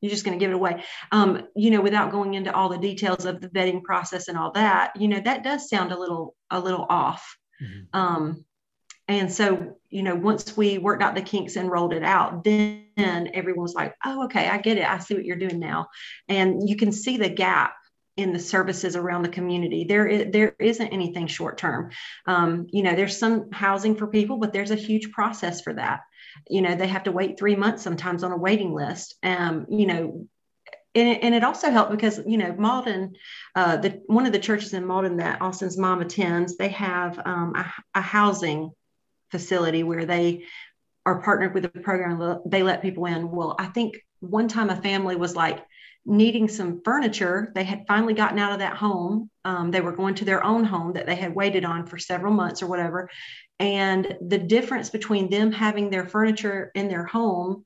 you're 0.00 0.10
just 0.10 0.24
going 0.24 0.38
to 0.38 0.42
give 0.42 0.50
it 0.50 0.54
away 0.54 0.82
um, 1.12 1.42
you 1.54 1.70
know 1.70 1.80
without 1.80 2.10
going 2.10 2.34
into 2.34 2.54
all 2.54 2.68
the 2.68 2.78
details 2.78 3.24
of 3.24 3.40
the 3.40 3.48
vetting 3.48 3.82
process 3.82 4.28
and 4.28 4.38
all 4.38 4.52
that 4.52 4.92
you 4.98 5.08
know 5.08 5.20
that 5.20 5.44
does 5.44 5.68
sound 5.68 5.92
a 5.92 5.98
little 5.98 6.34
a 6.50 6.60
little 6.60 6.86
off 6.88 7.36
mm-hmm. 7.62 7.98
um, 7.98 8.44
And 9.08 9.32
so, 9.32 9.76
you 9.88 10.04
know, 10.04 10.14
once 10.14 10.56
we 10.56 10.78
worked 10.78 11.02
out 11.02 11.16
the 11.16 11.22
kinks 11.22 11.56
and 11.56 11.68
rolled 11.68 11.92
it 11.92 12.04
out, 12.04 12.44
then 12.44 13.30
everyone 13.34 13.62
was 13.62 13.74
like, 13.74 13.92
oh, 14.06 14.26
okay, 14.26 14.46
I 14.48 14.58
get 14.58 14.78
it. 14.78 14.88
I 14.88 14.98
see 14.98 15.14
what 15.14 15.24
you're 15.24 15.36
doing 15.36 15.58
now. 15.58 15.88
And 16.28 16.68
you 16.68 16.76
can 16.76 16.92
see 16.92 17.16
the 17.16 17.28
gap 17.28 17.74
in 18.16 18.32
the 18.32 18.38
services 18.38 18.94
around 18.94 19.22
the 19.22 19.28
community. 19.28 19.84
There, 19.84 20.06
is, 20.06 20.30
there 20.30 20.54
isn't 20.60 20.92
anything 20.92 21.26
short 21.26 21.58
term. 21.58 21.90
Um, 22.26 22.68
you 22.70 22.84
know, 22.84 22.94
there's 22.94 23.18
some 23.18 23.50
housing 23.50 23.96
for 23.96 24.06
people, 24.06 24.36
but 24.38 24.52
there's 24.52 24.70
a 24.70 24.76
huge 24.76 25.10
process 25.10 25.60
for 25.60 25.74
that. 25.74 26.02
You 26.48 26.62
know, 26.62 26.74
they 26.74 26.86
have 26.86 27.04
to 27.04 27.12
wait 27.12 27.38
three 27.38 27.56
months 27.56 27.82
sometimes 27.82 28.22
on 28.24 28.32
a 28.32 28.36
waiting 28.36 28.74
list. 28.74 29.16
Um, 29.22 29.66
you 29.68 29.86
know, 29.86 30.26
and 30.94 31.08
it, 31.08 31.20
and 31.22 31.34
it 31.34 31.44
also 31.44 31.70
helped 31.70 31.92
because 31.92 32.20
you 32.26 32.38
know 32.38 32.52
Mauldin, 32.52 33.14
uh, 33.54 33.76
the 33.76 34.02
one 34.06 34.26
of 34.26 34.32
the 34.32 34.38
churches 34.38 34.74
in 34.74 34.84
Mauldin 34.84 35.18
that 35.18 35.40
Austin's 35.40 35.78
mom 35.78 36.00
attends, 36.00 36.56
they 36.56 36.68
have 36.68 37.18
um, 37.24 37.54
a, 37.56 37.98
a, 37.98 38.00
housing 38.00 38.70
facility 39.30 39.82
where 39.84 40.04
they 40.04 40.44
are 41.06 41.22
partnered 41.22 41.54
with 41.54 41.64
a 41.64 41.68
program. 41.68 42.40
They 42.46 42.62
let 42.62 42.82
people 42.82 43.06
in. 43.06 43.30
Well, 43.30 43.54
I 43.58 43.66
think 43.66 43.98
one 44.18 44.48
time 44.48 44.70
a 44.70 44.80
family 44.80 45.16
was 45.16 45.36
like 45.36 45.64
needing 46.06 46.48
some 46.48 46.82
furniture. 46.82 47.52
They 47.54 47.64
had 47.64 47.86
finally 47.86 48.14
gotten 48.14 48.38
out 48.38 48.52
of 48.52 48.58
that 48.60 48.76
home. 48.76 49.30
Um, 49.44 49.70
they 49.70 49.80
were 49.80 49.92
going 49.92 50.14
to 50.16 50.24
their 50.24 50.42
own 50.42 50.64
home 50.64 50.94
that 50.94 51.06
they 51.06 51.14
had 51.14 51.34
waited 51.34 51.64
on 51.64 51.86
for 51.86 51.98
several 51.98 52.32
months 52.32 52.62
or 52.62 52.66
whatever. 52.66 53.10
And 53.58 54.16
the 54.26 54.38
difference 54.38 54.90
between 54.90 55.30
them 55.30 55.52
having 55.52 55.90
their 55.90 56.06
furniture 56.06 56.70
in 56.74 56.88
their 56.88 57.04
home 57.04 57.64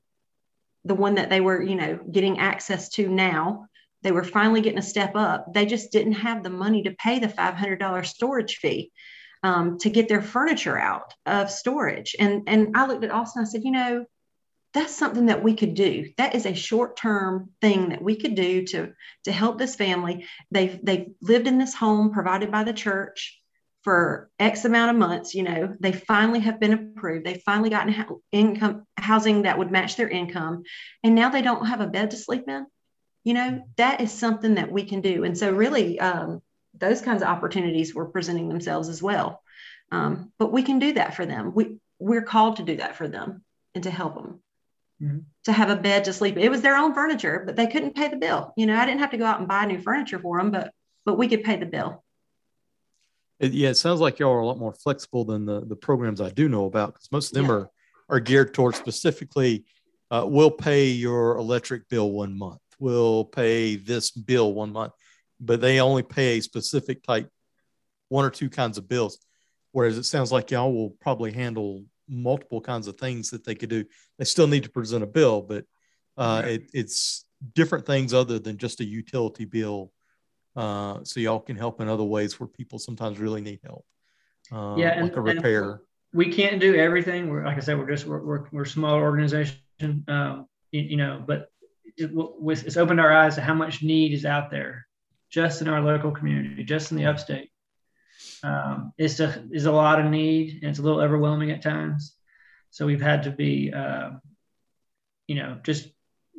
the 0.85 0.95
one 0.95 1.15
that 1.15 1.29
they 1.29 1.41
were, 1.41 1.61
you 1.61 1.75
know, 1.75 1.99
getting 2.09 2.39
access 2.39 2.89
to 2.89 3.09
now. 3.09 3.67
They 4.03 4.11
were 4.11 4.23
finally 4.23 4.61
getting 4.61 4.79
a 4.79 4.83
step 4.83 5.13
up. 5.15 5.51
They 5.53 5.65
just 5.65 5.91
didn't 5.91 6.13
have 6.13 6.43
the 6.43 6.51
money 6.51 6.83
to 6.83 6.91
pay 6.91 7.17
the 7.17 7.27
$500 7.27 8.05
storage 8.05 8.57
fee 8.57 8.91
um, 9.41 9.79
to 9.79 9.89
get 9.89 10.07
their 10.07 10.21
furniture 10.21 10.79
out 10.79 11.15
of 11.25 11.49
storage. 11.49 12.15
And, 12.19 12.43
and 12.45 12.77
I 12.77 12.85
looked 12.85 13.03
at 13.03 13.11
Austin, 13.11 13.41
I 13.41 13.45
said, 13.45 13.63
you 13.63 13.71
know, 13.71 14.05
that's 14.75 14.95
something 14.95 15.27
that 15.27 15.43
we 15.43 15.55
could 15.55 15.73
do. 15.73 16.11
That 16.17 16.35
is 16.35 16.45
a 16.45 16.53
short-term 16.53 17.49
thing 17.61 17.89
that 17.89 18.01
we 18.01 18.15
could 18.15 18.35
do 18.35 18.65
to, 18.67 18.93
to 19.23 19.31
help 19.31 19.57
this 19.57 19.75
family. 19.75 20.27
They've, 20.51 20.79
they've 20.83 21.07
lived 21.21 21.47
in 21.47 21.57
this 21.57 21.73
home 21.73 22.11
provided 22.11 22.51
by 22.51 22.63
the 22.63 22.73
church 22.73 23.41
for 23.85 24.31
X 24.39 24.65
amount 24.65 24.89
of 24.89 24.97
months, 24.97 25.35
you 25.35 25.43
know, 25.43 25.75
they 25.79 25.91
finally 25.91 26.39
have 26.39 26.59
been 26.59 26.73
approved. 26.73 27.23
They 27.23 27.35
finally 27.35 27.69
gotten 27.69 28.19
income 28.31 28.87
housing 28.97 29.43
that 29.43 29.59
would 29.59 29.69
match 29.69 29.95
their 29.95 30.09
income. 30.09 30.63
And 31.03 31.13
now 31.13 31.29
they 31.29 31.43
don't 31.43 31.67
have 31.67 31.81
a 31.81 31.87
bed 31.87 32.09
to 32.09 32.17
sleep 32.17 32.45
in. 32.47 32.65
You 33.23 33.35
know, 33.35 33.63
that 33.77 34.01
is 34.01 34.11
something 34.11 34.55
that 34.55 34.71
we 34.71 34.85
can 34.85 35.01
do. 35.01 35.23
And 35.23 35.37
so, 35.37 35.51
really, 35.51 35.99
um, 35.99 36.41
those 36.73 37.01
kinds 37.03 37.21
of 37.21 37.27
opportunities 37.27 37.93
were 37.93 38.07
presenting 38.07 38.49
themselves 38.49 38.89
as 38.89 39.03
well. 39.03 39.43
Um, 39.91 40.31
but 40.39 40.51
we 40.51 40.63
can 40.63 40.79
do 40.79 40.93
that 40.93 41.13
for 41.15 41.27
them. 41.27 41.53
We, 41.53 41.77
we're 41.99 42.23
called 42.23 42.57
to 42.57 42.63
do 42.63 42.77
that 42.77 42.95
for 42.95 43.07
them 43.07 43.43
and 43.75 43.83
to 43.83 43.91
help 43.91 44.15
them. 44.15 44.39
Mm-hmm. 45.01 45.19
To 45.45 45.51
have 45.51 45.69
a 45.69 45.75
bed 45.75 46.05
to 46.05 46.13
sleep. 46.13 46.37
It 46.37 46.49
was 46.49 46.61
their 46.61 46.77
own 46.77 46.93
furniture, 46.93 47.43
but 47.45 47.57
they 47.57 47.67
couldn't 47.67 47.95
pay 47.95 48.07
the 48.07 48.15
bill. 48.15 48.53
You 48.55 48.65
know, 48.65 48.77
I 48.77 48.85
didn't 48.85 49.01
have 49.01 49.11
to 49.11 49.17
go 49.17 49.25
out 49.25 49.39
and 49.39 49.47
buy 49.47 49.65
new 49.65 49.81
furniture 49.81 50.19
for 50.19 50.37
them, 50.37 50.51
but 50.51 50.71
but 51.05 51.17
we 51.17 51.27
could 51.27 51.43
pay 51.43 51.57
the 51.57 51.65
bill. 51.65 52.03
It, 53.39 53.51
yeah, 53.51 53.69
it 53.69 53.75
sounds 53.75 53.99
like 53.99 54.19
y'all 54.19 54.31
are 54.31 54.39
a 54.39 54.45
lot 54.45 54.57
more 54.57 54.73
flexible 54.73 55.25
than 55.25 55.45
the, 55.45 55.65
the 55.65 55.75
programs 55.75 56.21
I 56.21 56.29
do 56.29 56.47
know 56.47 56.65
about 56.65 56.93
because 56.93 57.11
most 57.11 57.31
of 57.31 57.35
them 57.35 57.45
yeah. 57.45 57.51
are 57.51 57.69
are 58.09 58.19
geared 58.19 58.53
towards 58.53 58.77
specifically. 58.77 59.65
Uh, 60.09 60.25
we'll 60.27 60.51
pay 60.51 60.87
your 60.87 61.37
electric 61.37 61.89
bill 61.89 62.11
one 62.11 62.37
month. 62.37 62.61
We'll 62.79 63.25
pay 63.25 63.75
this 63.75 64.11
bill 64.11 64.53
one 64.53 64.71
month, 64.71 64.93
but 65.39 65.61
they 65.61 65.79
only 65.81 66.03
pay 66.03 66.37
a 66.37 66.41
specific 66.41 67.03
type, 67.03 67.29
one 68.09 68.25
or 68.25 68.29
two 68.29 68.49
kinds 68.49 68.77
of 68.77 68.87
bills. 68.87 69.19
Whereas 69.71 69.97
it 69.97 70.03
sounds 70.03 70.31
like 70.31 70.51
y'all 70.51 70.73
will 70.73 70.91
probably 70.91 71.31
handle 71.33 71.83
multiple 72.07 72.61
kinds 72.61 72.87
of 72.87 72.97
things 72.97 73.29
that 73.31 73.43
they 73.43 73.55
could 73.55 73.69
do. 73.69 73.85
They 74.17 74.25
still 74.25 74.47
need 74.47 74.63
to 74.63 74.69
present 74.69 75.03
a 75.03 75.07
bill, 75.07 75.41
but 75.41 75.65
uh, 76.17 76.43
it, 76.45 76.69
it's 76.73 77.25
different 77.53 77.85
things 77.85 78.13
other 78.13 78.39
than 78.39 78.57
just 78.57 78.79
a 78.79 78.85
utility 78.85 79.45
bill 79.45 79.91
uh, 80.55 80.99
so 81.03 81.19
y'all 81.19 81.39
can 81.39 81.57
help 81.57 81.81
in 81.81 81.89
other 81.89 82.03
ways 82.03 82.39
where 82.39 82.47
people 82.47 82.79
sometimes 82.79 83.19
really 83.19 83.41
need 83.41 83.59
help. 83.63 83.85
Uh, 84.51 84.75
yeah, 84.77 84.89
and, 84.89 85.03
like 85.03 85.17
a 85.17 85.21
repair. 85.21 85.81
we 86.13 86.31
can't 86.31 86.61
do 86.61 86.75
everything. 86.75 87.29
We're 87.29 87.45
like 87.45 87.57
I 87.57 87.59
said, 87.59 87.77
we're 87.77 87.89
just 87.89 88.05
we're 88.05 88.23
we're, 88.23 88.45
we're 88.51 88.61
a 88.63 88.67
small 88.67 88.95
organization, 88.95 90.05
um, 90.07 90.47
you, 90.71 90.81
you, 90.81 90.97
know, 90.97 91.23
but 91.25 91.49
it, 91.97 92.11
it's 92.13 92.77
opened 92.77 93.01
our 93.01 93.11
eyes 93.11 93.35
to 93.35 93.41
how 93.41 93.53
much 93.53 93.81
need 93.81 94.13
is 94.13 94.23
out 94.23 94.51
there, 94.51 94.87
just 95.29 95.61
in 95.61 95.67
our 95.67 95.81
local 95.81 96.11
community, 96.11 96.63
just 96.63 96.91
in 96.91 96.97
the 96.97 97.05
upstate. 97.05 97.49
Um, 98.43 98.93
it's 98.97 99.19
a 99.19 99.43
is 99.51 99.65
a 99.65 99.71
lot 99.71 99.99
of 99.99 100.05
need, 100.05 100.59
and 100.61 100.69
it's 100.69 100.79
a 100.79 100.81
little 100.81 101.01
overwhelming 101.01 101.51
at 101.51 101.61
times. 101.61 102.15
So 102.71 102.85
we've 102.85 103.01
had 103.01 103.23
to 103.23 103.31
be, 103.31 103.71
uh, 103.73 104.11
you 105.27 105.35
know, 105.35 105.59
just 105.63 105.87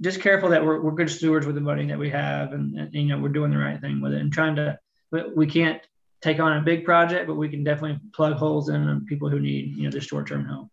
just 0.02 0.20
careful 0.20 0.50
that 0.50 0.64
we're, 0.64 0.80
we're 0.80 0.92
good 0.92 1.10
stewards 1.10 1.46
with 1.46 1.54
the 1.54 1.60
money 1.60 1.86
that 1.86 1.98
we 1.98 2.10
have 2.10 2.52
and, 2.52 2.76
and, 2.76 2.94
you 2.94 3.04
know 3.04 3.18
we're 3.18 3.28
doing 3.28 3.50
the 3.50 3.58
right 3.58 3.80
thing 3.80 4.00
with 4.00 4.12
it 4.12 4.20
and 4.20 4.32
trying 4.32 4.56
to 4.56 4.78
but 5.10 5.36
we 5.36 5.46
can't 5.46 5.80
take 6.20 6.40
on 6.40 6.56
a 6.56 6.62
big 6.62 6.84
project 6.84 7.26
but 7.26 7.36
we 7.36 7.48
can 7.48 7.64
definitely 7.64 7.98
plug 8.12 8.34
holes 8.34 8.68
in 8.68 9.04
people 9.06 9.28
who 9.28 9.40
need 9.40 9.76
you 9.76 9.84
know 9.84 9.90
this 9.90 10.04
short-term 10.04 10.44
help 10.46 10.68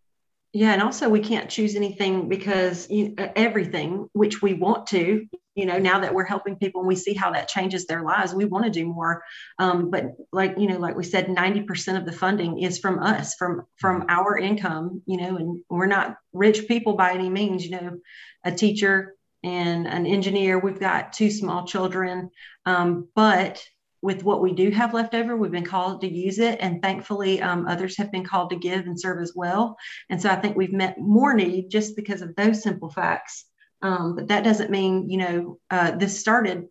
yeah 0.52 0.72
and 0.72 0.82
also 0.82 1.08
we 1.08 1.20
can't 1.20 1.48
choose 1.48 1.74
anything 1.74 2.28
because 2.28 2.88
you, 2.90 3.14
everything 3.36 4.08
which 4.12 4.42
we 4.42 4.54
want 4.54 4.86
to 4.86 5.26
you 5.54 5.66
know 5.66 5.78
now 5.78 6.00
that 6.00 6.14
we're 6.14 6.24
helping 6.24 6.56
people 6.56 6.80
and 6.80 6.88
we 6.88 6.96
see 6.96 7.14
how 7.14 7.32
that 7.32 7.48
changes 7.48 7.86
their 7.86 8.02
lives 8.02 8.34
we 8.34 8.44
want 8.44 8.64
to 8.64 8.70
do 8.70 8.86
more 8.86 9.22
um, 9.58 9.90
but 9.90 10.06
like 10.32 10.54
you 10.58 10.66
know 10.66 10.78
like 10.78 10.96
we 10.96 11.04
said 11.04 11.26
90% 11.26 11.96
of 11.96 12.06
the 12.06 12.12
funding 12.12 12.58
is 12.58 12.78
from 12.78 12.98
us 12.98 13.34
from 13.34 13.66
from 13.76 14.04
our 14.08 14.36
income 14.36 15.02
you 15.06 15.16
know 15.16 15.36
and 15.36 15.62
we're 15.68 15.86
not 15.86 16.16
rich 16.32 16.66
people 16.66 16.94
by 16.94 17.12
any 17.12 17.28
means 17.28 17.64
you 17.64 17.70
know 17.72 17.98
a 18.44 18.52
teacher 18.52 19.14
and 19.44 19.86
an 19.86 20.06
engineer. 20.06 20.58
We've 20.58 20.80
got 20.80 21.12
two 21.12 21.30
small 21.30 21.66
children, 21.66 22.30
um, 22.64 23.08
but 23.14 23.62
with 24.00 24.24
what 24.24 24.42
we 24.42 24.52
do 24.52 24.70
have 24.70 24.92
left 24.92 25.14
over, 25.14 25.36
we've 25.36 25.50
been 25.50 25.64
called 25.64 26.00
to 26.00 26.12
use 26.12 26.38
it, 26.38 26.58
and 26.60 26.82
thankfully, 26.82 27.40
um, 27.40 27.66
others 27.66 27.96
have 27.98 28.10
been 28.10 28.24
called 28.24 28.50
to 28.50 28.56
give 28.56 28.86
and 28.86 28.98
serve 28.98 29.20
as 29.22 29.32
well. 29.34 29.76
And 30.10 30.20
so 30.20 30.30
I 30.30 30.36
think 30.36 30.56
we've 30.56 30.72
met 30.72 30.98
more 30.98 31.34
need 31.34 31.70
just 31.70 31.94
because 31.94 32.20
of 32.20 32.34
those 32.36 32.62
simple 32.62 32.90
facts. 32.90 33.46
Um, 33.84 34.16
but 34.16 34.28
that 34.28 34.44
doesn't 34.44 34.70
mean, 34.70 35.10
you 35.10 35.18
know, 35.18 35.58
uh, 35.70 35.90
this 35.92 36.18
started 36.18 36.68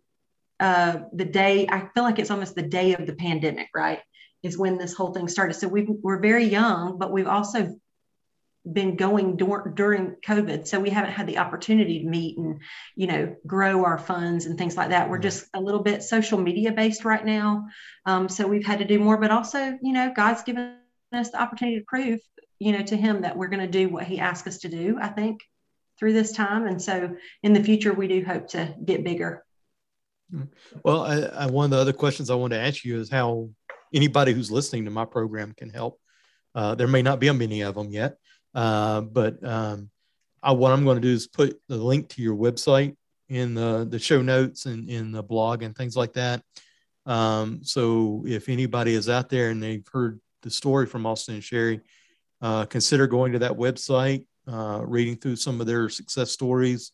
uh, 0.58 0.98
the 1.12 1.24
day. 1.24 1.66
I 1.70 1.88
feel 1.94 2.02
like 2.02 2.18
it's 2.18 2.30
almost 2.30 2.56
the 2.56 2.62
day 2.62 2.94
of 2.94 3.06
the 3.06 3.14
pandemic, 3.14 3.68
right? 3.72 4.00
Is 4.42 4.58
when 4.58 4.78
this 4.78 4.94
whole 4.94 5.14
thing 5.14 5.28
started. 5.28 5.54
So 5.54 5.68
we 5.68 5.82
we're 5.84 6.18
very 6.18 6.44
young, 6.44 6.98
but 6.98 7.12
we've 7.12 7.28
also 7.28 7.78
been 8.70 8.96
going 8.96 9.36
dur- 9.36 9.72
during 9.76 10.16
COVID, 10.26 10.66
so 10.66 10.80
we 10.80 10.90
haven't 10.90 11.12
had 11.12 11.28
the 11.28 11.38
opportunity 11.38 12.00
to 12.00 12.08
meet 12.08 12.36
and 12.36 12.60
you 12.96 13.06
know 13.06 13.36
grow 13.46 13.84
our 13.84 13.98
funds 13.98 14.46
and 14.46 14.58
things 14.58 14.76
like 14.76 14.88
that. 14.88 15.08
We're 15.08 15.18
just 15.18 15.46
a 15.54 15.60
little 15.60 15.82
bit 15.84 16.02
social 16.02 16.38
media 16.38 16.72
based 16.72 17.04
right 17.04 17.24
now, 17.24 17.68
um, 18.06 18.28
so 18.28 18.48
we've 18.48 18.66
had 18.66 18.80
to 18.80 18.84
do 18.84 18.98
more. 18.98 19.18
But 19.18 19.30
also, 19.30 19.78
you 19.80 19.92
know, 19.92 20.12
God's 20.14 20.42
given 20.42 20.78
us 21.12 21.30
the 21.30 21.40
opportunity 21.40 21.78
to 21.78 21.84
prove, 21.86 22.18
you 22.58 22.72
know, 22.72 22.82
to 22.82 22.96
Him 22.96 23.22
that 23.22 23.36
we're 23.36 23.48
going 23.48 23.64
to 23.64 23.70
do 23.70 23.88
what 23.88 24.04
He 24.04 24.18
asked 24.18 24.48
us 24.48 24.58
to 24.58 24.68
do. 24.68 24.98
I 25.00 25.08
think 25.08 25.42
through 25.98 26.12
this 26.12 26.32
time, 26.32 26.66
and 26.66 26.80
so 26.80 27.16
in 27.42 27.52
the 27.52 27.62
future, 27.62 27.92
we 27.92 28.08
do 28.08 28.24
hope 28.24 28.48
to 28.48 28.74
get 28.84 29.04
bigger. 29.04 29.44
Well, 30.82 31.02
I, 31.02 31.20
I, 31.20 31.46
one 31.46 31.66
of 31.66 31.70
the 31.70 31.78
other 31.78 31.92
questions 31.92 32.30
I 32.30 32.34
want 32.34 32.52
to 32.52 32.60
ask 32.60 32.84
you 32.84 32.98
is 32.98 33.10
how 33.10 33.50
anybody 33.92 34.32
who's 34.32 34.50
listening 34.50 34.86
to 34.86 34.90
my 34.90 35.04
program 35.04 35.52
can 35.52 35.70
help. 35.70 36.00
Uh, 36.54 36.74
there 36.74 36.88
may 36.88 37.02
not 37.02 37.20
be 37.20 37.30
many 37.30 37.60
of 37.62 37.74
them 37.74 37.90
yet, 37.90 38.16
uh, 38.54 39.00
but 39.02 39.44
um, 39.46 39.90
I, 40.42 40.52
what 40.52 40.72
I'm 40.72 40.84
going 40.84 40.96
to 40.96 41.08
do 41.08 41.12
is 41.12 41.26
put 41.26 41.60
the 41.68 41.76
link 41.76 42.08
to 42.10 42.22
your 42.22 42.36
website 42.36 42.96
in 43.28 43.54
the, 43.54 43.86
the 43.88 43.98
show 43.98 44.22
notes 44.22 44.66
and 44.66 44.88
in 44.88 45.12
the 45.12 45.22
blog 45.22 45.62
and 45.62 45.76
things 45.76 45.96
like 45.96 46.14
that. 46.14 46.42
Um, 47.06 47.60
so 47.62 48.24
if 48.26 48.48
anybody 48.48 48.94
is 48.94 49.08
out 49.08 49.28
there 49.28 49.50
and 49.50 49.62
they've 49.62 49.86
heard 49.92 50.20
the 50.42 50.50
story 50.50 50.86
from 50.86 51.06
Austin 51.06 51.34
and 51.34 51.44
Sherrie, 51.44 51.80
uh, 52.40 52.66
consider 52.66 53.06
going 53.06 53.32
to 53.32 53.40
that 53.40 53.52
website, 53.52 54.26
uh, 54.46 54.82
reading 54.84 55.16
through 55.16 55.36
some 55.36 55.60
of 55.60 55.66
their 55.66 55.88
success 55.88 56.30
stories, 56.30 56.92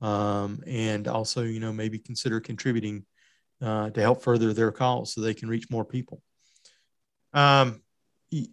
um, 0.00 0.62
and 0.66 1.08
also, 1.08 1.42
you 1.42 1.60
know, 1.60 1.72
maybe 1.72 1.98
consider 1.98 2.40
contributing 2.40 3.04
uh, 3.60 3.90
to 3.90 4.00
help 4.00 4.22
further 4.22 4.52
their 4.52 4.72
cause 4.72 5.14
so 5.14 5.20
they 5.20 5.34
can 5.34 5.48
reach 5.48 5.70
more 5.70 5.84
people. 5.84 6.22
Um, 7.32 7.82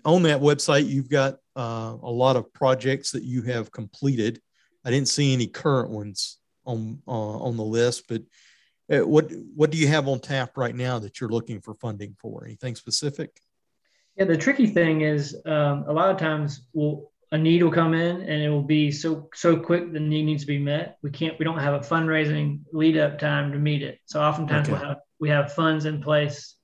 on 0.05 0.23
that 0.23 0.41
website, 0.41 0.87
you've 0.87 1.09
got 1.09 1.37
uh, 1.55 1.95
a 2.01 2.11
lot 2.11 2.35
of 2.35 2.53
projects 2.53 3.11
that 3.11 3.23
you 3.23 3.41
have 3.43 3.71
completed. 3.71 4.41
I 4.85 4.91
didn't 4.91 5.07
see 5.07 5.33
any 5.33 5.47
current 5.47 5.89
ones 5.89 6.37
on 6.65 7.01
uh, 7.07 7.11
on 7.11 7.57
the 7.57 7.63
list, 7.63 8.07
but 8.07 8.21
uh, 8.91 9.05
what 9.07 9.31
what 9.55 9.71
do 9.71 9.77
you 9.77 9.87
have 9.87 10.07
on 10.07 10.19
tap 10.19 10.57
right 10.57 10.75
now 10.75 10.99
that 10.99 11.19
you're 11.19 11.29
looking 11.29 11.61
for 11.61 11.73
funding 11.75 12.15
for? 12.19 12.45
Anything 12.45 12.75
specific? 12.75 13.41
Yeah, 14.15 14.25
the 14.25 14.37
tricky 14.37 14.67
thing 14.67 15.01
is 15.01 15.35
um, 15.45 15.85
a 15.87 15.93
lot 15.93 16.09
of 16.09 16.17
times 16.17 16.67
we'll, 16.73 17.08
a 17.31 17.37
need 17.37 17.61
will 17.61 17.71
come 17.71 17.93
in 17.93 18.21
and 18.21 18.41
it 18.41 18.49
will 18.49 18.63
be 18.63 18.91
so 18.91 19.29
so 19.35 19.57
quick 19.57 19.93
the 19.93 19.99
need 19.99 20.23
needs 20.23 20.43
to 20.43 20.47
be 20.47 20.57
met. 20.57 20.97
We 21.03 21.11
can't 21.11 21.37
we 21.37 21.45
don't 21.45 21.59
have 21.59 21.75
a 21.75 21.79
fundraising 21.79 22.61
lead 22.73 22.97
up 22.97 23.19
time 23.19 23.51
to 23.51 23.59
meet 23.59 23.83
it. 23.83 23.99
So 24.05 24.19
oftentimes 24.21 24.67
okay. 24.67 24.77
we'll 24.77 24.87
have 24.87 24.97
we 25.19 25.29
have 25.29 25.53
funds 25.53 25.85
in 25.85 26.01
place, 26.01 26.55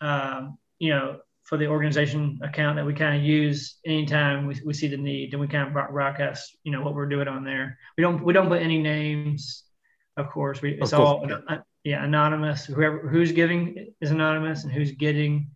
um, 0.00 0.58
you 0.78 0.90
know, 0.90 1.18
for 1.44 1.56
the 1.56 1.66
organization 1.66 2.38
account 2.42 2.76
that 2.76 2.84
we 2.84 2.94
kind 2.94 3.16
of 3.16 3.22
use 3.22 3.78
anytime 3.86 4.46
we, 4.46 4.60
we 4.66 4.74
see 4.74 4.88
the 4.88 4.96
need, 4.96 5.32
and 5.32 5.40
we 5.40 5.48
kind 5.48 5.66
of 5.66 5.72
broadcast, 5.72 6.56
you 6.62 6.72
know, 6.72 6.82
what 6.82 6.94
we're 6.94 7.08
doing 7.08 7.28
on 7.28 7.44
there. 7.44 7.78
We 7.96 8.02
don't 8.02 8.22
we 8.24 8.32
don't 8.32 8.48
put 8.48 8.60
any 8.60 8.78
names, 8.78 9.64
of 10.16 10.30
course. 10.30 10.60
We 10.60 10.72
it's 10.72 10.90
course, 10.90 11.00
all 11.00 11.26
yeah. 11.28 11.58
yeah. 11.84 12.04
anonymous. 12.04 12.66
Whoever 12.66 13.08
who's 13.08 13.32
giving 13.32 13.94
is 14.00 14.10
anonymous, 14.10 14.64
and 14.64 14.72
who's 14.72 14.92
getting 14.92 15.52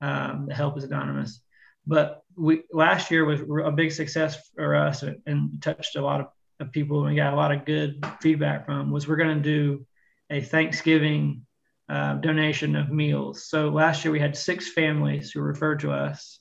um, 0.00 0.46
the 0.48 0.54
help 0.54 0.78
is 0.78 0.84
anonymous. 0.84 1.42
But 1.86 2.22
we 2.36 2.62
last 2.72 3.10
year 3.10 3.24
was 3.24 3.40
a 3.64 3.70
big 3.70 3.92
success 3.92 4.50
for 4.54 4.74
us 4.74 5.02
and 5.02 5.62
touched 5.62 5.96
a 5.96 6.02
lot 6.02 6.20
of, 6.20 6.26
of 6.60 6.72
people, 6.72 7.00
and 7.00 7.10
we 7.10 7.16
got 7.16 7.32
a 7.32 7.36
lot 7.36 7.52
of 7.52 7.64
good 7.64 8.04
feedback 8.20 8.66
from. 8.66 8.90
Was 8.90 9.08
we're 9.08 9.16
going 9.16 9.36
to 9.36 9.42
do 9.42 9.86
a 10.30 10.40
Thanksgiving 10.40 11.46
uh, 11.88 12.14
donation 12.14 12.76
of 12.76 12.90
meals. 12.90 13.48
So 13.48 13.68
last 13.68 14.04
year 14.04 14.12
we 14.12 14.20
had 14.20 14.36
six 14.36 14.72
families 14.72 15.30
who 15.30 15.40
referred 15.40 15.80
to 15.80 15.92
us. 15.92 16.40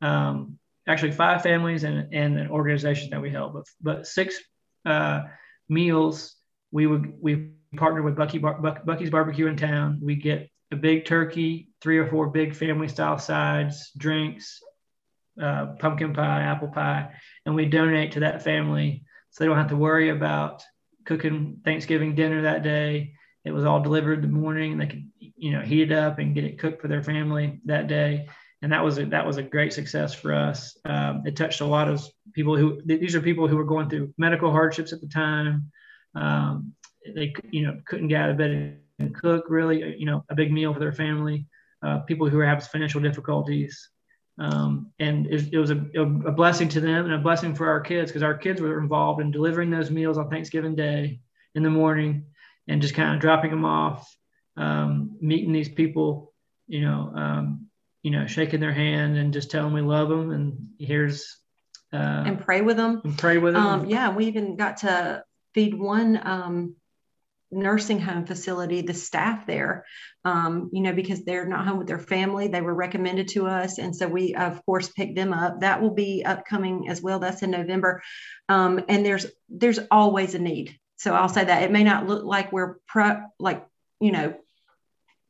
Um, 0.00 0.58
actually, 0.88 1.12
five 1.12 1.42
families 1.42 1.84
and, 1.84 2.12
and 2.12 2.38
an 2.38 2.50
organization 2.50 3.10
that 3.10 3.22
we 3.22 3.30
help, 3.30 3.54
but, 3.54 3.64
but 3.80 4.06
six 4.06 4.38
uh, 4.84 5.22
meals. 5.68 6.36
We 6.72 6.86
would 6.86 7.14
we 7.20 7.50
partnered 7.76 8.04
with 8.04 8.16
Bucky 8.16 8.38
Bar- 8.38 8.60
Buc- 8.60 8.84
Bucky's 8.84 9.10
Barbecue 9.10 9.46
in 9.46 9.56
town. 9.56 10.00
We 10.02 10.16
get 10.16 10.50
a 10.72 10.76
big 10.76 11.04
turkey, 11.04 11.68
three 11.80 11.98
or 11.98 12.06
four 12.06 12.28
big 12.28 12.54
family 12.54 12.88
style 12.88 13.18
sides, 13.18 13.92
drinks, 13.96 14.62
uh, 15.40 15.66
pumpkin 15.78 16.12
pie, 16.14 16.42
apple 16.42 16.68
pie, 16.68 17.10
and 17.46 17.54
we 17.54 17.66
donate 17.66 18.12
to 18.12 18.20
that 18.20 18.42
family 18.42 19.04
so 19.30 19.44
they 19.44 19.48
don't 19.48 19.58
have 19.58 19.70
to 19.70 19.76
worry 19.76 20.10
about 20.10 20.62
cooking 21.04 21.60
Thanksgiving 21.64 22.14
dinner 22.14 22.42
that 22.42 22.62
day 22.62 23.14
it 23.44 23.52
was 23.52 23.64
all 23.64 23.80
delivered 23.80 24.22
the 24.22 24.28
morning. 24.28 24.72
And 24.72 24.80
they 24.80 24.86
could, 24.86 25.08
you 25.18 25.52
know, 25.52 25.60
heat 25.60 25.90
it 25.90 25.92
up 25.92 26.18
and 26.18 26.34
get 26.34 26.44
it 26.44 26.58
cooked 26.58 26.80
for 26.80 26.88
their 26.88 27.02
family 27.02 27.60
that 27.64 27.88
day. 27.88 28.28
And 28.62 28.72
that 28.72 28.84
was 28.84 28.98
a, 28.98 29.06
that 29.06 29.26
was 29.26 29.38
a 29.38 29.42
great 29.42 29.72
success 29.72 30.14
for 30.14 30.32
us. 30.32 30.76
Um, 30.84 31.22
it 31.26 31.34
touched 31.34 31.60
a 31.60 31.66
lot 31.66 31.88
of 31.88 32.06
people 32.32 32.56
who 32.56 32.80
these 32.84 33.16
are 33.16 33.20
people 33.20 33.48
who 33.48 33.56
were 33.56 33.64
going 33.64 33.88
through 33.88 34.14
medical 34.18 34.52
hardships 34.52 34.92
at 34.92 35.00
the 35.00 35.08
time. 35.08 35.72
Um, 36.14 36.74
they 37.16 37.34
you 37.50 37.66
know 37.66 37.80
couldn't 37.86 38.06
get 38.06 38.22
out 38.22 38.30
of 38.30 38.36
bed 38.36 38.78
and 39.00 39.14
cook 39.14 39.46
really 39.48 39.96
you 39.98 40.06
know 40.06 40.24
a 40.28 40.36
big 40.36 40.52
meal 40.52 40.72
for 40.72 40.78
their 40.78 40.92
family. 40.92 41.46
Uh, 41.82 41.98
people 42.00 42.28
who 42.28 42.38
having 42.38 42.64
financial 42.64 43.00
difficulties. 43.00 43.90
Um, 44.38 44.92
and 44.98 45.26
it, 45.26 45.52
it 45.52 45.58
was 45.58 45.70
a, 45.70 45.76
a, 45.96 46.32
blessing 46.32 46.68
to 46.70 46.80
them 46.80 47.04
and 47.04 47.14
a 47.14 47.18
blessing 47.18 47.54
for 47.54 47.68
our 47.68 47.80
kids 47.80 48.10
because 48.10 48.22
our 48.22 48.36
kids 48.36 48.60
were 48.60 48.80
involved 48.80 49.20
in 49.20 49.30
delivering 49.30 49.70
those 49.70 49.90
meals 49.90 50.16
on 50.16 50.30
Thanksgiving 50.30 50.74
Day 50.74 51.20
in 51.54 51.62
the 51.62 51.70
morning 51.70 52.24
and 52.66 52.80
just 52.80 52.94
kind 52.94 53.14
of 53.14 53.20
dropping 53.20 53.50
them 53.50 53.66
off, 53.66 54.10
um, 54.56 55.18
meeting 55.20 55.52
these 55.52 55.68
people, 55.68 56.32
you 56.66 56.80
know, 56.80 57.12
um, 57.14 57.66
you 58.02 58.10
know, 58.10 58.26
shaking 58.26 58.60
their 58.60 58.72
hand 58.72 59.16
and 59.16 59.34
just 59.34 59.50
telling 59.50 59.74
them 59.74 59.84
we 59.84 59.88
love 59.88 60.08
them 60.08 60.30
and 60.30 60.68
here's 60.78 61.38
uh, 61.92 62.24
and 62.26 62.40
pray 62.40 62.62
with 62.62 62.78
them 62.78 63.02
and 63.04 63.18
pray 63.18 63.36
with 63.36 63.52
them. 63.52 63.66
Um, 63.66 63.86
yeah, 63.86 64.14
we 64.14 64.26
even 64.26 64.56
got 64.56 64.78
to 64.78 65.22
feed 65.52 65.78
one 65.78 66.18
um, 66.26 66.76
nursing 67.52 68.00
home 68.00 68.26
facility, 68.26 68.80
the 68.80 68.94
staff 68.94 69.46
there, 69.46 69.84
um, 70.24 70.70
you 70.72 70.80
know, 70.80 70.92
because 70.92 71.24
they're 71.24 71.46
not 71.46 71.66
home 71.66 71.78
with 71.78 71.86
their 71.86 71.98
family. 71.98 72.48
They 72.48 72.62
were 72.62 72.74
recommended 72.74 73.28
to 73.28 73.46
us. 73.46 73.78
And 73.78 73.94
so 73.94 74.08
we, 74.08 74.34
of 74.34 74.64
course, 74.64 74.88
picked 74.88 75.14
them 75.14 75.32
up. 75.32 75.60
That 75.60 75.80
will 75.80 75.94
be 75.94 76.24
upcoming 76.24 76.88
as 76.88 77.02
well. 77.02 77.18
That's 77.18 77.42
in 77.42 77.50
November. 77.50 78.02
Um, 78.48 78.82
and 78.88 79.04
there's 79.04 79.26
there's 79.48 79.80
always 79.90 80.34
a 80.34 80.38
need. 80.38 80.78
So 80.96 81.14
I'll 81.14 81.28
say 81.28 81.44
that 81.44 81.62
it 81.62 81.70
may 81.72 81.84
not 81.84 82.06
look 82.06 82.24
like 82.24 82.52
we're 82.52 82.76
pro, 82.86 83.22
like, 83.38 83.66
you 84.00 84.12
know, 84.12 84.34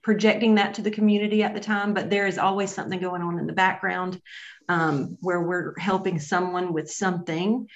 projecting 0.02 0.56
that 0.56 0.74
to 0.74 0.82
the 0.82 0.90
community 0.90 1.42
at 1.42 1.54
the 1.54 1.60
time, 1.60 1.94
but 1.94 2.10
there 2.10 2.26
is 2.26 2.38
always 2.38 2.74
something 2.74 3.00
going 3.00 3.22
on 3.22 3.38
in 3.38 3.46
the 3.46 3.52
background 3.52 4.20
um, 4.68 5.16
where 5.20 5.40
we're 5.40 5.78
helping 5.78 6.18
someone 6.18 6.72
with 6.72 6.90
something. 6.90 7.68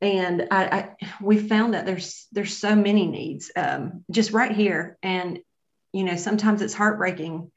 And 0.00 0.48
I, 0.50 0.64
I, 0.64 0.88
we 1.20 1.38
found 1.38 1.74
that 1.74 1.84
there's 1.86 2.26
there's 2.32 2.56
so 2.56 2.74
many 2.74 3.06
needs 3.06 3.50
um, 3.54 4.04
just 4.10 4.32
right 4.32 4.52
here, 4.52 4.98
and 5.02 5.40
you 5.92 6.04
know 6.04 6.16
sometimes 6.16 6.62
it's 6.62 6.74
heartbreaking, 6.74 7.50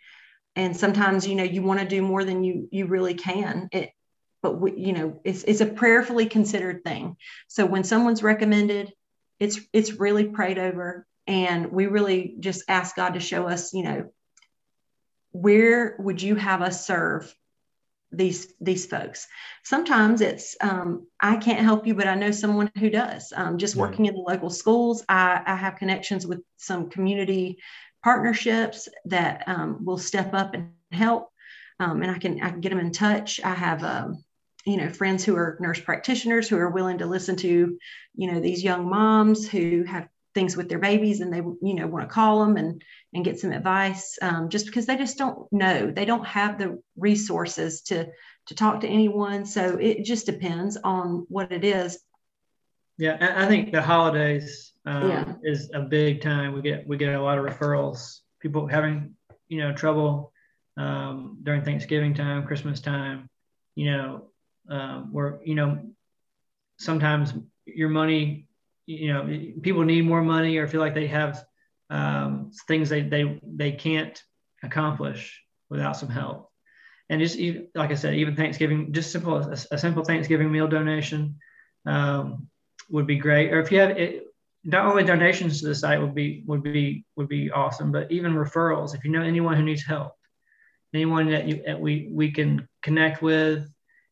and 0.55 0.75
sometimes 0.75 1.25
you 1.25 1.35
know 1.35 1.43
you 1.43 1.61
want 1.61 1.79
to 1.79 1.87
do 1.87 2.01
more 2.01 2.23
than 2.23 2.43
you 2.43 2.67
you 2.71 2.87
really 2.87 3.13
can. 3.13 3.69
It, 3.71 3.91
but 4.41 4.59
we, 4.59 4.73
you 4.75 4.91
know 4.91 5.21
it's 5.23 5.43
it's 5.43 5.61
a 5.61 5.65
prayerfully 5.65 6.25
considered 6.25 6.83
thing. 6.83 7.15
So 7.47 7.65
when 7.65 7.85
someone's 7.85 8.23
recommended, 8.23 8.91
it's 9.39 9.59
it's 9.71 9.93
really 9.93 10.25
prayed 10.25 10.57
over 10.57 11.07
and 11.27 11.71
we 11.71 11.87
really 11.87 12.35
just 12.39 12.63
ask 12.67 12.95
god 12.95 13.13
to 13.13 13.19
show 13.19 13.47
us 13.47 13.73
you 13.73 13.83
know 13.83 14.09
where 15.31 15.95
would 15.99 16.21
you 16.21 16.35
have 16.35 16.61
us 16.61 16.85
serve 16.85 17.33
these 18.13 18.53
these 18.61 18.85
folks. 18.85 19.27
Sometimes 19.63 20.21
it's 20.21 20.55
um, 20.61 21.07
i 21.19 21.35
can't 21.35 21.59
help 21.59 21.85
you 21.87 21.95
but 21.95 22.07
i 22.07 22.15
know 22.15 22.31
someone 22.31 22.71
who 22.77 22.89
does. 22.89 23.33
Um, 23.35 23.57
just 23.57 23.75
working 23.75 24.05
in 24.05 24.13
the 24.13 24.21
local 24.21 24.49
schools 24.49 25.03
I, 25.09 25.41
I, 25.45 25.55
have 25.55 25.77
connections 25.77 26.25
with 26.25 26.41
some 26.57 26.89
community 26.89 27.59
partnerships 28.03 28.87
that 29.05 29.43
um, 29.47 29.83
will 29.83 29.97
step 29.97 30.33
up 30.33 30.53
and 30.53 30.71
help. 30.91 31.29
Um, 31.79 32.01
and 32.01 32.11
i 32.11 32.17
can 32.17 32.41
i 32.41 32.49
can 32.49 32.61
get 32.61 32.69
them 32.69 32.79
in 32.79 32.91
touch. 32.91 33.41
I 33.43 33.53
have 33.53 33.83
um, 33.83 34.23
you 34.65 34.77
know 34.77 34.89
friends 34.89 35.25
who 35.25 35.35
are 35.35 35.57
nurse 35.59 35.79
practitioners 35.79 36.47
who 36.47 36.57
are 36.57 36.69
willing 36.69 36.99
to 36.99 37.05
listen 37.05 37.35
to 37.37 37.77
you 38.15 38.31
know 38.31 38.39
these 38.39 38.63
young 38.63 38.89
moms 38.89 39.49
who 39.49 39.83
have 39.83 40.07
things 40.33 40.57
with 40.57 40.69
their 40.69 40.79
babies 40.79 41.21
and 41.21 41.31
they 41.31 41.37
you 41.37 41.75
know 41.75 41.87
want 41.87 42.07
to 42.07 42.13
call 42.13 42.43
them 42.43 42.57
and 42.57 42.83
and 43.13 43.25
get 43.25 43.39
some 43.39 43.51
advice 43.51 44.17
um, 44.21 44.49
just 44.49 44.65
because 44.65 44.85
they 44.85 44.97
just 44.97 45.17
don't 45.17 45.51
know. 45.51 45.91
They 45.91 46.05
don't 46.05 46.25
have 46.25 46.57
the 46.57 46.81
resources 46.97 47.81
to 47.83 48.07
to 48.47 48.55
talk 48.55 48.81
to 48.81 48.87
anyone. 48.87 49.45
So 49.45 49.77
it 49.77 50.03
just 50.03 50.25
depends 50.25 50.77
on 50.83 51.25
what 51.29 51.51
it 51.51 51.63
is. 51.63 51.99
Yeah 52.97 53.17
i 53.37 53.47
think 53.47 53.71
the 53.71 53.81
holidays 53.81 54.71
um, 54.85 55.09
yeah. 55.09 55.33
is 55.43 55.71
a 55.73 55.81
big 55.81 56.21
time. 56.21 56.53
We 56.53 56.61
get 56.61 56.87
we 56.87 56.97
get 56.97 57.15
a 57.15 57.21
lot 57.21 57.37
of 57.37 57.45
referrals. 57.45 58.19
People 58.39 58.67
having 58.67 59.15
you 59.47 59.59
know 59.59 59.73
trouble 59.73 60.31
um, 60.77 61.37
during 61.43 61.63
thanksgiving 61.63 62.15
time 62.15 62.47
christmas 62.47 62.79
time 62.79 63.29
you 63.75 63.91
know 63.91 64.25
um, 64.69 65.13
where 65.13 65.39
you 65.43 65.55
know 65.55 65.79
sometimes 66.77 67.33
your 67.65 67.89
money 67.89 68.47
you 68.85 69.13
know 69.13 69.51
people 69.61 69.83
need 69.83 70.05
more 70.05 70.21
money 70.21 70.57
or 70.57 70.67
feel 70.67 70.81
like 70.81 70.95
they 70.95 71.07
have 71.07 71.43
um, 71.89 72.51
things 72.67 72.89
they, 72.89 73.01
they 73.01 73.39
they 73.43 73.71
can't 73.71 74.21
accomplish 74.63 75.41
without 75.69 75.97
some 75.97 76.09
help. 76.09 76.49
And 77.09 77.21
just 77.21 77.37
like 77.75 77.91
i 77.91 77.95
said 77.95 78.15
even 78.15 78.35
thanksgiving 78.35 78.93
just 78.93 79.11
simple 79.11 79.37
a, 79.37 79.57
a 79.71 79.77
simple 79.77 80.03
thanksgiving 80.03 80.51
meal 80.51 80.67
donation 80.67 81.35
um, 81.85 82.47
would 82.89 83.07
be 83.07 83.17
great. 83.17 83.53
Or 83.53 83.59
if 83.59 83.71
you 83.71 83.79
have 83.79 83.91
it, 83.91 84.25
not 84.63 84.85
only 84.85 85.03
donations 85.03 85.59
to 85.59 85.67
the 85.67 85.75
site 85.75 86.01
would 86.01 86.15
be 86.15 86.43
would 86.47 86.63
be 86.63 87.05
would 87.15 87.27
be 87.27 87.51
awesome 87.51 87.91
but 87.91 88.11
even 88.11 88.33
referrals. 88.33 88.95
If 88.95 89.03
you 89.03 89.11
know 89.11 89.21
anyone 89.21 89.55
who 89.55 89.63
needs 89.63 89.85
help 89.85 90.13
anyone 90.93 91.29
that 91.29 91.47
you 91.47 91.63
that 91.65 91.79
we 91.79 92.09
we 92.11 92.31
can 92.31 92.67
connect 92.81 93.21
with 93.21 93.67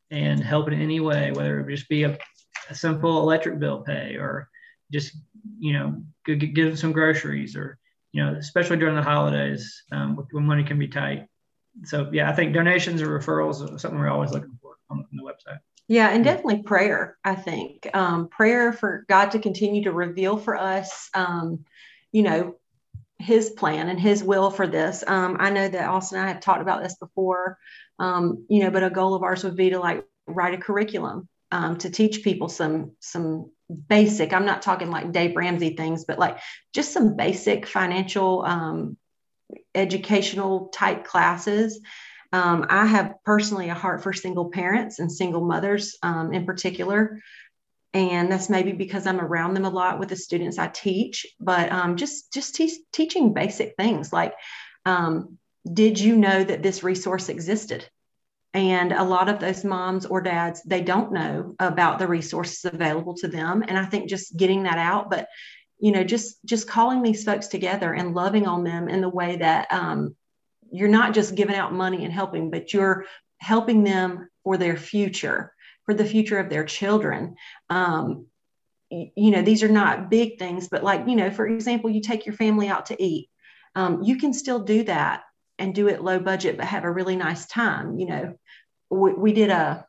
and 0.10 0.44
help 0.44 0.68
in 0.68 0.80
any 0.82 1.00
way, 1.00 1.32
whether 1.32 1.60
it 1.60 1.70
just 1.74 1.88
be 1.88 2.04
a, 2.04 2.18
a 2.70 2.76
simple 2.76 3.22
electric 3.22 3.60
bill 3.60 3.82
pay 3.82 4.16
or 4.16 4.50
just, 4.92 5.16
you 5.60 5.74
know, 5.74 6.04
give 6.26 6.68
them 6.68 6.76
some 6.76 6.92
groceries 6.92 7.56
or, 7.56 7.78
you 8.12 8.24
know, 8.24 8.36
especially 8.36 8.78
during 8.78 8.96
the 8.96 9.02
holidays 9.02 9.84
um, 9.92 10.28
when 10.32 10.46
money 10.46 10.64
can 10.64 10.78
be 10.78 10.88
tight. 10.88 11.28
So, 11.86 12.10
yeah, 12.12 12.30
I 12.30 12.34
think 12.34 12.54
donations 12.54 13.02
or 13.02 13.18
referrals 13.18 13.62
are 13.64 13.78
something 13.80 14.00
we're 14.00 14.10
always 14.10 14.32
looking 14.32 14.58
for 14.62 14.76
on, 14.90 15.00
on 15.00 15.08
the 15.14 15.24
website. 15.24 15.60
Yeah, 15.88 16.10
and 16.10 16.24
definitely 16.24 16.64
prayer, 16.64 17.18
I 17.24 17.36
think. 17.36 17.90
Um, 17.94 18.30
prayer 18.30 18.72
for 18.72 19.06
God 19.10 19.32
to 19.32 19.40
continue 19.40 19.84
to 19.84 19.92
reveal 19.92 20.38
for 20.38 20.56
us, 20.56 21.10
um, 21.14 21.66
you 22.12 22.24
know, 22.24 22.56
his 23.20 23.50
plan 23.52 23.90
and 23.90 24.00
his 24.00 24.24
will 24.24 24.52
for 24.52 24.68
this. 24.68 25.04
Um, 25.06 25.38
I 25.40 25.50
know 25.50 25.68
that 25.68 25.90
Austin 25.90 26.20
and 26.20 26.28
I 26.28 26.32
have 26.32 26.42
talked 26.42 26.62
about 26.62 26.82
this 26.82 26.96
before, 26.96 27.58
um, 28.00 28.46
you 28.50 28.64
know, 28.64 28.72
but 28.72 28.84
a 28.84 28.90
goal 28.90 29.16
of 29.16 29.24
ours 29.24 29.44
would 29.44 29.56
be 29.56 29.72
to 29.72 29.80
like 29.80 30.06
write 30.28 30.54
a 30.54 30.58
curriculum 30.58 31.28
um, 31.52 31.78
to 31.78 31.90
teach 31.90 32.24
people 32.24 32.50
some 32.50 32.92
some 33.00 33.52
basic. 33.88 34.34
I'm 34.34 34.46
not 34.46 34.62
talking 34.62 34.90
like 34.92 35.12
Dave 35.12 35.36
Ramsey 35.36 35.76
things, 35.76 36.06
but 36.06 36.20
like 36.20 36.40
just 36.74 36.94
some 36.94 37.16
basic 37.16 37.66
financial 37.66 38.44
um, 38.44 38.98
educational 39.76 40.68
type 40.68 41.06
classes. 41.06 41.80
Um, 42.34 42.66
I 42.70 42.86
have 42.86 43.16
personally 43.26 43.70
a 43.70 43.74
heart 43.74 44.04
for 44.04 44.14
single 44.14 44.50
parents 44.50 45.00
and 45.00 45.12
single 45.12 45.46
mothers 45.46 45.98
um, 46.02 46.34
in 46.34 46.46
particular 46.46 47.20
and 47.94 48.32
that's 48.32 48.50
maybe 48.50 48.72
because 48.72 49.06
I'm 49.06 49.20
around 49.20 49.54
them 49.54 49.66
a 49.66 49.70
lot 49.70 50.00
with 50.00 50.10
the 50.10 50.16
students 50.16 50.58
I 50.58 50.68
teach. 50.68 51.26
But 51.40 51.72
um, 51.72 51.98
just 51.98 52.32
just 52.32 52.56
te- 52.56 52.86
teaching 52.94 53.34
basic 53.34 53.76
things 53.76 54.14
like, 54.14 54.34
um, 54.86 55.38
did 55.72 56.00
you 56.00 56.16
know 56.16 56.44
that 56.44 56.64
this 56.64 56.84
resource 56.84 57.30
existed? 57.30 57.88
And 58.54 58.92
a 58.92 59.04
lot 59.04 59.30
of 59.30 59.40
those 59.40 59.64
moms 59.64 60.06
or 60.06 60.22
dads 60.22 60.62
they 60.64 60.82
don't 60.82 61.14
know 61.14 61.56
about 61.60 62.00
the 62.00 62.08
resources 62.08 62.66
available 62.66 63.16
to 63.16 63.28
them. 63.28 63.64
And 63.66 63.78
I 63.78 63.86
think 63.86 64.10
just 64.10 64.36
getting 64.36 64.64
that 64.64 64.78
out, 64.78 65.10
but 65.10 65.28
you 65.80 65.92
know, 65.92 66.04
just 66.04 66.38
just 66.46 66.68
calling 66.68 67.02
these 67.02 67.24
folks 67.24 67.48
together 67.48 67.94
and 67.94 68.14
loving 68.14 68.48
on 68.48 68.64
them 68.64 68.88
in 68.88 69.02
the 69.02 69.10
way 69.10 69.38
that 69.38 69.72
um, 69.72 70.16
you're 70.72 70.90
not 70.90 71.14
just 71.14 71.36
giving 71.36 71.56
out 71.56 71.74
money 71.74 72.04
and 72.04 72.14
helping, 72.14 72.52
but 72.52 72.74
you're 72.74 73.06
helping 73.40 73.84
them 73.84 74.30
for 74.44 74.58
their 74.58 74.78
future, 74.78 75.54
for 75.86 75.94
the 75.94 76.06
future 76.06 76.38
of 76.38 76.50
their 76.50 76.66
children. 76.66 77.36
Um, 77.70 78.28
you 78.90 79.32
know, 79.32 79.42
these 79.42 79.64
are 79.64 79.70
not 79.70 80.10
big 80.10 80.38
things, 80.38 80.68
but 80.68 80.84
like, 80.84 81.08
you 81.08 81.16
know, 81.16 81.32
for 81.32 81.48
example, 81.48 81.90
you 81.90 82.02
take 82.02 82.26
your 82.26 82.36
family 82.36 82.68
out 82.68 82.88
to 82.88 83.02
eat. 83.02 83.30
Um, 83.76 84.04
you 84.04 84.18
can 84.18 84.34
still 84.34 84.60
do 84.60 84.84
that 84.84 85.24
and 85.62 85.76
do 85.76 85.88
it 85.88 86.02
low 86.02 86.20
budget, 86.20 86.58
but 86.58 86.66
have 86.66 86.84
a 86.84 86.92
really 86.92 87.16
nice 87.16 87.46
time. 87.46 87.98
You 88.00 88.08
know, 88.08 88.34
we, 88.90 89.14
we 89.14 89.32
did 89.32 89.52
a, 89.52 89.86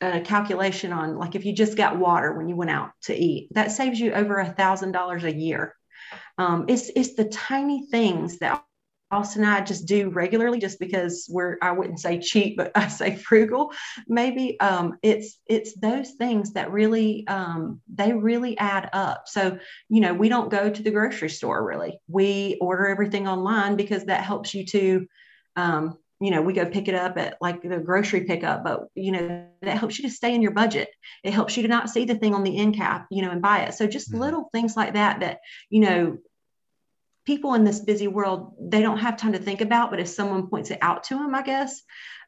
a 0.00 0.20
calculation 0.22 0.92
on 0.92 1.18
like 1.18 1.34
if 1.34 1.44
you 1.44 1.52
just 1.52 1.76
got 1.76 1.98
water 1.98 2.32
when 2.32 2.48
you 2.48 2.56
went 2.56 2.70
out 2.70 2.90
to 3.02 3.14
eat, 3.14 3.48
that 3.52 3.70
saves 3.70 4.00
you 4.00 4.12
over 4.12 4.38
a 4.38 4.52
thousand 4.52 4.92
dollars 4.92 5.24
a 5.24 5.34
year. 5.34 5.76
Um, 6.38 6.64
it's 6.68 6.90
it's 6.96 7.14
the 7.14 7.26
tiny 7.26 7.86
things 7.86 8.38
that 8.38 8.64
And 9.14 9.46
I 9.46 9.60
just 9.60 9.86
do 9.86 10.10
regularly 10.10 10.58
just 10.58 10.78
because 10.78 11.26
we're 11.30 11.56
I 11.62 11.72
wouldn't 11.72 12.00
say 12.00 12.18
cheap, 12.18 12.56
but 12.56 12.72
I 12.74 12.88
say 12.88 13.16
frugal. 13.16 13.72
Maybe 14.08 14.58
um, 14.60 14.98
it's 15.02 15.38
it's 15.46 15.74
those 15.74 16.12
things 16.12 16.52
that 16.54 16.72
really 16.72 17.26
um, 17.28 17.80
they 17.92 18.12
really 18.12 18.58
add 18.58 18.90
up. 18.92 19.24
So 19.26 19.58
you 19.88 20.00
know 20.00 20.14
we 20.14 20.28
don't 20.28 20.50
go 20.50 20.70
to 20.70 20.82
the 20.82 20.90
grocery 20.90 21.30
store 21.30 21.64
really. 21.66 21.98
We 22.08 22.58
order 22.60 22.86
everything 22.86 23.28
online 23.28 23.76
because 23.76 24.04
that 24.06 24.24
helps 24.24 24.54
you 24.54 24.66
to 24.66 25.06
um, 25.56 25.98
you 26.20 26.30
know 26.30 26.42
we 26.42 26.52
go 26.52 26.64
pick 26.64 26.88
it 26.88 26.94
up 26.94 27.18
at 27.18 27.36
like 27.40 27.62
the 27.62 27.78
grocery 27.78 28.22
pickup 28.22 28.62
but 28.64 28.84
you 28.94 29.12
know 29.12 29.46
that 29.62 29.78
helps 29.78 29.98
you 29.98 30.08
to 30.08 30.14
stay 30.14 30.34
in 30.34 30.42
your 30.42 30.52
budget 30.52 30.88
it 31.22 31.34
helps 31.34 31.56
you 31.56 31.62
to 31.62 31.68
not 31.68 31.90
see 31.90 32.04
the 32.04 32.14
thing 32.14 32.34
on 32.34 32.44
the 32.44 32.56
end 32.56 32.76
cap 32.76 33.06
you 33.10 33.20
know 33.20 33.30
and 33.30 33.42
buy 33.42 33.60
it 33.60 33.74
so 33.74 33.86
just 33.86 34.10
mm-hmm. 34.10 34.20
little 34.20 34.48
things 34.52 34.76
like 34.76 34.94
that 34.94 35.20
that 35.20 35.40
you 35.70 35.80
know 35.80 36.16
people 37.24 37.54
in 37.54 37.64
this 37.64 37.80
busy 37.80 38.08
world 38.08 38.54
they 38.60 38.82
don't 38.82 38.98
have 38.98 39.16
time 39.16 39.32
to 39.32 39.38
think 39.38 39.60
about 39.60 39.90
but 39.90 40.00
if 40.00 40.08
someone 40.08 40.48
points 40.48 40.70
it 40.70 40.78
out 40.82 41.04
to 41.04 41.14
them 41.14 41.34
i 41.34 41.42
guess 41.42 41.82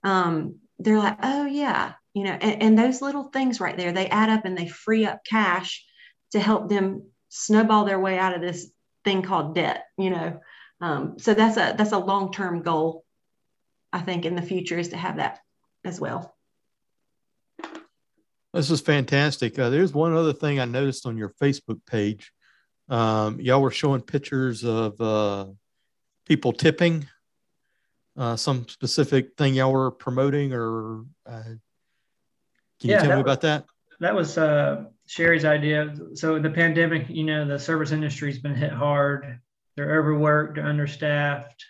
um, 0.05 0.57
they're 0.79 0.99
like 0.99 1.19
oh 1.23 1.47
yeah 1.47 1.93
you 2.15 2.25
know 2.25 2.33
and, 2.33 2.63
and 2.63 2.79
those 2.79 3.03
little 3.03 3.25
things 3.25 3.61
right 3.61 3.77
there 3.77 3.93
they 3.93 4.09
add 4.09 4.31
up 4.31 4.45
and 4.45 4.57
they 4.57 4.69
free 4.69 5.07
up 5.07 5.21
cash 5.25 5.85
to 6.33 6.41
help 6.41 6.69
them 6.69 7.03
snowball 7.29 7.85
their 7.85 8.01
way 8.01 8.19
out 8.19 8.35
of 8.35 8.41
this 8.41 8.71
thing 9.05 9.23
called 9.23 9.55
debt 9.55 9.85
you 9.97 10.11
know? 10.11 10.41
Um, 10.81 11.19
so 11.19 11.33
that's 11.33 11.57
a 11.57 11.75
that's 11.77 11.93
a 11.93 11.99
long-term 11.99 12.63
goal 12.63 13.05
i 13.93 14.01
think 14.01 14.25
in 14.25 14.37
the 14.37 14.43
future 14.43 14.79
is 14.79 14.89
to 14.89 14.97
have 14.97 15.17
that 15.17 15.39
as 15.85 16.01
well. 16.01 16.35
This 18.53 18.71
is 18.71 18.81
fantastic. 18.81 19.59
Uh, 19.59 19.71
there's 19.71 19.95
one 19.95 20.13
other 20.13 20.33
thing 20.33 20.61
i 20.61 20.65
noticed 20.65 21.07
on 21.07 21.17
your 21.17 21.35
facebook 21.41 21.81
page 21.87 22.33
um, 22.89 23.41
y'all 23.41 23.63
were 23.63 23.71
showing 23.71 24.01
pictures 24.01 24.65
of 24.65 25.01
uh, 25.01 25.47
people 26.27 26.53
tipping. 26.53 27.07
Uh, 28.17 28.37
some 28.37 28.67
specific 28.69 29.37
thing 29.37 29.55
y'all 29.55 29.73
were 29.73 29.91
promoting, 29.91 30.53
or 30.53 31.05
uh, 31.27 31.43
can 31.43 31.61
you 32.81 32.91
yeah, 32.91 33.03
tell 33.03 33.17
me 33.17 33.21
about 33.21 33.43
that? 33.43 33.67
That 34.01 34.15
was 34.15 34.39
uh, 34.39 34.85
Sherrie's 35.07 35.45
idea. 35.45 35.95
So 36.15 36.39
the 36.39 36.51
pandemic, 36.51 37.09
you 37.09 37.25
know, 37.25 37.47
the 37.47 37.59
service 37.59 37.93
industry's 37.93 38.39
been 38.39 38.55
hit 38.55 38.73
hard. 38.73 39.41
They're 39.77 39.99
overworked, 39.99 40.55
they're 40.55 40.67
understaffed. 40.67 41.65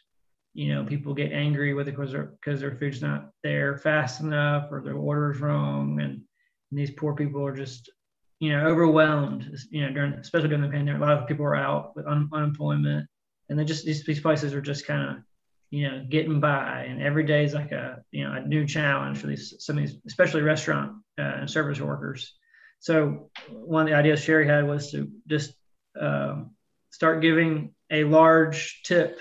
You 0.55 0.75
know, 0.75 0.85
people 0.85 1.15
get 1.15 1.33
angry 1.33 1.75
with 1.75 1.89
it 1.89 1.97
because 1.97 2.13
because 2.13 2.61
their 2.61 2.77
food's 2.77 3.03
not 3.03 3.31
there 3.43 3.77
fast 3.77 4.21
enough 4.21 4.69
or 4.71 4.83
their 4.83 4.95
order's 4.95 5.41
wrong, 5.41 6.01
and, 6.01 6.23
and 6.71 6.79
these 6.79 6.93
poor 6.93 7.15
people 7.15 7.45
are 7.45 7.57
just 7.57 7.91
you 8.39 8.53
know, 8.53 8.67
overwhelmed, 8.67 9.51
you 9.71 9.83
know, 9.83 9.93
during, 9.93 10.13
especially 10.15 10.49
during 10.49 10.63
the 10.63 10.69
pandemic, 10.69 11.01
a 11.01 11.05
lot 11.05 11.19
of 11.19 11.27
people 11.27 11.45
were 11.45 11.57
out 11.57 11.97
with 11.97 12.07
un, 12.07 12.29
unemployment 12.33 13.09
and 13.49 13.59
they 13.59 13.65
just, 13.65 13.85
these, 13.85 14.05
these 14.05 14.21
places 14.21 14.53
are 14.53 14.61
just 14.61 14.87
kind 14.87 15.09
of, 15.09 15.23
you 15.71 15.89
know, 15.89 16.05
getting 16.09 16.39
by 16.39 16.87
and 16.89 17.03
every 17.03 17.25
day 17.25 17.45
is 17.45 17.55
like 17.55 17.73
a, 17.73 18.03
you 18.11 18.25
know, 18.25 18.33
a 18.33 18.41
new 18.41 18.67
challenge 18.67 19.19
for 19.19 19.27
these, 19.27 19.55
some 19.59 19.79
of 19.79 19.85
these, 19.85 19.97
especially 20.07 20.43
restaurant 20.43 20.93
uh, 21.19 21.23
and 21.23 21.51
service 21.51 21.81
workers. 21.81 22.35
So 22.81 23.31
one 23.49 23.83
of 23.83 23.89
the 23.89 23.97
ideas 23.97 24.21
Sherrie 24.21 24.47
had 24.47 24.67
was 24.67 24.91
to 24.91 25.11
just 25.27 25.55
um, 25.99 26.51
start 26.91 27.23
giving 27.23 27.75
a 27.91 28.05
large 28.05 28.83
tip, 28.85 29.19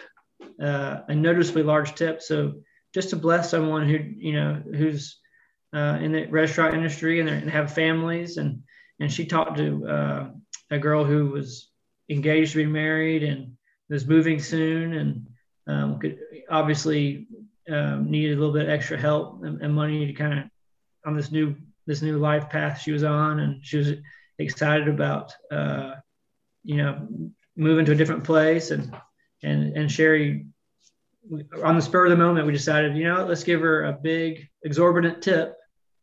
uh, 0.62 1.00
a 1.08 1.16
noticeably 1.16 1.64
large 1.64 1.96
tip. 1.96 2.22
So 2.22 2.56
just 2.94 3.12
to 3.12 3.16
bless 3.16 3.50
someone 3.50 3.88
who, 3.88 3.98
you 3.98 4.34
know, 4.34 4.62
who's 4.62 5.20
uh, 5.74 6.00
in 6.02 6.12
the 6.12 6.26
restaurant 6.26 6.76
industry 6.76 7.22
and, 7.22 7.30
and 7.30 7.50
have 7.50 7.74
families 7.74 8.36
and, 8.38 8.64
and 9.00 9.12
she 9.12 9.26
talked 9.26 9.58
to 9.58 9.88
uh, 9.88 10.30
a 10.72 10.80
girl 10.80 11.04
who 11.04 11.28
was 11.28 11.70
engaged 12.10 12.52
to 12.52 12.58
be 12.58 12.66
married 12.66 13.24
and 13.24 13.56
was 13.90 14.08
moving 14.08 14.40
soon 14.40 14.94
and 14.94 15.28
um, 15.68 16.00
could 16.00 16.18
obviously 16.50 17.28
um, 17.70 18.10
needed 18.10 18.38
a 18.38 18.40
little 18.40 18.54
bit 18.54 18.64
of 18.64 18.70
extra 18.70 18.98
help 18.98 19.44
and, 19.44 19.62
and 19.62 19.74
money 19.74 20.06
to 20.06 20.14
kind 20.14 20.40
of 20.40 20.46
on 21.06 21.16
this 21.16 21.32
new 21.32 21.56
this 21.88 22.02
new 22.02 22.18
life 22.18 22.50
path 22.50 22.82
she 22.82 22.92
was 22.92 23.04
on. 23.04 23.40
And 23.40 23.66
she 23.66 23.78
was 23.78 23.92
excited 24.40 24.88
about 24.88 25.34
uh, 25.52 25.96
you 26.64 26.78
know 26.78 27.08
moving 27.56 27.86
to 27.86 27.94
a 27.94 27.96
different 27.96 28.24
place 28.24 28.72
and 28.72 28.96
and 29.44 29.76
and 29.78 29.92
Sherrie 29.92 30.46
on 31.64 31.76
the 31.76 31.82
spur 31.82 32.06
of 32.06 32.12
the 32.12 32.18
moment 32.18 32.46
we 32.46 32.54
decided 32.54 32.96
you 32.96 33.06
know 33.06 33.26
let's 33.26 33.44
give 33.44 33.62
her 33.62 33.86
a 33.86 33.94
big 33.94 34.48
exorbitant 34.64 35.24
tip 35.24 35.56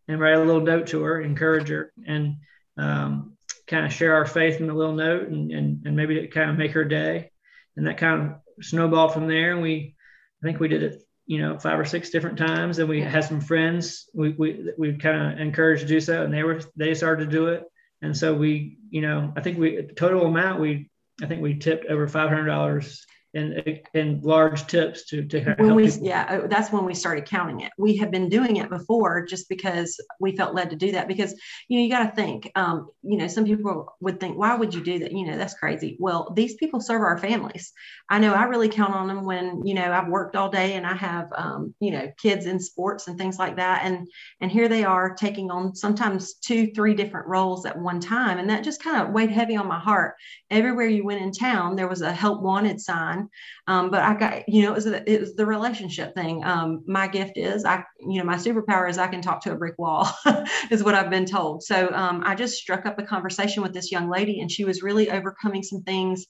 and 0.09 0.21
write 0.21 0.35
a 0.35 0.43
little 0.43 0.61
note 0.61 0.89
to 0.89 1.03
her 1.03 1.21
encourage 1.21 1.69
her. 1.69 1.93
And 2.07 2.37
um, 2.77 3.37
kind 3.67 3.87
of 3.87 3.93
share 3.93 4.15
our 4.15 4.27
faith 4.27 4.61
in 4.61 4.71
a 4.71 4.75
little 4.75 4.95
note 4.95 5.29
and, 5.29 5.51
and, 5.51 5.87
and 5.87 5.97
maybe 5.97 6.27
kind 6.29 6.51
of 6.51 6.59
make 6.59 6.73
her 6.73 6.85
day. 6.85 7.31
And 7.77 7.87
that 7.87 7.99
kind 7.99 8.23
of 8.23 8.65
snowballed 8.65 9.15
from 9.15 9.29
there. 9.29 9.53
And 9.53 9.63
we, 9.63 9.95
I 10.43 10.47
think 10.47 10.61
we 10.61 10.69
did 10.69 10.83
it, 10.83 11.03
you 11.27 11.41
know, 11.41 11.59
five 11.59 11.79
or 11.79 11.85
six 11.85 12.11
different 12.11 12.39
times. 12.39 12.79
And 12.79 12.89
we 12.89 13.01
had 13.01 13.25
some 13.25 13.41
friends 13.41 14.11
we, 14.15 14.31
we, 14.31 14.71
we 14.77 14.99
kind 14.99 15.33
of 15.33 15.41
encouraged 15.41 15.83
to 15.83 15.89
do 15.89 16.01
so. 16.01 16.23
And 16.23 16.33
they 16.33 16.43
were, 16.43 16.61
they 16.77 16.95
started 16.95 17.25
to 17.25 17.31
do 17.31 17.47
it. 17.47 17.65
And 18.03 18.17
so 18.17 18.35
we, 18.35 18.79
you 18.91 19.01
know, 19.01 19.33
I 19.37 19.41
think 19.41 19.59
we, 19.59 19.83
total 19.97 20.27
amount, 20.27 20.61
we, 20.61 20.91
I 21.23 21.27
think 21.27 21.41
we 21.41 21.59
tipped 21.59 21.87
over 21.87 22.09
$500 22.09 22.99
and 23.35 23.81
and 23.95 24.23
large 24.23 24.67
tips 24.67 25.05
to 25.07 25.25
to 25.27 25.55
when 25.59 25.75
we 25.75 25.91
people. 25.91 26.07
yeah 26.07 26.41
uh, 26.45 26.47
that's 26.47 26.73
when 26.73 26.85
we 26.85 26.95
started 26.95 27.25
counting 27.25 27.61
it. 27.61 27.73
We 27.79 27.97
have 27.97 28.11
been 28.11 28.29
doing 28.29 28.57
it 28.57 28.69
before 28.69 29.25
just 29.25 29.49
because 29.49 30.01
we 30.21 30.37
felt 30.37 30.55
led 30.55 30.71
to 30.71 30.77
do 30.77 30.93
that 30.93 31.09
because 31.09 31.35
you 31.69 31.79
know 31.79 31.85
you 31.85 31.91
got 31.91 32.11
to 32.11 32.15
think 32.15 32.51
um, 32.55 32.91
you 33.03 33.19
know 33.19 33.29
some 33.29 33.45
people 33.45 33.95
would 34.01 34.21
think 34.21 34.37
why 34.37 34.55
would 34.55 34.75
you 34.75 34.83
do 34.83 34.99
that? 35.01 35.13
You 35.13 35.27
know 35.27 35.37
that's 35.37 35.55
crazy. 35.55 35.97
Well 35.99 36.33
these 36.35 36.55
people 36.55 36.81
serve 36.81 37.03
our 37.03 37.19
families. 37.19 37.73
I 38.09 38.19
know 38.19 38.35
i 38.35 38.45
really 38.45 38.69
count 38.69 38.95
on 38.95 39.07
them 39.09 39.25
when 39.25 39.65
you 39.67 39.75
know 39.75 39.91
i've 39.93 40.09
worked 40.09 40.37
all 40.37 40.51
day 40.51 40.75
and 40.75 40.87
i 40.87 40.95
have 40.95 41.29
um, 41.37 41.75
you 41.81 41.91
know 41.91 42.11
kids 42.21 42.47
in 42.47 42.61
sports 42.61 43.09
and 43.09 43.19
things 43.19 43.39
like 43.39 43.57
that. 43.57 43.83
And 43.85 44.09
and 44.41 44.51
here 44.51 44.69
they 44.69 44.85
are 44.85 45.15
taking 45.15 45.51
on 45.51 45.75
sometimes 45.75 46.35
two 46.35 46.73
three 46.73 46.95
different 46.95 47.27
roles 47.27 47.67
at 47.67 47.79
one 47.79 48.01
time. 48.01 48.39
And 48.39 48.51
that 48.51 48.65
just 48.65 48.83
kind 48.83 49.03
of 49.03 49.13
weighed 49.13 49.31
heavy 49.31 49.57
on 49.57 49.69
my 49.69 49.79
heart 49.79 50.15
everywhere 50.53 50.87
you 50.87 51.05
went 51.05 51.23
in 51.23 51.33
town 51.33 51.77
there 51.77 51.89
was 51.89 52.03
a 52.03 52.13
help 52.13 52.43
wanted 52.43 52.81
sign 52.81 53.29
um, 53.69 53.91
but 53.91 54.03
I 54.03 54.15
got, 54.15 54.49
you 54.49 54.63
know, 54.63 54.73
it 54.73 54.75
was, 54.75 54.87
a, 54.87 55.11
it 55.11 55.21
was 55.21 55.35
the 55.37 55.47
relationship 55.47 56.15
thing. 56.15 56.43
Um, 56.45 56.83
my 56.87 57.07
gift 57.07 57.37
is 57.37 57.65
I, 57.65 57.85
you 58.01 58.19
know, 58.19 58.25
my 58.25 58.35
superpower 58.35 58.91
is 58.91 58.99
I 58.99 59.07
can 59.07 59.23
talk 59.23 59.43
to 59.43 59.53
a 59.53 59.57
brick 59.57 59.79
wall 59.79 60.09
is 60.71 60.83
what 60.83 60.95
I've 60.95 61.11
been 61.11 61.27
told. 61.27 61.63
So 61.63 61.89
um, 61.93 62.23
I 62.27 62.35
just 62.35 62.57
struck 62.57 62.87
up 62.87 62.99
a 62.99 63.05
conversation 63.05 63.63
with 63.63 63.73
this 63.73 63.93
young 63.93 64.11
lady 64.11 64.41
and 64.41 64.51
she 64.51 64.65
was 64.65 64.83
really 64.83 65.11
overcoming 65.11 65.63
some 65.63 65.83
things 65.83 66.27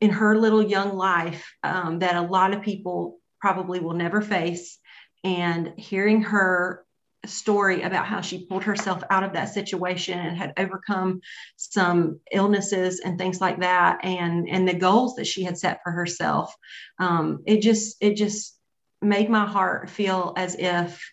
in 0.00 0.10
her 0.10 0.36
little 0.36 0.62
young 0.62 0.96
life 0.96 1.48
um, 1.62 2.00
that 2.00 2.16
a 2.16 2.22
lot 2.22 2.52
of 2.52 2.62
people 2.62 3.18
probably 3.40 3.78
will 3.78 3.94
never 3.94 4.20
face. 4.20 4.78
And 5.24 5.74
hearing 5.76 6.22
her 6.22 6.84
story 7.26 7.82
about 7.82 8.06
how 8.06 8.20
she 8.20 8.46
pulled 8.46 8.64
herself 8.64 9.02
out 9.10 9.24
of 9.24 9.32
that 9.32 9.46
situation 9.46 10.18
and 10.18 10.36
had 10.36 10.52
overcome 10.56 11.20
some 11.56 12.20
illnesses 12.32 13.00
and 13.00 13.18
things 13.18 13.40
like 13.40 13.60
that. 13.60 13.98
And 14.04 14.48
and 14.48 14.68
the 14.68 14.74
goals 14.74 15.16
that 15.16 15.26
she 15.26 15.42
had 15.42 15.58
set 15.58 15.80
for 15.82 15.92
herself 15.92 16.54
um, 16.98 17.42
it 17.46 17.60
just 17.60 17.96
it 18.00 18.16
just 18.16 18.58
made 19.00 19.30
my 19.30 19.46
heart 19.46 19.90
feel 19.90 20.32
as 20.36 20.56
if 20.56 21.12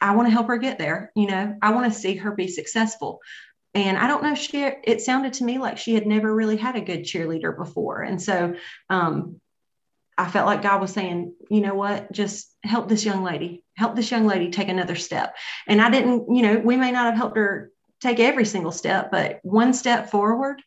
i 0.00 0.14
want 0.14 0.28
to 0.28 0.32
help 0.32 0.46
her 0.46 0.58
get 0.58 0.78
there 0.78 1.10
you 1.16 1.26
know? 1.26 1.56
I 1.60 1.72
want 1.72 1.92
to 1.92 1.98
see 1.98 2.14
her 2.16 2.30
be 2.32 2.48
successful. 2.48 3.20
And 3.74 3.98
i 3.98 4.06
don't 4.06 4.22
know 4.22 4.34
she 4.34 4.62
it 4.62 5.00
sounded 5.00 5.34
to 5.34 5.44
me 5.44 5.58
like 5.58 5.78
she 5.78 5.94
had 5.94 6.06
never 6.06 6.32
really 6.32 6.56
had 6.56 6.76
a 6.76 6.80
good 6.80 7.00
cheerleader 7.00 7.56
before. 7.56 8.02
And 8.02 8.20
so 8.20 8.54
um, 8.90 9.40
I 10.18 10.28
felt 10.28 10.46
like 10.46 10.62
God 10.62 10.80
was 10.80 10.92
saying, 10.92 11.34
you 11.48 11.60
know 11.60 11.74
what, 11.74 12.10
just 12.10 12.52
help 12.64 12.88
this 12.88 13.04
young 13.04 13.22
lady, 13.22 13.64
help 13.76 13.94
this 13.94 14.10
young 14.10 14.26
lady 14.26 14.50
take 14.50 14.68
another 14.68 14.96
step. 14.96 15.36
And 15.68 15.80
I 15.80 15.90
didn't, 15.90 16.34
you 16.34 16.42
know, 16.42 16.58
we 16.58 16.76
may 16.76 16.90
not 16.90 17.06
have 17.06 17.14
helped 17.14 17.36
her 17.36 17.70
take 18.00 18.18
every 18.18 18.44
single 18.44 18.72
step, 18.72 19.12
but 19.12 19.38
one 19.42 19.72
step 19.72 20.10
forward 20.10 20.60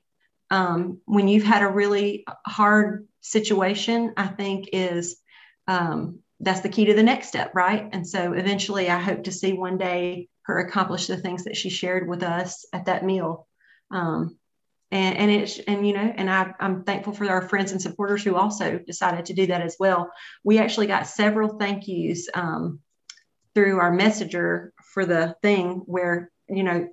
um, 0.51 0.99
when 1.05 1.27
you've 1.27 1.43
had 1.43 1.63
a 1.63 1.67
really 1.67 2.25
hard 2.45 3.07
situation, 3.21 4.13
I 4.17 4.27
think 4.27 4.69
is 4.73 5.17
um, 5.67 6.19
that's 6.39 6.61
the 6.61 6.69
key 6.69 6.85
to 6.85 6.93
the 6.93 7.03
next 7.03 7.29
step, 7.29 7.55
right? 7.55 7.89
And 7.91 8.07
so 8.07 8.33
eventually, 8.33 8.89
I 8.89 8.99
hope 8.99 9.23
to 9.23 9.31
see 9.31 9.53
one 9.53 9.77
day 9.77 10.27
her 10.43 10.59
accomplish 10.59 11.07
the 11.07 11.17
things 11.17 11.45
that 11.45 11.55
she 11.55 11.69
shared 11.69 12.07
with 12.07 12.23
us 12.23 12.65
at 12.73 12.85
that 12.85 13.05
meal. 13.05 13.47
Um, 13.91 14.37
and, 14.91 15.17
and 15.17 15.31
it's 15.31 15.57
and 15.59 15.87
you 15.87 15.93
know 15.93 16.13
and 16.15 16.29
I, 16.29 16.53
i'm 16.59 16.83
thankful 16.83 17.13
for 17.13 17.27
our 17.29 17.47
friends 17.47 17.71
and 17.71 17.81
supporters 17.81 18.23
who 18.23 18.35
also 18.35 18.79
decided 18.79 19.25
to 19.25 19.33
do 19.33 19.47
that 19.47 19.61
as 19.61 19.77
well. 19.79 20.11
We 20.43 20.59
actually 20.59 20.87
got 20.87 21.07
several 21.07 21.57
thank 21.57 21.87
yous 21.87 22.29
um, 22.33 22.79
through 23.55 23.79
our 23.79 23.91
messenger 23.91 24.73
for 24.93 25.05
the 25.05 25.35
thing 25.41 25.83
where 25.85 26.31
you 26.49 26.63
know 26.63 26.87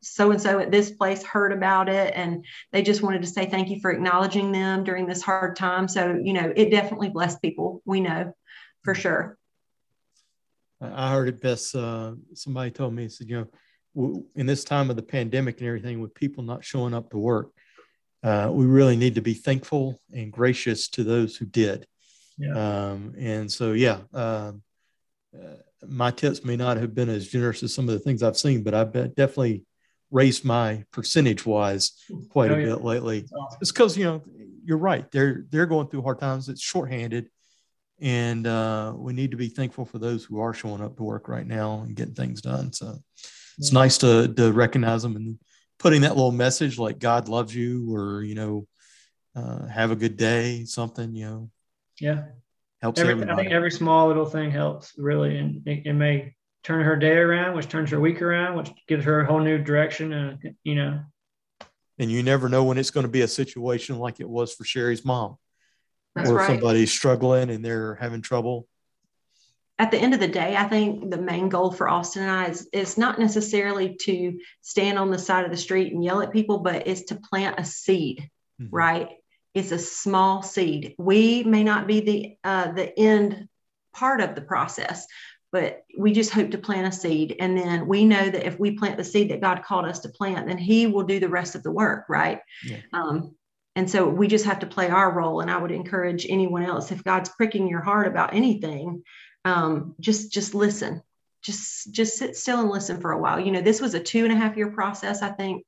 so 0.00 0.32
and 0.32 0.40
so 0.40 0.58
at 0.58 0.72
this 0.72 0.90
place 0.90 1.22
heard 1.22 1.52
about 1.52 1.88
it 1.88 2.12
and 2.16 2.44
they 2.72 2.82
just 2.82 3.02
wanted 3.02 3.22
to 3.22 3.28
say 3.28 3.46
thank 3.46 3.68
you 3.68 3.78
for 3.80 3.92
acknowledging 3.92 4.50
them 4.50 4.82
during 4.82 5.06
this 5.06 5.22
hard 5.22 5.54
time. 5.54 5.88
So 5.88 6.18
you 6.22 6.32
know 6.32 6.52
it 6.56 6.70
definitely 6.70 7.10
blessed 7.10 7.42
people 7.42 7.82
we 7.84 8.00
know 8.00 8.32
for 8.82 8.94
sure. 8.94 9.38
I 10.80 11.12
heard 11.12 11.28
it 11.28 11.40
best 11.40 11.76
uh, 11.76 12.14
somebody 12.34 12.70
told 12.72 12.94
me 12.94 13.08
said 13.08 13.28
you 13.28 13.36
know 13.36 13.46
in 13.94 14.46
this 14.46 14.64
time 14.64 14.90
of 14.90 14.96
the 14.96 15.02
pandemic 15.02 15.58
and 15.58 15.68
everything, 15.68 16.00
with 16.00 16.14
people 16.14 16.42
not 16.42 16.64
showing 16.64 16.94
up 16.94 17.10
to 17.10 17.18
work, 17.18 17.50
uh, 18.22 18.48
we 18.52 18.66
really 18.66 18.96
need 18.96 19.16
to 19.16 19.20
be 19.20 19.34
thankful 19.34 20.00
and 20.12 20.32
gracious 20.32 20.88
to 20.88 21.04
those 21.04 21.36
who 21.36 21.44
did. 21.44 21.86
Yeah. 22.38 22.90
Um, 22.90 23.14
and 23.18 23.50
so, 23.50 23.72
yeah, 23.72 23.98
uh, 24.14 24.52
uh, 25.34 25.56
my 25.86 26.10
tips 26.10 26.44
may 26.44 26.56
not 26.56 26.76
have 26.76 26.94
been 26.94 27.08
as 27.08 27.28
generous 27.28 27.62
as 27.62 27.74
some 27.74 27.88
of 27.88 27.94
the 27.94 28.00
things 28.00 28.22
I've 28.22 28.36
seen, 28.36 28.62
but 28.62 28.74
I've 28.74 28.92
definitely 28.92 29.64
raised 30.10 30.44
my 30.44 30.84
percentage 30.92 31.44
wise 31.44 31.92
quite 32.30 32.50
oh, 32.50 32.54
a 32.54 32.58
yeah. 32.58 32.66
bit 32.66 32.84
lately. 32.84 33.26
Awesome. 33.34 33.58
It's 33.60 33.72
because 33.72 33.96
you 33.96 34.04
know 34.04 34.22
you're 34.64 34.78
right; 34.78 35.10
they're 35.10 35.44
they're 35.50 35.66
going 35.66 35.88
through 35.88 36.02
hard 36.02 36.20
times. 36.20 36.48
It's 36.48 36.62
shorthanded, 36.62 37.28
and 38.00 38.46
uh, 38.46 38.92
we 38.96 39.12
need 39.12 39.32
to 39.32 39.36
be 39.36 39.48
thankful 39.48 39.84
for 39.84 39.98
those 39.98 40.24
who 40.24 40.40
are 40.40 40.54
showing 40.54 40.82
up 40.82 40.96
to 40.96 41.02
work 41.02 41.28
right 41.28 41.46
now 41.46 41.80
and 41.80 41.96
getting 41.96 42.14
things 42.14 42.42
done. 42.42 42.72
So 42.72 42.98
it's 43.62 43.72
nice 43.72 43.98
to 43.98 44.26
to 44.34 44.52
recognize 44.52 45.04
them 45.04 45.14
and 45.14 45.38
putting 45.78 46.00
that 46.00 46.16
little 46.16 46.32
message 46.32 46.78
like 46.78 46.98
God 46.98 47.28
loves 47.28 47.54
you 47.54 47.94
or 47.94 48.24
you 48.24 48.34
know 48.34 48.66
uh, 49.36 49.66
have 49.66 49.92
a 49.92 49.96
good 49.96 50.16
day 50.16 50.64
something 50.64 51.14
you 51.14 51.24
know. 51.24 51.50
Yeah. 52.00 52.24
Helps 52.80 53.00
every, 53.00 53.12
everybody. 53.12 53.32
I 53.32 53.36
think 53.36 53.54
every 53.54 53.70
small 53.70 54.08
little 54.08 54.26
thing 54.26 54.50
helps 54.50 54.94
really 54.98 55.38
and 55.38 55.64
it, 55.64 55.86
it, 55.86 55.92
may 55.92 56.34
turn 56.64 56.84
her 56.84 56.96
day 56.96 57.16
around 57.16 57.54
which 57.54 57.68
turns 57.68 57.90
her 57.90 58.00
week 58.00 58.20
around 58.20 58.56
which 58.56 58.72
gives 58.88 59.04
her 59.04 59.20
a 59.20 59.26
whole 59.26 59.38
new 59.38 59.58
direction 59.58 60.12
and 60.12 60.56
you 60.64 60.74
know. 60.74 61.00
And 62.00 62.10
you 62.10 62.24
never 62.24 62.48
know 62.48 62.64
when 62.64 62.78
it's 62.78 62.90
going 62.90 63.06
to 63.06 63.12
be 63.12 63.20
a 63.20 63.28
situation 63.28 63.96
like 63.96 64.18
it 64.18 64.28
was 64.28 64.52
for 64.52 64.64
Sherrie's 64.64 65.04
mom. 65.04 65.36
That's 66.16 66.30
or 66.30 66.38
right. 66.38 66.48
somebody's 66.48 66.90
struggling 66.90 67.48
and 67.48 67.64
they're 67.64 67.94
having 67.94 68.22
trouble 68.22 68.66
at 69.82 69.90
the 69.90 69.98
end 69.98 70.14
of 70.14 70.20
the 70.20 70.28
day, 70.28 70.54
I 70.54 70.68
think 70.68 71.10
the 71.10 71.20
main 71.20 71.48
goal 71.48 71.72
for 71.72 71.88
Austin 71.88 72.22
and 72.22 72.30
I 72.30 72.46
is, 72.46 72.68
is 72.72 72.96
not 72.96 73.18
necessarily 73.18 73.96
to 74.02 74.38
stand 74.60 74.96
on 74.96 75.10
the 75.10 75.18
side 75.18 75.44
of 75.44 75.50
the 75.50 75.56
street 75.56 75.92
and 75.92 76.04
yell 76.04 76.22
at 76.22 76.32
people, 76.32 76.60
but 76.60 76.86
it's 76.86 77.02
to 77.06 77.16
plant 77.16 77.58
a 77.58 77.64
seed, 77.64 78.30
mm-hmm. 78.60 78.72
right? 78.72 79.08
It's 79.54 79.72
a 79.72 79.80
small 79.80 80.40
seed. 80.40 80.94
We 80.98 81.42
may 81.42 81.64
not 81.64 81.88
be 81.88 81.98
the 81.98 82.36
uh, 82.44 82.70
the 82.70 82.96
end 82.96 83.48
part 83.92 84.20
of 84.20 84.36
the 84.36 84.40
process, 84.40 85.04
but 85.50 85.82
we 85.98 86.12
just 86.12 86.30
hope 86.30 86.52
to 86.52 86.58
plant 86.58 86.86
a 86.86 86.96
seed. 86.96 87.34
And 87.40 87.58
then 87.58 87.88
we 87.88 88.04
know 88.04 88.30
that 88.30 88.46
if 88.46 88.60
we 88.60 88.78
plant 88.78 88.98
the 88.98 89.04
seed 89.04 89.32
that 89.32 89.40
God 89.40 89.64
called 89.64 89.86
us 89.86 89.98
to 90.00 90.10
plant, 90.10 90.46
then 90.46 90.58
He 90.58 90.86
will 90.86 91.02
do 91.02 91.18
the 91.18 91.28
rest 91.28 91.56
of 91.56 91.64
the 91.64 91.72
work, 91.72 92.04
right? 92.08 92.38
Yeah. 92.64 92.78
Um, 92.92 93.34
and 93.74 93.90
so 93.90 94.08
we 94.08 94.28
just 94.28 94.44
have 94.44 94.60
to 94.60 94.66
play 94.66 94.90
our 94.90 95.12
role. 95.12 95.40
And 95.40 95.50
I 95.50 95.58
would 95.58 95.72
encourage 95.72 96.24
anyone 96.28 96.62
else, 96.62 96.92
if 96.92 97.02
God's 97.02 97.30
pricking 97.30 97.66
your 97.66 97.80
heart 97.80 98.06
about 98.06 98.32
anything, 98.32 99.02
um, 99.44 99.94
just 100.00 100.32
just 100.32 100.54
listen 100.54 101.02
just 101.42 101.92
just 101.92 102.16
sit 102.16 102.36
still 102.36 102.60
and 102.60 102.70
listen 102.70 103.00
for 103.00 103.12
a 103.12 103.18
while. 103.18 103.38
You 103.38 103.50
know 103.50 103.60
this 103.60 103.80
was 103.80 103.94
a 103.94 104.00
two 104.00 104.24
and 104.24 104.32
a 104.32 104.36
half 104.36 104.56
year 104.56 104.70
process 104.70 105.22
i 105.22 105.28
think. 105.28 105.66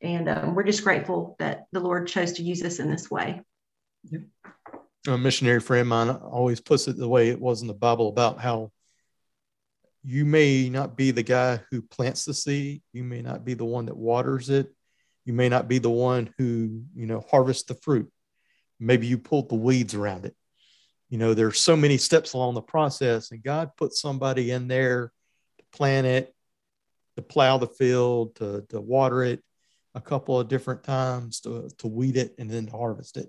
And 0.00 0.28
um, 0.28 0.54
we're 0.54 0.64
just 0.64 0.84
grateful 0.84 1.36
that 1.38 1.66
the 1.72 1.80
lord 1.80 2.06
chose 2.06 2.32
to 2.34 2.42
use 2.42 2.62
us 2.62 2.78
in 2.78 2.90
this 2.90 3.10
way. 3.10 3.40
A 5.08 5.18
missionary 5.18 5.60
friend 5.60 5.82
of 5.82 5.86
mine 5.86 6.10
always 6.10 6.60
puts 6.60 6.88
it 6.88 6.96
the 6.96 7.08
way 7.08 7.30
it 7.30 7.40
was 7.40 7.62
in 7.62 7.68
the 7.68 7.74
bible 7.74 8.08
about 8.08 8.40
how 8.40 8.70
you 10.04 10.24
may 10.24 10.68
not 10.68 10.96
be 10.96 11.12
the 11.12 11.22
guy 11.22 11.60
who 11.70 11.80
plants 11.80 12.24
the 12.24 12.34
seed. 12.34 12.82
You 12.92 13.04
may 13.04 13.22
not 13.22 13.44
be 13.44 13.54
the 13.54 13.64
one 13.64 13.86
that 13.86 13.96
waters 13.96 14.50
it. 14.50 14.74
You 15.24 15.32
may 15.32 15.48
not 15.48 15.68
be 15.68 15.78
the 15.78 15.90
one 15.90 16.34
who 16.36 16.82
you 16.94 17.06
know 17.06 17.24
harvests 17.30 17.64
the 17.64 17.74
fruit. 17.74 18.10
Maybe 18.80 19.06
you 19.06 19.16
pulled 19.16 19.48
the 19.48 19.54
weeds 19.54 19.94
around 19.94 20.26
it 20.26 20.34
you 21.12 21.18
know 21.18 21.34
there's 21.34 21.60
so 21.60 21.76
many 21.76 21.98
steps 21.98 22.32
along 22.32 22.54
the 22.54 22.62
process 22.62 23.32
and 23.32 23.42
god 23.42 23.70
put 23.76 23.92
somebody 23.92 24.50
in 24.50 24.66
there 24.66 25.12
to 25.58 25.64
plant 25.76 26.06
it 26.06 26.34
to 27.16 27.22
plow 27.22 27.58
the 27.58 27.66
field 27.66 28.34
to, 28.36 28.64
to 28.70 28.80
water 28.80 29.22
it 29.22 29.42
a 29.94 30.00
couple 30.00 30.40
of 30.40 30.48
different 30.48 30.82
times 30.82 31.40
to, 31.40 31.68
to 31.76 31.86
weed 31.86 32.16
it 32.16 32.34
and 32.38 32.50
then 32.50 32.64
to 32.64 32.72
harvest 32.72 33.18
it. 33.18 33.28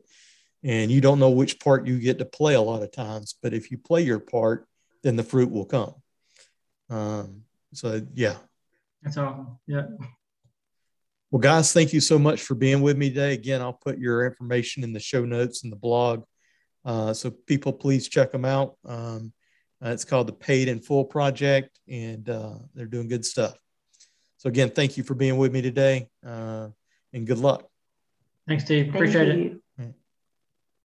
And 0.63 0.89
you 0.89 1.01
don't 1.01 1.19
know 1.19 1.31
which 1.31 1.59
part 1.59 1.85
you 1.85 1.99
get 1.99 2.19
to 2.19 2.25
play 2.25 2.53
a 2.53 2.61
lot 2.61 2.83
of 2.83 2.91
times 2.93 3.35
but 3.43 3.53
if 3.53 3.69
you 3.69 3.77
play 3.77 4.01
your 4.01 4.19
part 4.19 4.65
then 5.03 5.17
the 5.17 5.23
fruit 5.23 5.51
will 5.51 5.65
come. 5.65 5.93
Um, 6.89 7.43
so 7.73 8.01
yeah. 8.13 8.35
That's 9.01 9.17
awesome. 9.17 9.59
Yeah 9.67 9.87
well 11.31 11.41
guys 11.41 11.73
thank 11.73 11.91
you 11.91 11.99
so 11.99 12.17
much 12.17 12.41
for 12.43 12.55
being 12.55 12.81
with 12.81 12.97
me 12.97 13.09
today. 13.09 13.33
Again 13.33 13.61
i'll 13.61 13.73
put 13.73 13.97
your 13.97 14.25
information 14.25 14.83
in 14.85 14.93
the 14.93 15.01
show 15.01 15.25
notes 15.25 15.63
and 15.63 15.71
the 15.71 15.77
blog 15.77 16.23
uh, 16.85 17.13
so 17.13 17.31
people, 17.31 17.73
please 17.73 18.07
check 18.07 18.31
them 18.31 18.45
out. 18.45 18.77
Um, 18.85 19.33
uh, 19.83 19.89
it's 19.89 20.05
called 20.05 20.27
the 20.27 20.33
Paid 20.33 20.67
in 20.67 20.79
Full 20.79 21.05
Project, 21.05 21.79
and 21.87 22.27
uh, 22.29 22.55
they're 22.73 22.85
doing 22.85 23.07
good 23.07 23.25
stuff. 23.25 23.55
So 24.37 24.49
again, 24.49 24.69
thank 24.69 24.97
you 24.97 25.03
for 25.03 25.15
being 25.15 25.37
with 25.37 25.51
me 25.51 25.61
today, 25.61 26.09
uh, 26.25 26.69
and 27.13 27.27
good 27.27 27.39
luck. 27.39 27.67
Thanks, 28.47 28.65
Steve. 28.65 28.93
Appreciate 28.93 29.29
it. 29.29 29.62